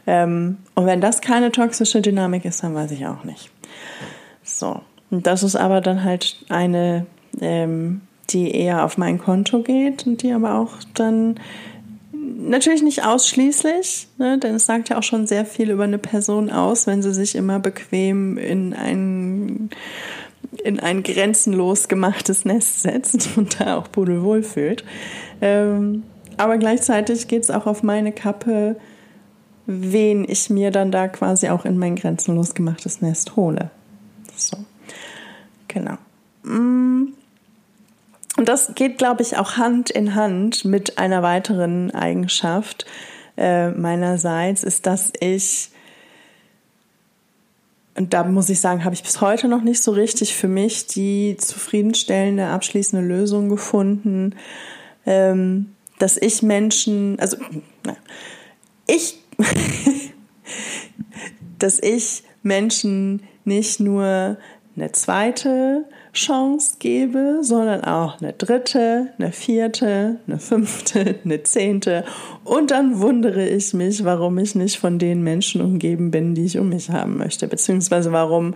Ähm, 0.06 0.58
und 0.74 0.86
wenn 0.86 1.00
das 1.00 1.20
keine 1.20 1.52
toxische 1.52 2.00
Dynamik 2.00 2.44
ist, 2.44 2.62
dann 2.62 2.74
weiß 2.74 2.92
ich 2.92 3.06
auch 3.06 3.24
nicht. 3.24 3.50
So, 4.42 4.80
und 5.10 5.26
das 5.26 5.42
ist 5.42 5.56
aber 5.56 5.80
dann 5.80 6.04
halt 6.04 6.44
eine 6.48 7.06
ähm, 7.40 8.02
die 8.30 8.50
eher 8.50 8.84
auf 8.84 8.98
mein 8.98 9.18
Konto 9.18 9.62
geht 9.62 10.06
und 10.06 10.22
die 10.22 10.32
aber 10.32 10.58
auch 10.58 10.72
dann 10.94 11.38
natürlich 12.38 12.82
nicht 12.82 13.04
ausschließlich, 13.04 14.08
ne, 14.18 14.38
denn 14.38 14.54
es 14.54 14.66
sagt 14.66 14.88
ja 14.88 14.98
auch 14.98 15.02
schon 15.02 15.26
sehr 15.26 15.44
viel 15.44 15.70
über 15.70 15.84
eine 15.84 15.98
Person 15.98 16.50
aus, 16.50 16.86
wenn 16.86 17.02
sie 17.02 17.12
sich 17.12 17.34
immer 17.34 17.58
bequem 17.58 18.38
in 18.38 18.74
ein, 18.74 19.70
in 20.64 20.80
ein 20.80 21.02
grenzenlos 21.02 21.88
gemachtes 21.88 22.44
Nest 22.44 22.82
setzt 22.82 23.28
und 23.36 23.60
da 23.60 23.76
auch 23.76 23.90
pudelwohl 23.90 24.42
fühlt. 24.42 24.84
Ähm, 25.40 26.02
aber 26.36 26.58
gleichzeitig 26.58 27.28
geht 27.28 27.44
es 27.44 27.50
auch 27.50 27.66
auf 27.66 27.82
meine 27.82 28.12
Kappe, 28.12 28.76
wen 29.66 30.28
ich 30.28 30.50
mir 30.50 30.70
dann 30.70 30.92
da 30.92 31.08
quasi 31.08 31.48
auch 31.48 31.64
in 31.64 31.78
mein 31.78 31.96
grenzenlos 31.96 32.54
gemachtes 32.54 33.00
Nest 33.00 33.36
hole. 33.36 33.70
So, 34.36 34.58
genau. 35.66 35.96
Mm. 36.44 37.14
Und 38.36 38.48
das 38.48 38.74
geht, 38.74 38.98
glaube 38.98 39.22
ich, 39.22 39.38
auch 39.38 39.56
Hand 39.56 39.90
in 39.90 40.14
Hand 40.14 40.64
mit 40.64 40.98
einer 40.98 41.22
weiteren 41.22 41.90
Eigenschaft 41.92 42.84
äh, 43.36 43.70
meinerseits, 43.70 44.62
ist, 44.62 44.86
dass 44.86 45.12
ich, 45.20 45.70
und 47.94 48.12
da 48.12 48.24
muss 48.24 48.50
ich 48.50 48.60
sagen, 48.60 48.84
habe 48.84 48.94
ich 48.94 49.02
bis 49.02 49.22
heute 49.22 49.48
noch 49.48 49.62
nicht 49.62 49.82
so 49.82 49.90
richtig 49.92 50.34
für 50.34 50.48
mich 50.48 50.86
die 50.86 51.36
zufriedenstellende, 51.38 52.46
abschließende 52.48 53.06
Lösung 53.06 53.48
gefunden, 53.48 54.34
ähm, 55.06 55.74
dass 55.98 56.18
ich 56.18 56.42
Menschen, 56.42 57.18
also 57.18 57.38
na, 57.84 57.96
ich, 58.86 59.18
dass 61.58 61.78
ich 61.78 62.22
Menschen 62.42 63.22
nicht 63.44 63.80
nur 63.80 64.36
eine 64.76 64.92
zweite 64.92 65.86
Chance 66.16 66.76
gebe, 66.78 67.38
sondern 67.42 67.84
auch 67.84 68.20
eine 68.20 68.32
dritte, 68.32 69.08
eine 69.18 69.32
vierte, 69.32 70.16
eine 70.26 70.38
fünfte, 70.38 71.16
eine 71.24 71.42
zehnte. 71.42 72.04
Und 72.44 72.70
dann 72.70 73.00
wundere 73.00 73.46
ich 73.46 73.72
mich, 73.74 74.04
warum 74.04 74.38
ich 74.38 74.54
nicht 74.54 74.78
von 74.78 74.98
den 74.98 75.22
Menschen 75.22 75.60
umgeben 75.60 76.10
bin, 76.10 76.34
die 76.34 76.46
ich 76.46 76.58
um 76.58 76.70
mich 76.70 76.90
haben 76.90 77.16
möchte. 77.18 77.46
Beziehungsweise 77.46 78.12
warum 78.12 78.54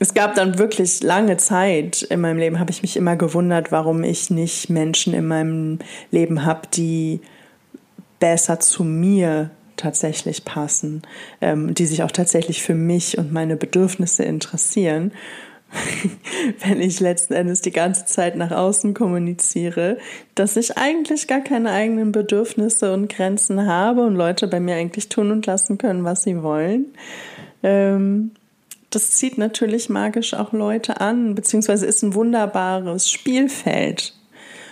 es 0.00 0.12
gab 0.12 0.34
dann 0.34 0.58
wirklich 0.58 1.02
lange 1.02 1.36
Zeit 1.36 2.02
in 2.02 2.20
meinem 2.20 2.38
Leben, 2.38 2.58
habe 2.58 2.70
ich 2.70 2.82
mich 2.82 2.96
immer 2.96 3.16
gewundert, 3.16 3.70
warum 3.70 4.02
ich 4.02 4.28
nicht 4.28 4.68
Menschen 4.68 5.14
in 5.14 5.26
meinem 5.26 5.78
Leben 6.10 6.44
habe, 6.44 6.62
die 6.74 7.20
besser 8.18 8.58
zu 8.58 8.84
mir 8.84 9.50
tatsächlich 9.76 10.44
passen, 10.44 11.02
ähm, 11.40 11.74
die 11.74 11.86
sich 11.86 12.02
auch 12.02 12.10
tatsächlich 12.10 12.62
für 12.62 12.74
mich 12.74 13.18
und 13.18 13.32
meine 13.32 13.56
Bedürfnisse 13.56 14.24
interessieren. 14.24 15.12
wenn 16.60 16.80
ich 16.80 17.00
letzten 17.00 17.34
Endes 17.34 17.60
die 17.60 17.72
ganze 17.72 18.06
Zeit 18.06 18.36
nach 18.36 18.50
außen 18.50 18.94
kommuniziere, 18.94 19.98
dass 20.34 20.56
ich 20.56 20.76
eigentlich 20.76 21.26
gar 21.26 21.40
keine 21.40 21.70
eigenen 21.70 22.12
Bedürfnisse 22.12 22.92
und 22.92 23.08
Grenzen 23.08 23.66
habe 23.66 24.02
und 24.04 24.14
Leute 24.14 24.46
bei 24.48 24.60
mir 24.60 24.76
eigentlich 24.76 25.08
tun 25.08 25.30
und 25.30 25.46
lassen 25.46 25.78
können, 25.78 26.04
was 26.04 26.22
sie 26.22 26.42
wollen. 26.42 26.86
Ähm, 27.62 28.32
das 28.90 29.10
zieht 29.10 29.38
natürlich 29.38 29.88
magisch 29.88 30.34
auch 30.34 30.52
Leute 30.52 31.00
an, 31.00 31.34
beziehungsweise 31.34 31.86
ist 31.86 32.02
ein 32.02 32.14
wunderbares 32.14 33.10
Spielfeld 33.10 34.14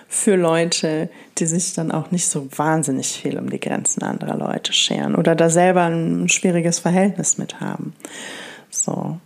für 0.09 0.37
Leute, 0.37 1.09
die 1.39 1.47
sich 1.47 1.73
dann 1.73 1.91
auch 1.91 2.11
nicht 2.11 2.27
so 2.27 2.47
wahnsinnig 2.57 3.09
viel 3.09 3.39
um 3.39 3.49
die 3.49 3.59
Grenzen 3.59 4.03
anderer 4.03 4.37
Leute 4.37 4.73
scheren 4.73 5.15
oder 5.17 5.35
da 5.35 5.49
selber 5.49 5.85
ein 5.85 6.29
schwieriges 6.29 6.79
Verhältnis 6.79 7.39
mit 7.39 7.61
haben. 7.61 7.95
So. 8.71 9.19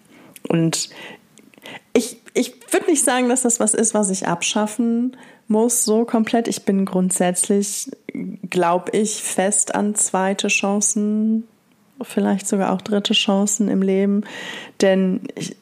Und 0.48 0.90
ich, 1.92 2.18
ich 2.34 2.54
würde 2.70 2.90
nicht 2.90 3.04
sagen, 3.04 3.28
dass 3.28 3.42
das 3.42 3.60
was 3.60 3.74
ist, 3.74 3.94
was 3.94 4.10
ich 4.10 4.26
abschaffen 4.26 5.16
muss, 5.48 5.84
so 5.84 6.04
komplett. 6.04 6.48
Ich 6.48 6.64
bin 6.64 6.84
grundsätzlich, 6.84 7.90
glaube 8.50 8.90
ich, 8.92 9.22
fest 9.22 9.74
an 9.74 9.94
zweite 9.94 10.48
Chancen, 10.48 11.46
vielleicht 12.02 12.46
sogar 12.46 12.72
auch 12.72 12.82
dritte 12.82 13.14
Chancen 13.14 13.68
im 13.68 13.82
Leben. 13.82 14.24
Denn 14.80 15.20
ich, 15.34 15.56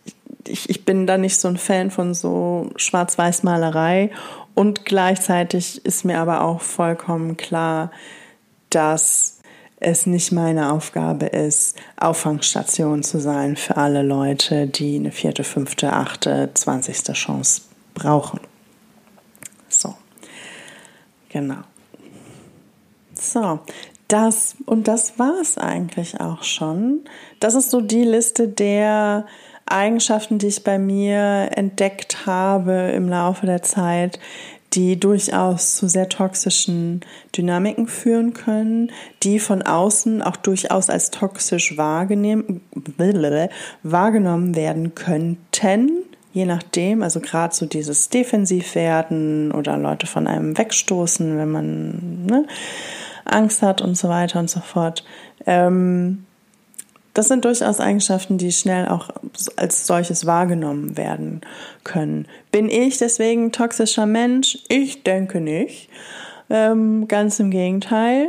ich, 0.46 0.70
ich 0.70 0.84
bin 0.84 1.06
da 1.06 1.18
nicht 1.18 1.38
so 1.38 1.48
ein 1.48 1.56
Fan 1.56 1.90
von 1.90 2.14
so 2.14 2.70
Schwarz-Weiß-Malerei. 2.76 4.10
Und 4.54 4.84
gleichzeitig 4.84 5.84
ist 5.84 6.04
mir 6.04 6.18
aber 6.18 6.42
auch 6.42 6.60
vollkommen 6.60 7.36
klar, 7.36 7.90
dass 8.70 9.33
es 9.84 10.06
nicht 10.06 10.32
meine 10.32 10.72
Aufgabe 10.72 11.26
ist, 11.26 11.76
Auffangstation 11.96 13.02
zu 13.02 13.20
sein 13.20 13.56
für 13.56 13.76
alle 13.76 14.02
Leute, 14.02 14.66
die 14.66 14.96
eine 14.96 15.12
vierte, 15.12 15.44
fünfte, 15.44 15.92
achte, 15.92 16.50
zwanzigste 16.54 17.12
Chance 17.12 17.62
brauchen. 17.92 18.40
So, 19.68 19.94
genau. 21.28 21.60
So, 23.12 23.60
das 24.08 24.56
und 24.64 24.88
das 24.88 25.18
war 25.18 25.40
es 25.40 25.58
eigentlich 25.58 26.20
auch 26.20 26.42
schon. 26.42 27.00
Das 27.40 27.54
ist 27.54 27.70
so 27.70 27.80
die 27.80 28.04
Liste 28.04 28.48
der 28.48 29.26
Eigenschaften, 29.66 30.38
die 30.38 30.48
ich 30.48 30.64
bei 30.64 30.78
mir 30.78 31.50
entdeckt 31.54 32.26
habe 32.26 32.92
im 32.94 33.08
Laufe 33.08 33.46
der 33.46 33.62
Zeit, 33.62 34.18
die 34.74 34.98
durchaus 34.98 35.76
zu 35.76 35.88
sehr 35.88 36.08
toxischen 36.08 37.00
Dynamiken 37.36 37.86
führen 37.86 38.32
können, 38.34 38.90
die 39.22 39.38
von 39.38 39.62
außen 39.62 40.22
auch 40.22 40.36
durchaus 40.36 40.90
als 40.90 41.10
toxisch 41.10 41.76
wahrgenommen 41.76 42.62
werden 44.56 44.94
könnten, 44.94 45.90
je 46.32 46.46
nachdem, 46.46 47.02
also 47.02 47.20
gerade 47.20 47.54
so 47.54 47.66
dieses 47.66 48.08
Defensivwerden 48.08 49.52
oder 49.52 49.76
Leute 49.76 50.06
von 50.06 50.26
einem 50.26 50.58
wegstoßen, 50.58 51.38
wenn 51.38 51.50
man 51.50 52.26
ne, 52.26 52.46
Angst 53.24 53.62
hat 53.62 53.80
und 53.80 53.96
so 53.96 54.08
weiter 54.08 54.40
und 54.40 54.50
so 54.50 54.60
fort. 54.60 55.04
Ähm, 55.46 56.23
das 57.14 57.28
sind 57.28 57.44
durchaus 57.44 57.80
Eigenschaften, 57.80 58.38
die 58.38 58.52
schnell 58.52 58.88
auch 58.88 59.08
als 59.56 59.86
solches 59.86 60.26
wahrgenommen 60.26 60.96
werden 60.96 61.40
können. 61.84 62.26
Bin 62.50 62.68
ich 62.68 62.98
deswegen 62.98 63.52
toxischer 63.52 64.06
Mensch? 64.06 64.58
Ich 64.68 65.04
denke 65.04 65.40
nicht. 65.40 65.88
Ähm, 66.50 67.08
ganz 67.08 67.38
im 67.40 67.50
Gegenteil. 67.50 68.28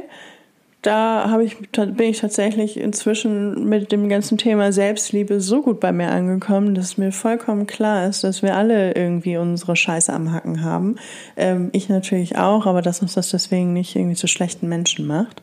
Da 0.84 1.40
ich, 1.40 1.58
bin 1.72 2.10
ich 2.12 2.20
tatsächlich 2.20 2.78
inzwischen 2.80 3.68
mit 3.68 3.92
dem 3.92 4.08
ganzen 4.08 4.38
Thema 4.38 4.72
Selbstliebe 4.72 5.42
so 5.42 5.64
gut 5.64 5.80
bei 5.80 5.92
mir 5.92 6.12
angekommen, 6.12 6.76
dass 6.76 7.00
mir 7.00 7.12
vollkommen 7.12 7.66
klar 7.66 8.08
ist, 8.08 8.24
dass 8.24 8.44
wir 8.44 8.56
alle 8.56 8.94
irgendwie 8.94 9.38
unsere 9.38 9.76
Scheiße 9.76 10.14
am 10.14 10.32
Hacken 10.32 10.64
haben. 10.64 10.98
Ähm, 11.38 11.70
ich 11.72 11.90
natürlich 11.90 12.38
auch, 12.38 12.68
aber 12.68 12.84
dass 12.84 13.02
uns 13.02 13.16
das 13.16 13.32
deswegen 13.32 13.74
nicht 13.74 13.96
irgendwie 13.96 14.16
zu 14.16 14.28
schlechten 14.28 14.70
Menschen 14.70 15.08
macht. 15.08 15.42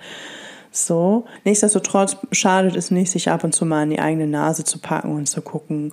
So. 0.74 1.26
Nichtsdestotrotz 1.44 2.16
schadet 2.32 2.76
es 2.76 2.90
nicht, 2.90 3.12
sich 3.12 3.28
ab 3.30 3.44
und 3.44 3.54
zu 3.54 3.66
mal 3.66 3.82
in 3.82 3.90
die 3.90 4.00
eigene 4.00 4.26
Nase 4.26 4.64
zu 4.64 4.78
packen 4.78 5.14
und 5.14 5.26
zu 5.26 5.42
gucken, 5.42 5.92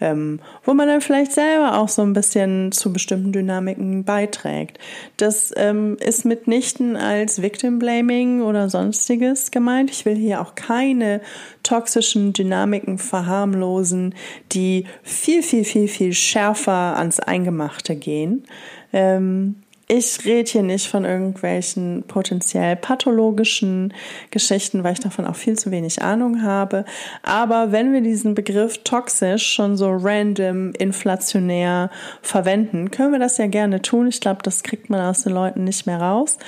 ähm, 0.00 0.38
wo 0.64 0.72
man 0.72 0.86
dann 0.86 1.00
vielleicht 1.00 1.32
selber 1.32 1.76
auch 1.78 1.88
so 1.88 2.02
ein 2.02 2.12
bisschen 2.12 2.70
zu 2.70 2.92
bestimmten 2.92 3.32
Dynamiken 3.32 4.04
beiträgt. 4.04 4.78
Das 5.16 5.52
ähm, 5.56 5.96
ist 5.98 6.24
mitnichten 6.24 6.96
als 6.96 7.42
Victim 7.42 7.80
Blaming 7.80 8.42
oder 8.42 8.70
sonstiges 8.70 9.50
gemeint. 9.50 9.90
Ich 9.90 10.04
will 10.04 10.14
hier 10.14 10.40
auch 10.40 10.54
keine 10.54 11.20
toxischen 11.64 12.32
Dynamiken 12.32 12.98
verharmlosen, 12.98 14.14
die 14.52 14.86
viel, 15.02 15.42
viel, 15.42 15.64
viel, 15.64 15.88
viel 15.88 16.12
schärfer 16.12 16.96
ans 16.96 17.18
Eingemachte 17.18 17.96
gehen. 17.96 18.44
Ähm, 18.92 19.56
ich 19.90 20.24
rede 20.24 20.48
hier 20.48 20.62
nicht 20.62 20.86
von 20.86 21.04
irgendwelchen 21.04 22.04
potenziell 22.06 22.76
pathologischen 22.76 23.92
Geschichten, 24.30 24.84
weil 24.84 24.92
ich 24.92 25.00
davon 25.00 25.26
auch 25.26 25.34
viel 25.34 25.58
zu 25.58 25.72
wenig 25.72 26.00
Ahnung 26.00 26.42
habe. 26.42 26.84
Aber 27.24 27.72
wenn 27.72 27.92
wir 27.92 28.00
diesen 28.00 28.36
Begriff 28.36 28.84
toxisch 28.84 29.52
schon 29.52 29.76
so 29.76 29.90
random, 29.90 30.72
inflationär 30.78 31.90
verwenden, 32.22 32.92
können 32.92 33.10
wir 33.10 33.18
das 33.18 33.38
ja 33.38 33.48
gerne 33.48 33.82
tun. 33.82 34.06
Ich 34.06 34.20
glaube, 34.20 34.42
das 34.44 34.62
kriegt 34.62 34.90
man 34.90 35.00
aus 35.00 35.24
den 35.24 35.32
Leuten 35.32 35.64
nicht 35.64 35.86
mehr 35.86 36.00
raus. 36.00 36.38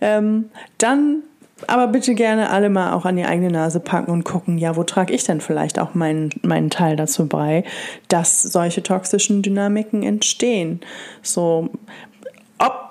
Ähm, 0.00 0.48
dann 0.78 1.22
aber 1.66 1.88
bitte 1.88 2.14
gerne 2.14 2.48
alle 2.48 2.70
mal 2.70 2.94
auch 2.94 3.04
an 3.04 3.16
die 3.16 3.24
eigene 3.24 3.50
Nase 3.50 3.80
packen 3.80 4.10
und 4.10 4.24
gucken, 4.24 4.56
ja, 4.56 4.76
wo 4.76 4.84
trage 4.84 5.12
ich 5.12 5.24
denn 5.24 5.42
vielleicht 5.42 5.78
auch 5.78 5.94
meinen, 5.94 6.30
meinen 6.42 6.70
Teil 6.70 6.96
dazu 6.96 7.26
bei, 7.26 7.64
dass 8.08 8.40
solche 8.40 8.82
toxischen 8.82 9.42
Dynamiken 9.42 10.02
entstehen. 10.02 10.80
So, 11.22 11.70
ob 12.58 12.85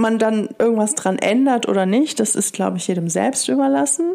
man 0.00 0.18
dann 0.18 0.48
irgendwas 0.58 0.94
dran 0.94 1.18
ändert 1.18 1.68
oder 1.68 1.86
nicht, 1.86 2.20
das 2.20 2.34
ist, 2.34 2.52
glaube 2.52 2.78
ich, 2.78 2.88
jedem 2.88 3.08
selbst 3.08 3.48
überlassen. 3.48 4.14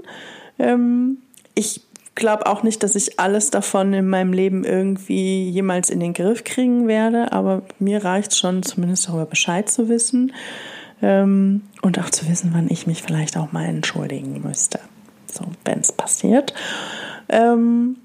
Ähm, 0.60 1.18
ich 1.54 1.82
glaube 2.16 2.48
auch 2.48 2.64
nicht, 2.64 2.82
dass 2.84 2.96
ich 2.96 3.20
alles 3.20 3.52
davon 3.52 3.94
in 3.94 4.08
meinem 4.08 4.34
Leben 4.34 4.64
irgendwie 4.64 5.50
jemals 5.50 5.90
in 5.90 6.00
den 6.00 6.14
Griff 6.14 6.44
kriegen 6.44 6.88
werde, 6.88 7.32
aber 7.32 7.64
mir 7.80 8.04
reicht 8.04 8.36
schon, 8.36 8.64
zumindest 8.64 9.08
darüber 9.08 9.26
Bescheid 9.26 9.70
zu 9.70 9.90
wissen 9.90 10.34
ähm, 11.02 11.62
und 11.82 12.00
auch 12.00 12.10
zu 12.10 12.28
wissen, 12.30 12.52
wann 12.54 12.70
ich 12.70 12.88
mich 12.88 13.04
vielleicht 13.04 13.38
auch 13.38 13.52
mal 13.52 13.66
entschuldigen 13.66 14.42
müsste, 14.42 14.80
so 15.32 15.46
wenn 15.66 15.80
es 15.80 15.92
passiert. 15.92 16.54
Ähm, 17.28 17.98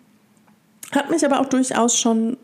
hat 0.93 1.11
mich 1.11 1.25
aber 1.25 1.41
auch 1.41 1.47
durchaus 1.47 1.97
schon 1.97 2.37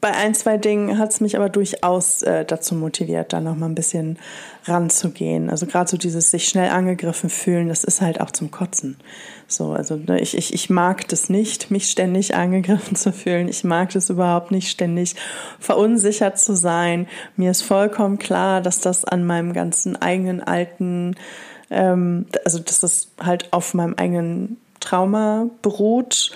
bei 0.00 0.12
ein, 0.12 0.34
zwei 0.34 0.56
Dingen 0.56 0.98
hat 0.98 1.10
es 1.10 1.20
mich 1.20 1.36
aber 1.36 1.50
durchaus 1.50 2.22
äh, 2.22 2.46
dazu 2.46 2.74
motiviert, 2.74 3.32
da 3.32 3.40
noch 3.40 3.56
mal 3.56 3.66
ein 3.66 3.74
bisschen 3.74 4.18
ranzugehen. 4.64 5.50
Also 5.50 5.66
gerade 5.66 5.90
so 5.90 5.98
dieses 5.98 6.30
sich 6.30 6.48
schnell 6.48 6.70
angegriffen 6.70 7.28
fühlen, 7.28 7.68
das 7.68 7.84
ist 7.84 8.00
halt 8.00 8.20
auch 8.20 8.30
zum 8.30 8.50
Kotzen. 8.50 8.96
So, 9.46 9.72
also 9.72 9.96
ne, 9.96 10.18
ich, 10.20 10.36
ich, 10.36 10.54
ich 10.54 10.70
mag 10.70 11.06
das 11.08 11.28
nicht, 11.28 11.70
mich 11.70 11.90
ständig 11.90 12.34
angegriffen 12.34 12.96
zu 12.96 13.12
fühlen. 13.12 13.48
Ich 13.48 13.62
mag 13.62 13.90
das 13.92 14.08
überhaupt 14.08 14.52
nicht, 14.52 14.70
ständig 14.70 15.16
verunsichert 15.58 16.38
zu 16.38 16.56
sein. 16.56 17.06
Mir 17.36 17.50
ist 17.50 17.62
vollkommen 17.62 18.18
klar, 18.18 18.62
dass 18.62 18.80
das 18.80 19.04
an 19.04 19.24
meinem 19.26 19.52
ganzen 19.52 20.00
eigenen 20.00 20.42
alten, 20.42 21.14
ähm, 21.68 22.26
also 22.46 22.58
dass 22.58 22.80
das 22.80 23.08
halt 23.22 23.52
auf 23.52 23.74
meinem 23.74 23.94
eigenen 23.98 24.56
Trauma 24.80 25.50
beruht 25.60 26.32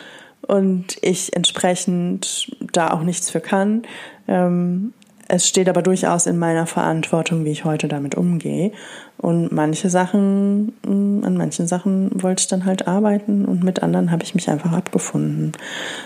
und 0.47 0.97
ich 1.01 1.34
entsprechend 1.34 2.51
da 2.72 2.90
auch 2.90 3.03
nichts 3.03 3.30
für 3.30 3.40
kann. 3.40 3.82
Ähm, 4.28 4.92
es 5.26 5.49
steht 5.49 5.68
aber 5.68 5.82
durchaus 5.82 6.26
in 6.26 6.38
meiner 6.38 6.66
Verantwortung, 6.66 7.45
wie 7.45 7.51
ich 7.51 7.64
heute 7.64 7.88
damit 7.88 8.14
umgehe. 8.14 8.72
Und 9.16 9.53
manche 9.53 9.88
Sachen, 9.88 10.74
mm, 10.84 11.24
an 11.24 11.36
manchen 11.36 11.66
Sachen 11.66 12.11
wollte 12.22 12.42
ich 12.42 12.49
dann 12.49 12.66
halt 12.66 12.86
arbeiten 12.86 13.45
und 13.47 13.64
mit 13.64 13.82
anderen 13.82 14.11
habe 14.11 14.22
ich 14.22 14.34
mich 14.34 14.51
einfach 14.51 14.72
abgefunden. 14.72 15.53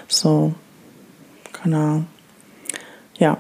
So, 0.07 0.55
genau. 1.63 2.05
Ja. 3.19 3.39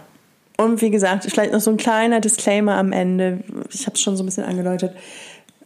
Und 0.57 0.83
wie 0.83 0.91
gesagt, 0.91 1.25
vielleicht 1.31 1.53
noch 1.53 1.61
so 1.61 1.71
ein 1.71 1.77
kleiner 1.77 2.21
Disclaimer 2.21 2.77
am 2.77 2.91
Ende. 2.91 3.45
Ich 3.71 3.87
habe 3.87 3.95
es 3.95 4.01
schon 4.01 4.17
so 4.17 4.25
ein 4.25 4.27
bisschen 4.27 4.45
angedeutet 4.45 4.93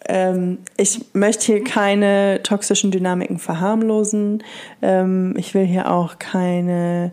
ähm, 0.08 0.58
ich 0.76 1.04
möchte 1.12 1.46
hier 1.46 1.64
keine 1.64 2.40
toxischen 2.42 2.90
Dynamiken 2.90 3.38
verharmlosen. 3.38 4.42
Ähm, 4.80 5.34
ich 5.36 5.54
will 5.54 5.64
hier 5.64 5.90
auch 5.90 6.18
keine, 6.18 7.12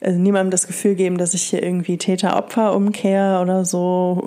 also 0.00 0.18
niemandem 0.18 0.50
das 0.50 0.66
Gefühl 0.66 0.94
geben, 0.94 1.18
dass 1.18 1.34
ich 1.34 1.42
hier 1.42 1.62
irgendwie 1.62 1.98
Täter-Opfer-Umkehr 1.98 3.40
oder 3.42 3.64
so 3.64 4.26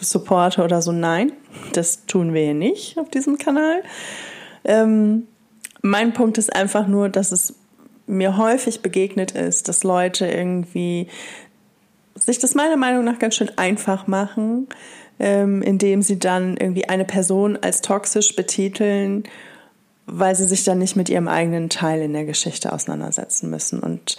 supporte 0.00 0.64
oder 0.64 0.82
so. 0.82 0.92
Nein, 0.92 1.32
das 1.72 2.06
tun 2.06 2.34
wir 2.34 2.42
hier 2.42 2.54
nicht 2.54 2.98
auf 2.98 3.10
diesem 3.10 3.38
Kanal. 3.38 3.82
Ähm, 4.64 5.28
mein 5.82 6.12
Punkt 6.12 6.38
ist 6.38 6.54
einfach 6.54 6.88
nur, 6.88 7.08
dass 7.08 7.32
es 7.32 7.54
mir 8.06 8.36
häufig 8.36 8.82
begegnet 8.82 9.32
ist, 9.32 9.68
dass 9.68 9.84
Leute 9.84 10.26
irgendwie 10.26 11.08
sich 12.14 12.38
das 12.38 12.54
meiner 12.54 12.76
Meinung 12.76 13.04
nach 13.04 13.18
ganz 13.18 13.34
schön 13.34 13.50
einfach 13.56 14.06
machen 14.06 14.68
ähm, 15.18 15.62
indem 15.62 16.02
sie 16.02 16.18
dann 16.18 16.56
irgendwie 16.56 16.88
eine 16.88 17.04
Person 17.04 17.58
als 17.60 17.80
toxisch 17.80 18.36
betiteln, 18.36 19.24
weil 20.06 20.34
sie 20.36 20.44
sich 20.44 20.64
dann 20.64 20.78
nicht 20.78 20.96
mit 20.96 21.08
ihrem 21.08 21.28
eigenen 21.28 21.68
Teil 21.68 22.00
in 22.02 22.12
der 22.12 22.24
Geschichte 22.24 22.72
auseinandersetzen 22.72 23.50
müssen. 23.50 23.80
Und 23.80 24.16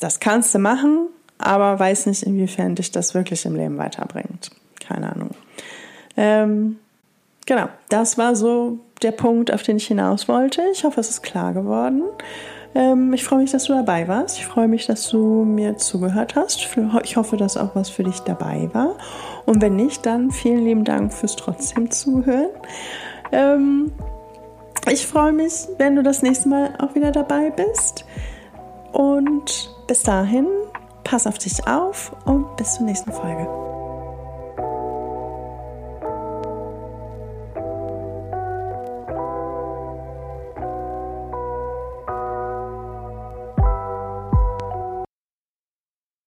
das 0.00 0.20
kannst 0.20 0.54
du 0.54 0.58
machen, 0.58 1.08
aber 1.38 1.78
weiß 1.78 2.06
nicht, 2.06 2.22
inwiefern 2.22 2.74
dich 2.74 2.90
das 2.90 3.14
wirklich 3.14 3.44
im 3.44 3.54
Leben 3.54 3.78
weiterbringt. 3.78 4.50
Keine 4.80 5.12
Ahnung. 5.12 5.30
Ähm, 6.16 6.78
genau, 7.46 7.68
das 7.88 8.18
war 8.18 8.34
so 8.34 8.78
der 9.02 9.12
Punkt, 9.12 9.52
auf 9.52 9.62
den 9.62 9.76
ich 9.76 9.86
hinaus 9.86 10.28
wollte. 10.28 10.62
Ich 10.72 10.84
hoffe, 10.84 11.00
es 11.00 11.10
ist 11.10 11.22
klar 11.22 11.52
geworden. 11.52 12.02
Ähm, 12.74 13.12
ich 13.12 13.24
freue 13.24 13.40
mich, 13.40 13.52
dass 13.52 13.64
du 13.64 13.72
dabei 13.72 14.08
warst. 14.08 14.38
Ich 14.38 14.46
freue 14.46 14.68
mich, 14.68 14.86
dass 14.86 15.08
du 15.08 15.44
mir 15.44 15.76
zugehört 15.76 16.34
hast. 16.34 16.66
Ich 17.04 17.16
hoffe, 17.16 17.36
dass 17.36 17.56
auch 17.56 17.74
was 17.74 17.88
für 17.88 18.02
dich 18.02 18.20
dabei 18.20 18.68
war. 18.72 18.96
Und 19.46 19.60
wenn 19.60 19.76
nicht, 19.76 20.06
dann 20.06 20.30
vielen 20.30 20.64
lieben 20.64 20.84
Dank 20.84 21.12
fürs 21.12 21.36
trotzdem 21.36 21.90
Zuhören. 21.90 22.50
Ähm, 23.32 23.92
ich 24.90 25.06
freue 25.06 25.32
mich, 25.32 25.66
wenn 25.78 25.96
du 25.96 26.02
das 26.02 26.22
nächste 26.22 26.48
Mal 26.48 26.74
auch 26.78 26.94
wieder 26.94 27.10
dabei 27.10 27.50
bist. 27.50 28.04
Und 28.92 29.70
bis 29.86 30.02
dahin, 30.02 30.46
pass 31.02 31.26
auf 31.26 31.38
dich 31.38 31.66
auf 31.66 32.14
und 32.24 32.56
bis 32.56 32.74
zur 32.74 32.86
nächsten 32.86 33.12
Folge. 33.12 33.63